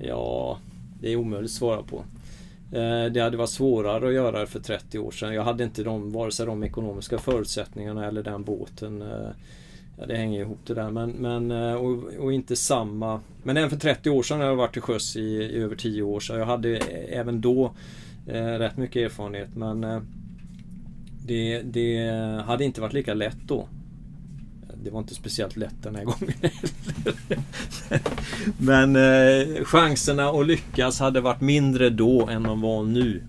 Ja, 0.00 0.58
det 1.00 1.12
är 1.12 1.16
omöjligt 1.16 1.50
att 1.50 1.54
svara 1.54 1.82
på. 1.82 2.04
Eh, 2.76 3.12
det 3.12 3.20
hade 3.20 3.36
varit 3.36 3.50
svårare 3.50 4.08
att 4.08 4.14
göra 4.14 4.40
det 4.40 4.46
för 4.46 4.60
30 4.60 4.98
år 4.98 5.10
sedan. 5.10 5.34
Jag 5.34 5.42
hade 5.42 5.64
inte 5.64 5.82
de, 5.82 6.12
vare 6.12 6.32
sig 6.32 6.46
de 6.46 6.64
ekonomiska 6.64 7.18
förutsättningarna 7.18 8.06
eller 8.06 8.22
den 8.22 8.44
båten. 8.44 9.02
Eh, 9.02 9.28
ja, 9.98 10.06
det 10.06 10.16
hänger 10.16 10.40
ihop 10.40 10.58
det 10.66 10.74
där. 10.74 10.90
Men, 10.90 11.10
men, 11.10 11.50
eh, 11.50 11.74
och, 11.74 12.02
och, 12.18 12.32
inte 12.32 12.56
samma... 12.56 13.20
Men 13.42 13.56
även 13.56 13.70
för 13.70 13.76
30 13.76 14.10
år 14.10 14.22
sedan 14.22 14.40
har 14.40 14.46
jag 14.46 14.56
varit 14.56 14.72
till 14.72 14.82
sjöss 14.82 15.16
i, 15.16 15.20
i 15.20 15.58
över 15.58 15.76
10 15.76 16.02
år. 16.02 16.20
Så 16.20 16.32
jag 16.32 16.46
hade 16.46 16.76
även 17.08 17.40
då 17.40 17.74
eh, 18.26 18.44
rätt 18.44 18.76
mycket 18.76 19.10
erfarenhet. 19.10 19.56
Men 19.56 19.84
eh, 19.84 20.02
det, 21.26 21.62
det 21.62 22.08
hade 22.46 22.64
inte 22.64 22.80
varit 22.80 22.92
lika 22.92 23.14
lätt 23.14 23.38
då 23.46 23.68
det 24.84 24.90
var 24.90 25.00
inte 25.00 25.14
speciellt 25.14 25.56
lätt 25.56 25.82
den 25.82 25.96
här 25.96 26.04
gången 26.04 26.34
Men 28.58 28.96
eh, 28.96 29.64
chanserna 29.64 30.28
att 30.28 30.46
lyckas 30.46 31.00
hade 31.00 31.20
varit 31.20 31.40
mindre 31.40 31.90
då 31.90 32.26
än 32.26 32.42
de 32.42 32.60
var 32.60 32.82
nu. 32.82 33.22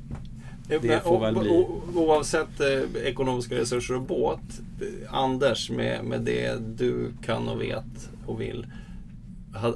Det 0.68 1.04
får 1.04 1.20
väl 1.20 1.36
bli. 1.36 1.66
Oavsett 1.96 2.60
eh, 2.60 3.04
ekonomiska 3.04 3.56
resurser 3.56 3.96
och 3.96 4.02
båt. 4.02 4.62
Anders, 5.10 5.70
med, 5.70 6.06
med 6.06 6.22
det 6.22 6.78
du 6.78 7.12
kan 7.26 7.48
och 7.48 7.62
vet 7.62 8.10
och 8.26 8.42
vill. 8.42 8.66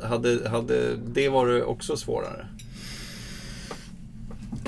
Hade, 0.03 0.49
hade 0.49 0.95
det 0.95 1.29
varit 1.29 1.63
också 1.63 1.97
svårare? 1.97 2.47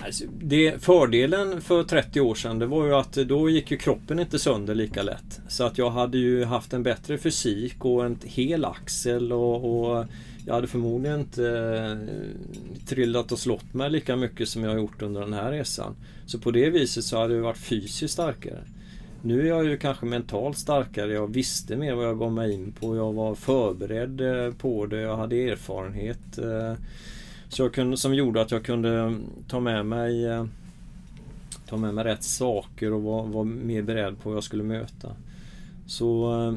Alltså, 0.10 0.24
det, 0.42 0.84
fördelen 0.84 1.62
för 1.62 1.84
30 1.84 2.22
år 2.22 2.36
sedan 2.36 2.60
det 2.60 2.66
var 2.66 2.86
ju 2.86 2.94
att 2.94 3.14
då 3.14 3.50
gick 3.50 3.72
ju 3.72 3.78
kroppen 3.78 4.20
inte 4.20 4.40
sönder 4.40 4.76
lika 4.76 5.04
lätt. 5.04 5.42
Så 5.48 5.64
att 5.64 5.78
jag 5.78 5.90
hade 5.90 6.18
ju 6.18 6.44
haft 6.44 6.74
en 6.74 6.84
bättre 6.84 7.18
fysik 7.18 7.86
och 7.86 8.06
en 8.06 8.20
hel 8.24 8.66
axel 8.66 9.34
och, 9.34 9.90
och 9.90 10.06
jag 10.46 10.54
hade 10.54 10.68
förmodligen 10.68 11.20
inte 11.20 11.50
eh, 11.50 12.86
trillat 12.86 13.32
och 13.32 13.40
slått 13.40 13.74
mig 13.74 13.90
lika 13.90 14.16
mycket 14.16 14.50
som 14.50 14.64
jag 14.64 14.72
har 14.72 14.78
gjort 14.78 15.02
under 15.02 15.22
den 15.22 15.34
här 15.34 15.52
resan. 15.52 15.96
Så 16.26 16.40
på 16.40 16.52
det 16.52 16.70
viset 16.70 17.04
så 17.04 17.18
hade 17.18 17.34
jag 17.34 17.42
varit 17.42 17.58
fysiskt 17.58 18.14
starkare. 18.14 18.64
Nu 19.22 19.42
är 19.42 19.46
jag 19.46 19.66
ju 19.66 19.78
kanske 19.78 20.06
mentalt 20.06 20.58
starkare. 20.58 21.14
Jag 21.14 21.34
visste 21.34 21.76
mer 21.76 21.94
vad 21.94 22.06
jag 22.06 22.20
gav 22.20 22.32
mig 22.32 22.54
in 22.54 22.72
på. 22.72 22.96
Jag 22.96 23.14
var 23.14 23.36
förberedd 23.36 24.22
eh, 24.22 24.54
på 24.54 24.86
det. 24.86 25.02
Jag 25.02 25.18
hade 25.18 25.36
erfarenhet. 25.36 26.38
Eh, 26.38 26.74
så 27.50 27.62
jag 27.62 27.74
kunde, 27.74 27.98
som 27.98 28.16
gjorde 28.16 28.42
att 28.42 28.52
jag 28.52 28.64
kunde 28.64 29.00
mm, 29.00 29.24
ta 29.48 29.60
med 29.60 29.86
mig 29.86 30.26
eh, 30.26 30.46
Ta 31.70 31.78
med 31.78 31.94
mig 31.94 32.04
rätt 32.04 32.24
saker 32.24 32.94
och 32.94 33.04
vara 33.04 33.24
var 33.24 33.44
mer 33.44 33.82
beredd 33.82 34.20
på 34.20 34.30
vad 34.30 34.36
jag 34.36 34.44
skulle 34.44 34.64
möta. 34.64 35.16
Så 35.88 36.34
eh, 36.34 36.54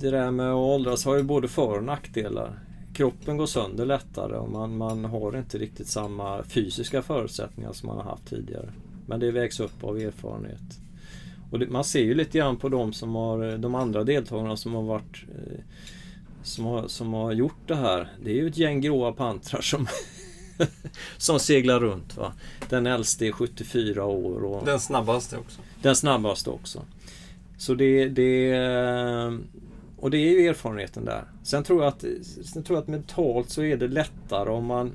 Det 0.00 0.10
där 0.10 0.30
med 0.30 0.50
att 0.50 0.56
åldras 0.56 1.04
har 1.04 1.16
ju 1.16 1.22
både 1.22 1.48
för 1.48 1.78
och 1.78 1.84
nackdelar. 1.84 2.58
Kroppen 2.92 3.36
går 3.36 3.46
sönder 3.46 3.86
lättare 3.86 4.36
och 4.36 4.50
man, 4.50 4.76
man 4.76 5.04
har 5.04 5.36
inte 5.38 5.58
riktigt 5.58 5.88
samma 5.88 6.42
fysiska 6.42 7.02
förutsättningar 7.02 7.72
som 7.72 7.86
man 7.86 7.96
har 7.96 8.04
haft 8.04 8.26
tidigare. 8.26 8.72
Men 9.06 9.20
det 9.20 9.30
vägs 9.30 9.60
upp 9.60 9.84
av 9.84 9.98
erfarenhet. 9.98 10.78
Och 11.50 11.58
det, 11.58 11.66
man 11.68 11.84
ser 11.84 12.04
ju 12.04 12.14
lite 12.14 12.38
grann 12.38 12.56
på 12.56 12.68
de 12.68 12.92
som 12.92 13.14
har, 13.14 13.58
de 13.58 13.74
andra 13.74 14.04
deltagarna 14.04 14.56
som 14.56 14.74
har 14.74 14.82
varit 14.82 15.24
eh, 15.28 15.60
som 16.46 16.64
har, 16.64 16.88
som 16.88 17.12
har 17.12 17.32
gjort 17.32 17.66
det 17.68 17.76
här. 17.76 18.12
Det 18.24 18.30
är 18.30 18.34
ju 18.34 18.48
ett 18.48 18.58
gäng 18.58 18.80
gråa 18.80 19.12
pantrar 19.12 19.60
som 19.60 19.86
som 21.16 21.40
seglar 21.40 21.80
runt. 21.80 22.16
Va? 22.16 22.32
Den 22.68 22.86
äldste 22.86 23.26
är 23.26 23.32
74 23.32 24.04
år. 24.04 24.44
Och 24.44 24.66
den 24.66 24.80
snabbaste 24.80 25.36
också. 25.36 25.60
Den 25.82 25.96
snabbaste 25.96 26.50
också. 26.50 26.82
Så 27.58 27.74
det, 27.74 28.08
det 28.08 28.54
och 29.96 30.10
det 30.10 30.16
är 30.16 30.30
ju 30.30 30.48
erfarenheten 30.48 31.04
där. 31.04 31.24
Sen 31.42 31.64
tror 31.64 31.82
jag 31.82 31.88
att, 31.88 32.04
sen 32.44 32.62
tror 32.62 32.76
jag 32.76 32.82
att 32.82 32.88
mentalt 32.88 33.50
så 33.50 33.62
är 33.62 33.76
det 33.76 33.88
lättare 33.88 34.50
om 34.50 34.66
man 34.66 34.92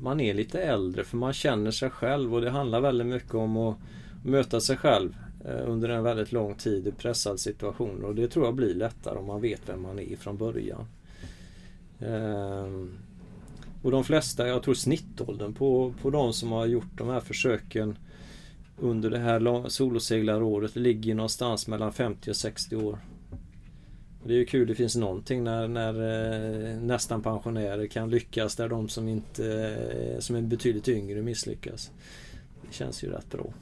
man 0.00 0.20
är 0.20 0.34
lite 0.34 0.62
äldre 0.62 1.04
för 1.04 1.16
man 1.16 1.32
känner 1.32 1.70
sig 1.70 1.90
själv 1.90 2.34
och 2.34 2.40
det 2.40 2.50
handlar 2.50 2.80
väldigt 2.80 3.06
mycket 3.06 3.34
om 3.34 3.56
att 3.56 3.76
möta 4.24 4.60
sig 4.60 4.76
själv. 4.76 5.16
Eh, 5.44 5.70
under 5.70 5.88
en 5.88 6.04
väldigt 6.04 6.32
lång 6.32 6.54
tid 6.54 6.86
i 6.86 6.92
pressad 6.92 7.40
situation 7.40 8.04
och 8.04 8.14
det 8.14 8.28
tror 8.28 8.44
jag 8.44 8.54
blir 8.54 8.74
lättare 8.74 9.18
om 9.18 9.26
man 9.26 9.40
vet 9.40 9.68
vem 9.68 9.82
man 9.82 9.98
är 9.98 10.16
från 10.16 10.36
början. 10.36 10.86
Ehm, 12.00 12.98
och 13.82 13.90
de 13.90 14.04
flesta, 14.04 14.48
jag 14.48 14.62
tror 14.62 14.74
snittåldern 14.74 15.54
på, 15.54 15.94
på 16.02 16.10
de 16.10 16.32
som 16.32 16.52
har 16.52 16.66
gjort 16.66 16.98
de 16.98 17.08
här 17.08 17.20
försöken 17.20 17.98
under 18.76 19.10
det 19.10 19.18
här 19.18 19.68
soloseglaråret 19.68 20.76
ligger 20.76 21.14
någonstans 21.14 21.66
mellan 21.66 21.92
50 21.92 22.30
och 22.30 22.36
60 22.36 22.76
år. 22.76 22.98
Det 24.24 24.32
är 24.32 24.38
ju 24.38 24.46
kul, 24.46 24.68
det 24.68 24.74
finns 24.74 24.96
någonting 24.96 25.44
när, 25.44 25.68
när 25.68 25.94
eh, 26.72 26.80
nästan 26.80 27.22
pensionärer 27.22 27.86
kan 27.86 28.10
lyckas 28.10 28.56
där 28.56 28.68
de 28.68 28.88
som, 28.88 29.08
inte, 29.08 29.46
eh, 30.14 30.20
som 30.20 30.36
är 30.36 30.42
betydligt 30.42 30.88
yngre 30.88 31.22
misslyckas. 31.22 31.90
Det 32.62 32.74
känns 32.74 33.04
ju 33.04 33.10
rätt 33.10 33.30
bra 33.30 33.52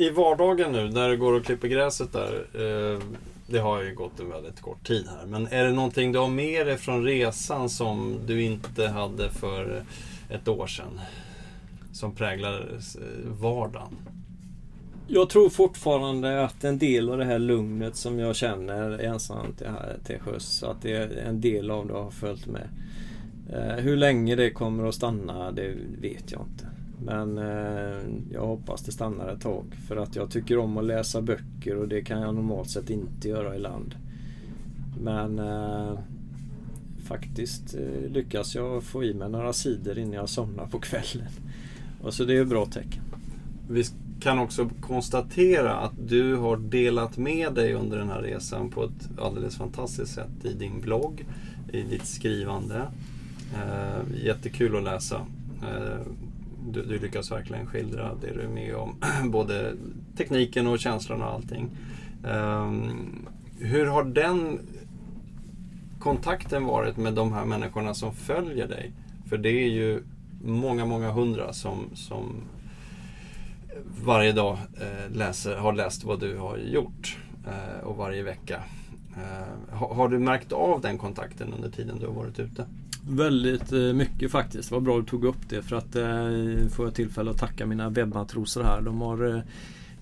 i 0.00 0.10
vardagen 0.10 0.72
nu, 0.72 0.90
när 0.90 1.08
du 1.08 1.16
går 1.16 1.32
och 1.32 1.44
klipper 1.44 1.68
gräset 1.68 2.12
där. 2.12 2.46
Eh, 2.54 3.00
det 3.46 3.58
har 3.58 3.82
ju 3.82 3.94
gått 3.94 4.20
en 4.20 4.30
väldigt 4.30 4.60
kort 4.60 4.86
tid 4.86 5.06
här. 5.08 5.26
Men 5.26 5.46
är 5.46 5.64
det 5.64 5.72
någonting 5.72 6.12
du 6.12 6.18
har 6.18 6.28
med 6.28 6.66
dig 6.66 6.76
från 6.76 7.04
resan 7.04 7.68
som 7.68 8.16
du 8.26 8.42
inte 8.42 8.88
hade 8.88 9.30
för 9.30 9.82
ett 10.30 10.48
år 10.48 10.66
sedan? 10.66 11.00
Som 11.92 12.14
präglar 12.14 12.60
eh, 12.60 13.30
vardagen? 13.40 13.96
Jag 15.08 15.30
tror 15.30 15.50
fortfarande 15.50 16.44
att 16.44 16.64
en 16.64 16.78
del 16.78 17.10
av 17.10 17.18
det 17.18 17.24
här 17.24 17.38
lugnet 17.38 17.96
som 17.96 18.18
jag 18.18 18.36
känner 18.36 18.98
ensam 18.98 19.52
till, 19.52 19.66
till 20.04 20.18
sjöss, 20.18 20.62
att 20.62 20.82
det 20.82 20.92
är 20.92 21.08
en 21.28 21.40
del 21.40 21.70
av 21.70 21.86
det 21.86 21.92
har 21.92 22.10
följt 22.10 22.46
med. 22.46 22.68
Eh, 23.52 23.84
hur 23.84 23.96
länge 23.96 24.36
det 24.36 24.50
kommer 24.50 24.88
att 24.88 24.94
stanna, 24.94 25.52
det 25.52 25.74
vet 26.00 26.32
jag 26.32 26.40
inte. 26.40 26.79
Men 27.04 27.38
eh, 27.38 27.98
jag 28.32 28.46
hoppas 28.46 28.82
det 28.82 28.92
stannar 28.92 29.28
ett 29.28 29.40
tag. 29.40 29.64
För 29.88 29.96
att 29.96 30.16
jag 30.16 30.30
tycker 30.30 30.58
om 30.58 30.78
att 30.78 30.84
läsa 30.84 31.22
böcker 31.22 31.76
och 31.76 31.88
det 31.88 32.02
kan 32.02 32.20
jag 32.20 32.34
normalt 32.34 32.70
sett 32.70 32.90
inte 32.90 33.28
göra 33.28 33.56
i 33.56 33.58
land. 33.58 33.94
Men 35.02 35.38
eh, 35.38 35.98
faktiskt 37.04 37.74
eh, 37.74 38.10
lyckas 38.10 38.54
jag 38.54 38.82
få 38.82 39.04
i 39.04 39.14
mig 39.14 39.30
några 39.30 39.52
sidor 39.52 39.98
innan 39.98 40.12
jag 40.12 40.28
somnar 40.28 40.66
på 40.66 40.78
kvällen. 40.78 41.28
Och 42.02 42.14
så 42.14 42.24
det 42.24 42.36
är 42.36 42.42
ett 42.42 42.48
bra 42.48 42.66
tecken. 42.66 43.02
Vi 43.68 43.84
kan 44.20 44.38
också 44.38 44.70
konstatera 44.80 45.74
att 45.74 45.92
du 46.08 46.36
har 46.36 46.56
delat 46.56 47.16
med 47.16 47.54
dig 47.54 47.74
under 47.74 47.98
den 47.98 48.08
här 48.08 48.22
resan 48.22 48.70
på 48.70 48.84
ett 48.84 49.18
alldeles 49.18 49.56
fantastiskt 49.56 50.14
sätt 50.14 50.44
i 50.44 50.52
din 50.52 50.80
blogg, 50.80 51.24
i 51.72 51.82
ditt 51.82 52.06
skrivande. 52.06 52.82
Eh, 53.54 54.24
jättekul 54.24 54.76
att 54.76 54.82
läsa. 54.82 55.26
Eh, 55.62 56.06
du, 56.66 56.82
du, 56.82 56.98
lyckas 56.98 57.30
verkligen 57.32 57.66
skildra 57.66 58.14
det 58.20 58.34
du 58.34 58.40
är 58.40 58.48
med 58.48 58.74
om. 58.74 58.96
Både 59.30 59.74
tekniken 60.16 60.66
och 60.66 60.78
känslan 60.78 61.22
och 61.22 61.28
allting. 61.28 61.70
Um, 62.24 63.26
hur 63.58 63.86
har 63.86 64.04
den 64.04 64.60
kontakten 65.98 66.64
varit 66.64 66.96
med 66.96 67.14
de 67.14 67.32
här 67.32 67.44
människorna 67.44 67.94
som 67.94 68.14
följer 68.14 68.68
dig? 68.68 68.92
För 69.28 69.38
det 69.38 69.50
är 69.50 69.68
ju 69.68 70.02
många, 70.44 70.84
många 70.84 71.10
hundra 71.10 71.52
som, 71.52 71.90
som 71.94 72.42
eh, 73.68 73.76
varje 74.04 74.32
dag 74.32 74.58
eh, 74.80 75.16
läser, 75.16 75.56
har 75.56 75.72
läst 75.72 76.04
vad 76.04 76.20
du 76.20 76.36
har 76.36 76.56
gjort. 76.56 77.16
Eh, 77.46 77.86
och 77.86 77.96
varje 77.96 78.22
vecka. 78.22 78.62
Eh, 79.16 79.76
har, 79.76 79.94
har, 79.94 80.08
du 80.08 80.18
märkt 80.18 80.52
av 80.52 80.80
den 80.80 80.98
kontakten 80.98 81.52
under 81.52 81.70
tiden 81.70 81.98
du 81.98 82.06
har 82.06 82.14
varit 82.14 82.38
ute? 82.38 82.66
Väldigt 83.08 83.72
eh, 83.72 83.78
mycket 83.78 84.30
faktiskt. 84.30 84.68
Det 84.68 84.74
var 84.74 84.80
bra 84.80 84.98
att 84.98 85.04
du 85.04 85.10
tog 85.10 85.24
upp 85.24 85.48
det 85.48 85.62
för 85.62 85.76
att 85.76 85.96
eh, 85.96 86.68
får 86.70 86.86
jag 86.86 86.94
tillfälle 86.94 87.30
att 87.30 87.38
tacka 87.38 87.66
mina 87.66 87.88
webbmatroser 87.88 88.62
här. 88.62 88.80
De 88.80 89.00
har, 89.00 89.34
eh, 89.34 89.40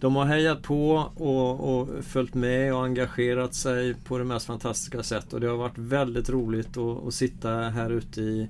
de 0.01 0.17
har 0.17 0.25
hejat 0.25 0.63
på 0.63 1.11
och, 1.15 1.81
och, 1.81 1.89
följt 2.05 2.35
med 2.35 2.75
och 2.75 2.85
engagerat 2.85 3.55
sig 3.55 3.95
på 3.95 4.19
det 4.19 4.25
mest 4.25 4.47
fantastiska 4.47 5.03
sätt. 5.03 5.33
Och 5.33 5.41
det 5.41 5.47
har 5.47 5.57
varit 5.57 5.79
väldigt 5.79 6.31
roligt 6.31 6.77
att, 6.77 7.07
att 7.07 7.15
sitta 7.15 7.51
här 7.51 7.91
ute 7.91 8.21
i 8.21 8.49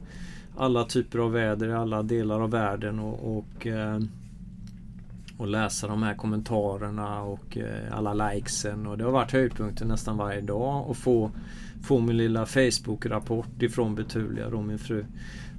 alla 0.57 0.84
typer 0.84 1.18
av 1.18 1.32
väder 1.32 1.68
i 1.68 1.74
alla 1.74 2.03
delar 2.03 2.40
av 2.40 2.51
världen 2.51 2.99
och, 2.99 3.38
och, 3.38 3.66
eh, 3.66 4.01
och 5.38 5.46
läsa 5.46 5.86
de 5.86 6.03
här 6.03 6.14
kommentarerna 6.14 7.22
och 7.22 7.59
alla 7.90 8.14
likesen. 8.14 8.86
Och 8.86 8.99
det 8.99 9.05
har 9.05 9.12
varit 9.12 9.32
höjdpunkten 9.32 9.88
nästan 9.88 10.16
varje 10.16 10.40
dag 10.40 10.90
och 10.90 10.96
få 10.96 11.30
få 11.83 11.99
min 11.99 12.16
lilla 12.16 12.47
Facebook-rapport 12.47 13.62
ifrån 13.62 13.95
Betulia 13.95 14.47
och 14.47 14.64
min 14.64 14.79
fru. 14.79 15.05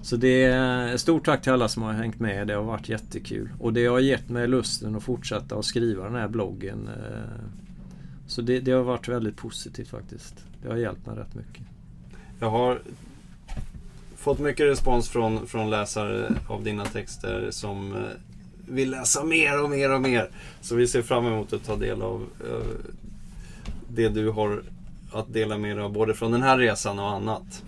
Så 0.02 0.16
det 0.16 0.44
är 0.44 0.98
stort 0.98 1.26
tack 1.26 1.42
till 1.42 1.52
alla 1.52 1.68
som 1.68 1.84
har 1.84 1.94
hängt 1.94 2.20
med. 2.20 2.48
Det 2.48 2.54
har 2.54 2.64
varit 2.64 2.90
jättekul. 2.90 3.50
Och 3.60 3.74
det 3.74 3.86
har 3.86 4.00
gett 4.00 4.30
mig 4.30 4.48
lusten 4.48 4.96
att 4.96 5.04
fortsätta 5.04 5.56
att 5.56 5.66
skriva 5.66 6.04
den 6.04 6.16
här 6.16 6.28
bloggen. 6.28 6.88
Eh, 6.88 7.46
så 8.28 8.42
det, 8.42 8.60
det 8.60 8.72
har 8.72 8.84
varit 8.84 9.08
väldigt 9.08 9.38
positivt 9.38 9.88
faktiskt. 9.88 10.36
Det 10.62 10.70
har 10.70 10.78
hjälpt 10.78 11.06
mig 11.06 11.16
rätt 11.16 11.36
mycket. 11.36 11.64
Jag 12.40 12.50
har 12.50 12.82
fått 14.16 14.40
mycket 14.40 14.66
respons 14.66 15.10
från, 15.10 15.48
från 15.48 15.70
läsare 15.70 16.34
av 16.48 16.64
dina 16.64 16.86
texter 16.86 17.48
som 17.52 17.96
eh, 17.96 18.02
vill 18.68 18.92
läsa 18.92 19.24
mer 19.24 19.64
och 19.64 19.70
mer 19.70 19.94
och 19.94 20.02
mer. 20.02 20.30
Så 20.62 20.76
vi 20.76 20.88
ser 20.88 21.02
fram 21.02 21.26
emot 21.26 21.54
att 21.54 21.64
ta 21.64 21.76
del 21.76 22.02
av 22.02 22.26
eh, 22.40 22.90
det 23.90 24.10
du 24.10 24.30
har 24.30 24.64
att 25.12 25.34
dela 25.34 25.58
med 25.58 25.78
dig 25.78 25.86
av 25.86 25.94
både 25.94 26.14
från 26.14 26.32
den 26.32 26.42
här 26.42 26.58
resan 26.58 27.00
och 27.00 27.10
annat. 27.10 27.64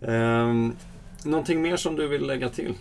Eh, 0.00 0.54
någonting 1.24 1.62
mer 1.62 1.76
som 1.76 1.96
du 1.96 2.08
vill 2.08 2.26
lägga 2.26 2.48
till? 2.48 2.74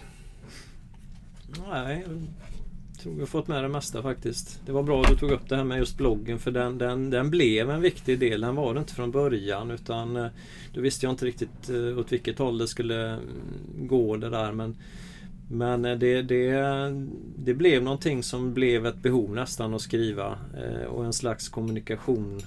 Nej, 1.69 2.05
jag 2.07 2.99
tror 3.01 3.15
jag 3.15 3.21
har 3.21 3.27
fått 3.27 3.47
med 3.47 3.63
det 3.63 3.69
mesta 3.69 4.01
faktiskt. 4.01 4.61
Det 4.65 4.71
var 4.71 4.83
bra 4.83 5.01
att 5.01 5.07
du 5.07 5.15
tog 5.15 5.31
upp 5.31 5.49
det 5.49 5.55
här 5.55 5.63
med 5.63 5.77
just 5.77 5.97
bloggen 5.97 6.39
för 6.39 6.51
den, 6.51 6.77
den, 6.77 7.09
den 7.09 7.29
blev 7.29 7.69
en 7.69 7.81
viktig 7.81 8.19
del. 8.19 8.41
Den 8.41 8.55
var 8.55 8.73
det 8.73 8.79
inte 8.79 8.93
från 8.93 9.11
början 9.11 9.71
utan 9.71 10.15
eh, 10.15 10.27
då 10.73 10.81
visste 10.81 11.05
jag 11.05 11.13
inte 11.13 11.25
riktigt 11.25 11.69
eh, 11.69 11.99
åt 11.99 12.11
vilket 12.11 12.39
håll 12.39 12.57
det 12.57 12.67
skulle 12.67 13.09
mm, 13.09 13.23
gå 13.87 14.17
det 14.17 14.29
där. 14.29 14.51
Men, 14.51 14.77
men 15.51 15.85
eh, 15.85 15.97
det, 15.97 16.21
det, 16.21 16.61
det 17.37 17.53
blev 17.53 17.83
någonting 17.83 18.23
som 18.23 18.53
blev 18.53 18.85
ett 18.85 19.01
behov 19.01 19.35
nästan 19.35 19.73
att 19.73 19.81
skriva 19.81 20.37
och 20.89 21.05
en 21.05 21.13
slags 21.13 21.49
kommunikation 21.49 22.41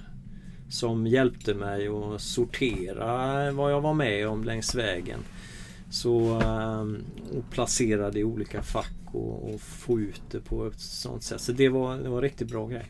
som 0.69 1.07
hjälpte 1.07 1.55
mig 1.55 1.89
att 1.89 2.21
sortera 2.21 3.53
vad 3.53 3.73
jag 3.73 3.81
var 3.81 3.95
med 3.95 4.29
om 4.29 4.45
längs 4.45 4.75
vägen. 4.75 5.21
Så 5.91 6.41
ehm, 6.45 7.05
och 7.37 7.51
placera 7.51 8.11
det 8.11 8.19
i 8.19 8.25
olika 8.25 8.63
fack 8.63 8.93
och, 9.13 9.55
och, 9.55 9.61
få 9.61 10.01
ut 10.01 10.23
det 10.31 10.41
på 10.41 10.67
ett 10.67 10.81
sånt 10.81 11.23
sätt. 11.23 11.41
Så 11.41 11.53
det 11.53 11.69
var, 11.69 11.97
det 11.97 12.09
var 12.09 12.17
en 12.17 12.23
riktigt 12.23 12.49
bra 12.49 12.67
grej. 12.67 12.85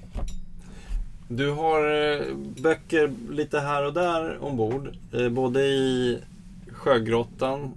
Du 1.28 1.50
har 1.50 2.12
eh, 2.12 2.34
böcker 2.62 3.12
lite 3.30 3.60
här 3.60 3.86
och 3.86 3.92
där 3.92 4.44
ombord. 4.44 4.88
Eh, 5.12 5.28
både 5.28 5.60
i 5.66 6.18
Sjögrottan 6.72 7.72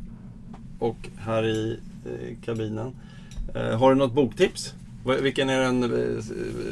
och 0.80 1.10
här 1.18 1.46
i 1.46 1.80
eh, 2.06 2.38
kabinen. 2.46 2.92
Har 3.54 3.90
du 3.90 3.96
något 3.96 4.14
boktips? 4.14 4.74
Vilken 5.22 5.50
är 5.50 5.60
den 5.60 5.92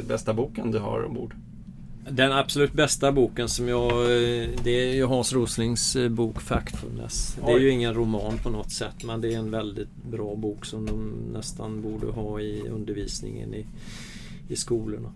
bästa 0.08 0.34
boken 0.34 0.70
du 0.70 0.78
har 0.78 1.04
ombord? 1.04 1.34
Den 2.10 2.32
absolut 2.32 2.72
bästa 2.72 3.12
boken 3.12 3.48
som 3.48 3.68
jag... 3.68 3.90
Eh, 3.90 4.48
det 4.64 4.70
är 4.70 4.94
ju 4.94 5.04
Hans 5.04 5.32
Roslings 5.32 5.96
eh, 5.96 6.08
bok 6.08 6.40
Factfulness. 6.40 7.36
Det 7.46 7.52
är 7.52 7.58
ju 7.58 7.70
ingen 7.70 7.94
roman 7.94 8.38
på 8.38 8.50
något 8.50 8.72
sätt 8.72 9.04
men 9.04 9.20
det 9.20 9.34
är 9.34 9.38
en 9.38 9.50
väldigt 9.50 9.96
bra 10.10 10.34
bok 10.34 10.64
som 10.64 10.86
de 10.86 11.12
nästan 11.32 11.82
borde 11.82 12.06
ha 12.06 12.40
i 12.40 12.68
undervisningen 12.68 13.54
i, 13.54 13.66
i 14.48 14.56
skolorna. 14.56 15.12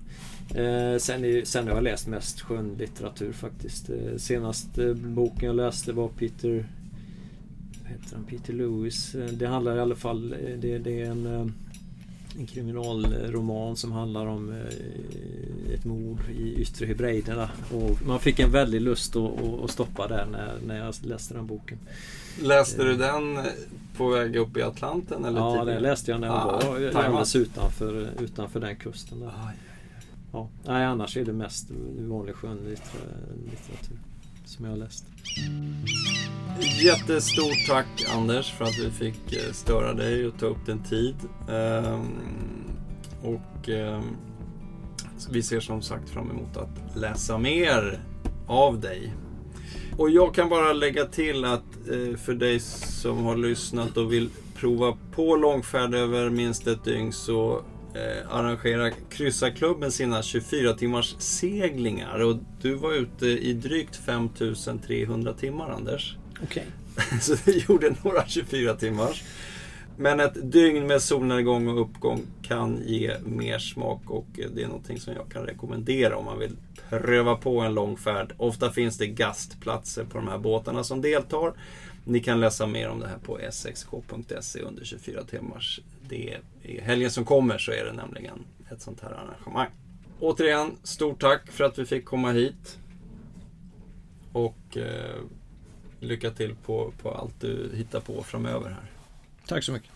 Eh, 0.55 0.99
sen, 0.99 1.25
är, 1.25 1.45
sen 1.45 1.69
har 1.69 1.75
jag 1.75 1.85
läst 1.85 2.07
mest 2.07 2.41
skönlitteratur 2.41 3.33
faktiskt. 3.33 3.91
Eh, 3.91 4.17
senaste 4.17 4.95
boken 4.95 5.47
jag 5.47 5.57
läste 5.57 5.93
var 5.93 6.09
Peter... 6.09 6.67
Vad 7.83 7.91
heter 7.91 8.17
han? 8.17 8.25
Peter 8.25 8.53
Lewis. 8.53 9.15
Eh, 9.15 9.29
det 9.29 9.47
handlar 9.47 9.77
i 9.77 9.81
alla 9.81 9.95
fall... 9.95 10.35
Det, 10.59 10.79
det 10.79 11.01
är 11.01 11.11
en 11.11 11.53
en 12.39 12.47
kriminalroman 12.47 13.77
som 13.77 13.93
handlar 13.93 14.27
om 14.27 14.51
eh, 14.51 15.75
ett 15.75 15.85
mord 15.85 16.19
i 16.39 16.55
Yttre 16.55 16.87
Hebriderna. 16.87 17.51
Och 17.75 18.07
man 18.07 18.21
fick 18.21 18.39
en 18.39 18.51
väldig 18.51 18.81
lust 18.81 19.17
att, 19.17 19.31
att 19.65 19.71
stoppa 19.71 20.09
där 20.09 20.27
när, 20.27 20.55
när 20.67 20.79
jag 20.79 20.95
läste 21.03 21.35
den 21.35 21.47
boken. 21.47 21.79
Läste 22.43 22.85
du 22.85 22.97
den 22.97 23.39
på 23.97 24.09
väg 24.09 24.37
upp 24.37 24.57
i 24.57 24.63
Atlanten? 24.63 25.25
Eller 25.25 25.41
ja, 25.41 25.53
tidigare? 25.53 25.75
den 25.75 25.83
läste 25.83 26.11
jag 26.11 26.21
när 26.21 26.29
jag 26.29 26.37
ah, 26.37 26.61
var 26.69 27.05
alldeles 27.05 27.37
utanför, 27.37 28.09
utanför 28.21 28.61
den 28.61 28.77
kusten. 28.77 29.21
Där. 29.21 29.27
Ah, 29.27 29.51
ja. 30.33 30.49
Nej, 30.65 30.85
annars 30.85 31.17
är 31.17 31.25
det 31.25 31.33
mest 31.33 31.71
vanlig 31.99 32.35
skönlitteratur 32.35 33.99
som 34.45 34.65
jag 34.65 34.73
har 34.73 34.79
läst. 34.79 35.05
Jättestort 36.85 37.67
tack 37.69 38.05
Anders 38.15 38.53
för 38.53 38.65
att 38.65 38.79
vi 38.79 38.91
fick 38.91 39.33
eh, 39.33 39.53
störa 39.53 39.95
dig 39.95 40.27
och 40.27 40.39
ta 40.39 40.47
upp 40.47 40.67
din 40.67 40.83
tid. 40.83 41.17
Ehm, 41.51 42.09
och 43.23 43.69
ehm, 43.69 44.17
vi 45.31 45.43
ser 45.43 45.61
som 45.61 45.83
sagt 45.83 46.11
fram 46.11 46.31
emot 46.31 46.57
att 46.57 46.97
läsa 46.97 47.39
mer 47.39 48.01
av 48.47 48.81
dig. 48.81 49.15
Och 49.99 50.11
jag 50.11 50.35
kan 50.35 50.49
bara 50.49 50.73
lägga 50.73 51.05
till 51.05 51.45
att 51.45 51.89
eh, 51.91 52.17
för 52.17 52.35
dig 52.35 52.61
som 52.61 53.25
har 53.25 53.37
lyssnat 53.37 53.97
och 53.97 54.13
vill 54.13 54.31
prova 54.55 54.97
på 55.15 55.37
långfärd 55.37 55.95
över 55.95 56.31
minst 56.31 56.67
ett 56.67 56.85
dygn 56.85 57.13
så 57.13 57.63
eh, 57.95 58.37
arrangerar 58.37 58.93
Kryssarklubben 59.11 59.93
sina 59.93 60.23
24 60.23 60.75
timmars 60.75 61.15
seglingar. 61.19 62.19
Och 62.19 62.37
du 62.61 62.75
var 62.75 62.93
ute 62.93 63.27
i 63.27 63.53
drygt 63.53 63.97
5300 63.97 65.33
timmar 65.33 65.71
Anders. 65.71 66.17
Okej. 66.43 66.67
Okay. 66.97 67.19
Så 67.21 67.37
du 67.45 67.59
gjorde 67.59 67.95
några 68.05 68.27
24 68.27 68.75
timmars. 68.75 69.23
Men 69.97 70.21
ett 70.21 70.53
dygn 70.53 70.87
med 70.87 71.03
solnedgång 71.03 71.69
och 71.69 71.81
uppgång 71.81 72.23
kan 72.43 72.83
ge 72.85 73.17
mer 73.25 73.59
smak 73.59 74.11
och 74.11 74.27
det 74.55 74.63
är 74.63 74.67
någonting 74.67 75.01
som 75.01 75.15
jag 75.15 75.29
kan 75.29 75.47
rekommendera 75.47 76.17
om 76.17 76.25
man 76.25 76.39
vill 76.39 76.57
pröva 76.89 77.37
på 77.37 77.61
en 77.61 77.75
lång 77.75 77.97
färd. 77.97 78.33
Ofta 78.37 78.71
finns 78.71 78.99
det 78.99 79.07
gastplatser 79.07 80.05
på 80.05 80.19
de 80.19 80.29
här 80.29 80.39
båtarna 80.39 80.85
som 80.85 81.01
deltar. 81.01 81.53
Ni 82.05 82.21
kan 82.21 82.41
läsa 82.41 82.67
mer 82.67 82.89
om 82.89 83.01
det 83.01 83.09
här 83.09 83.19
på 83.19 83.39
sxk.se 83.51 84.61
under 84.61 84.85
24 84.85 85.25
timmars. 85.25 85.81
Det 86.13 86.39
i 86.63 86.81
helgen 86.81 87.11
som 87.11 87.25
kommer 87.25 87.59
så 87.59 87.73
är 87.73 87.85
det 87.85 87.93
nämligen 87.93 88.45
ett 88.71 88.83
sånt 88.83 89.01
här 89.01 89.11
arrangemang. 89.11 89.69
Återigen, 90.21 90.77
stort 90.83 91.21
tack 91.21 91.51
för 91.51 91.65
att 91.65 91.79
vi 91.79 91.87
fick 91.87 92.05
komma 92.05 92.33
hit. 92.33 92.79
Och 94.33 94.77
eh, 94.77 95.21
lycka 96.01 96.31
till 96.31 96.55
på, 96.55 96.93
på 97.03 97.11
allt 97.11 97.41
du 97.41 97.71
hittar 97.75 98.01
på 98.01 98.23
framöver 98.23 98.71
här. 98.71 98.91
Tack 99.47 99.65
så 99.65 99.73
mycket. 99.73 99.91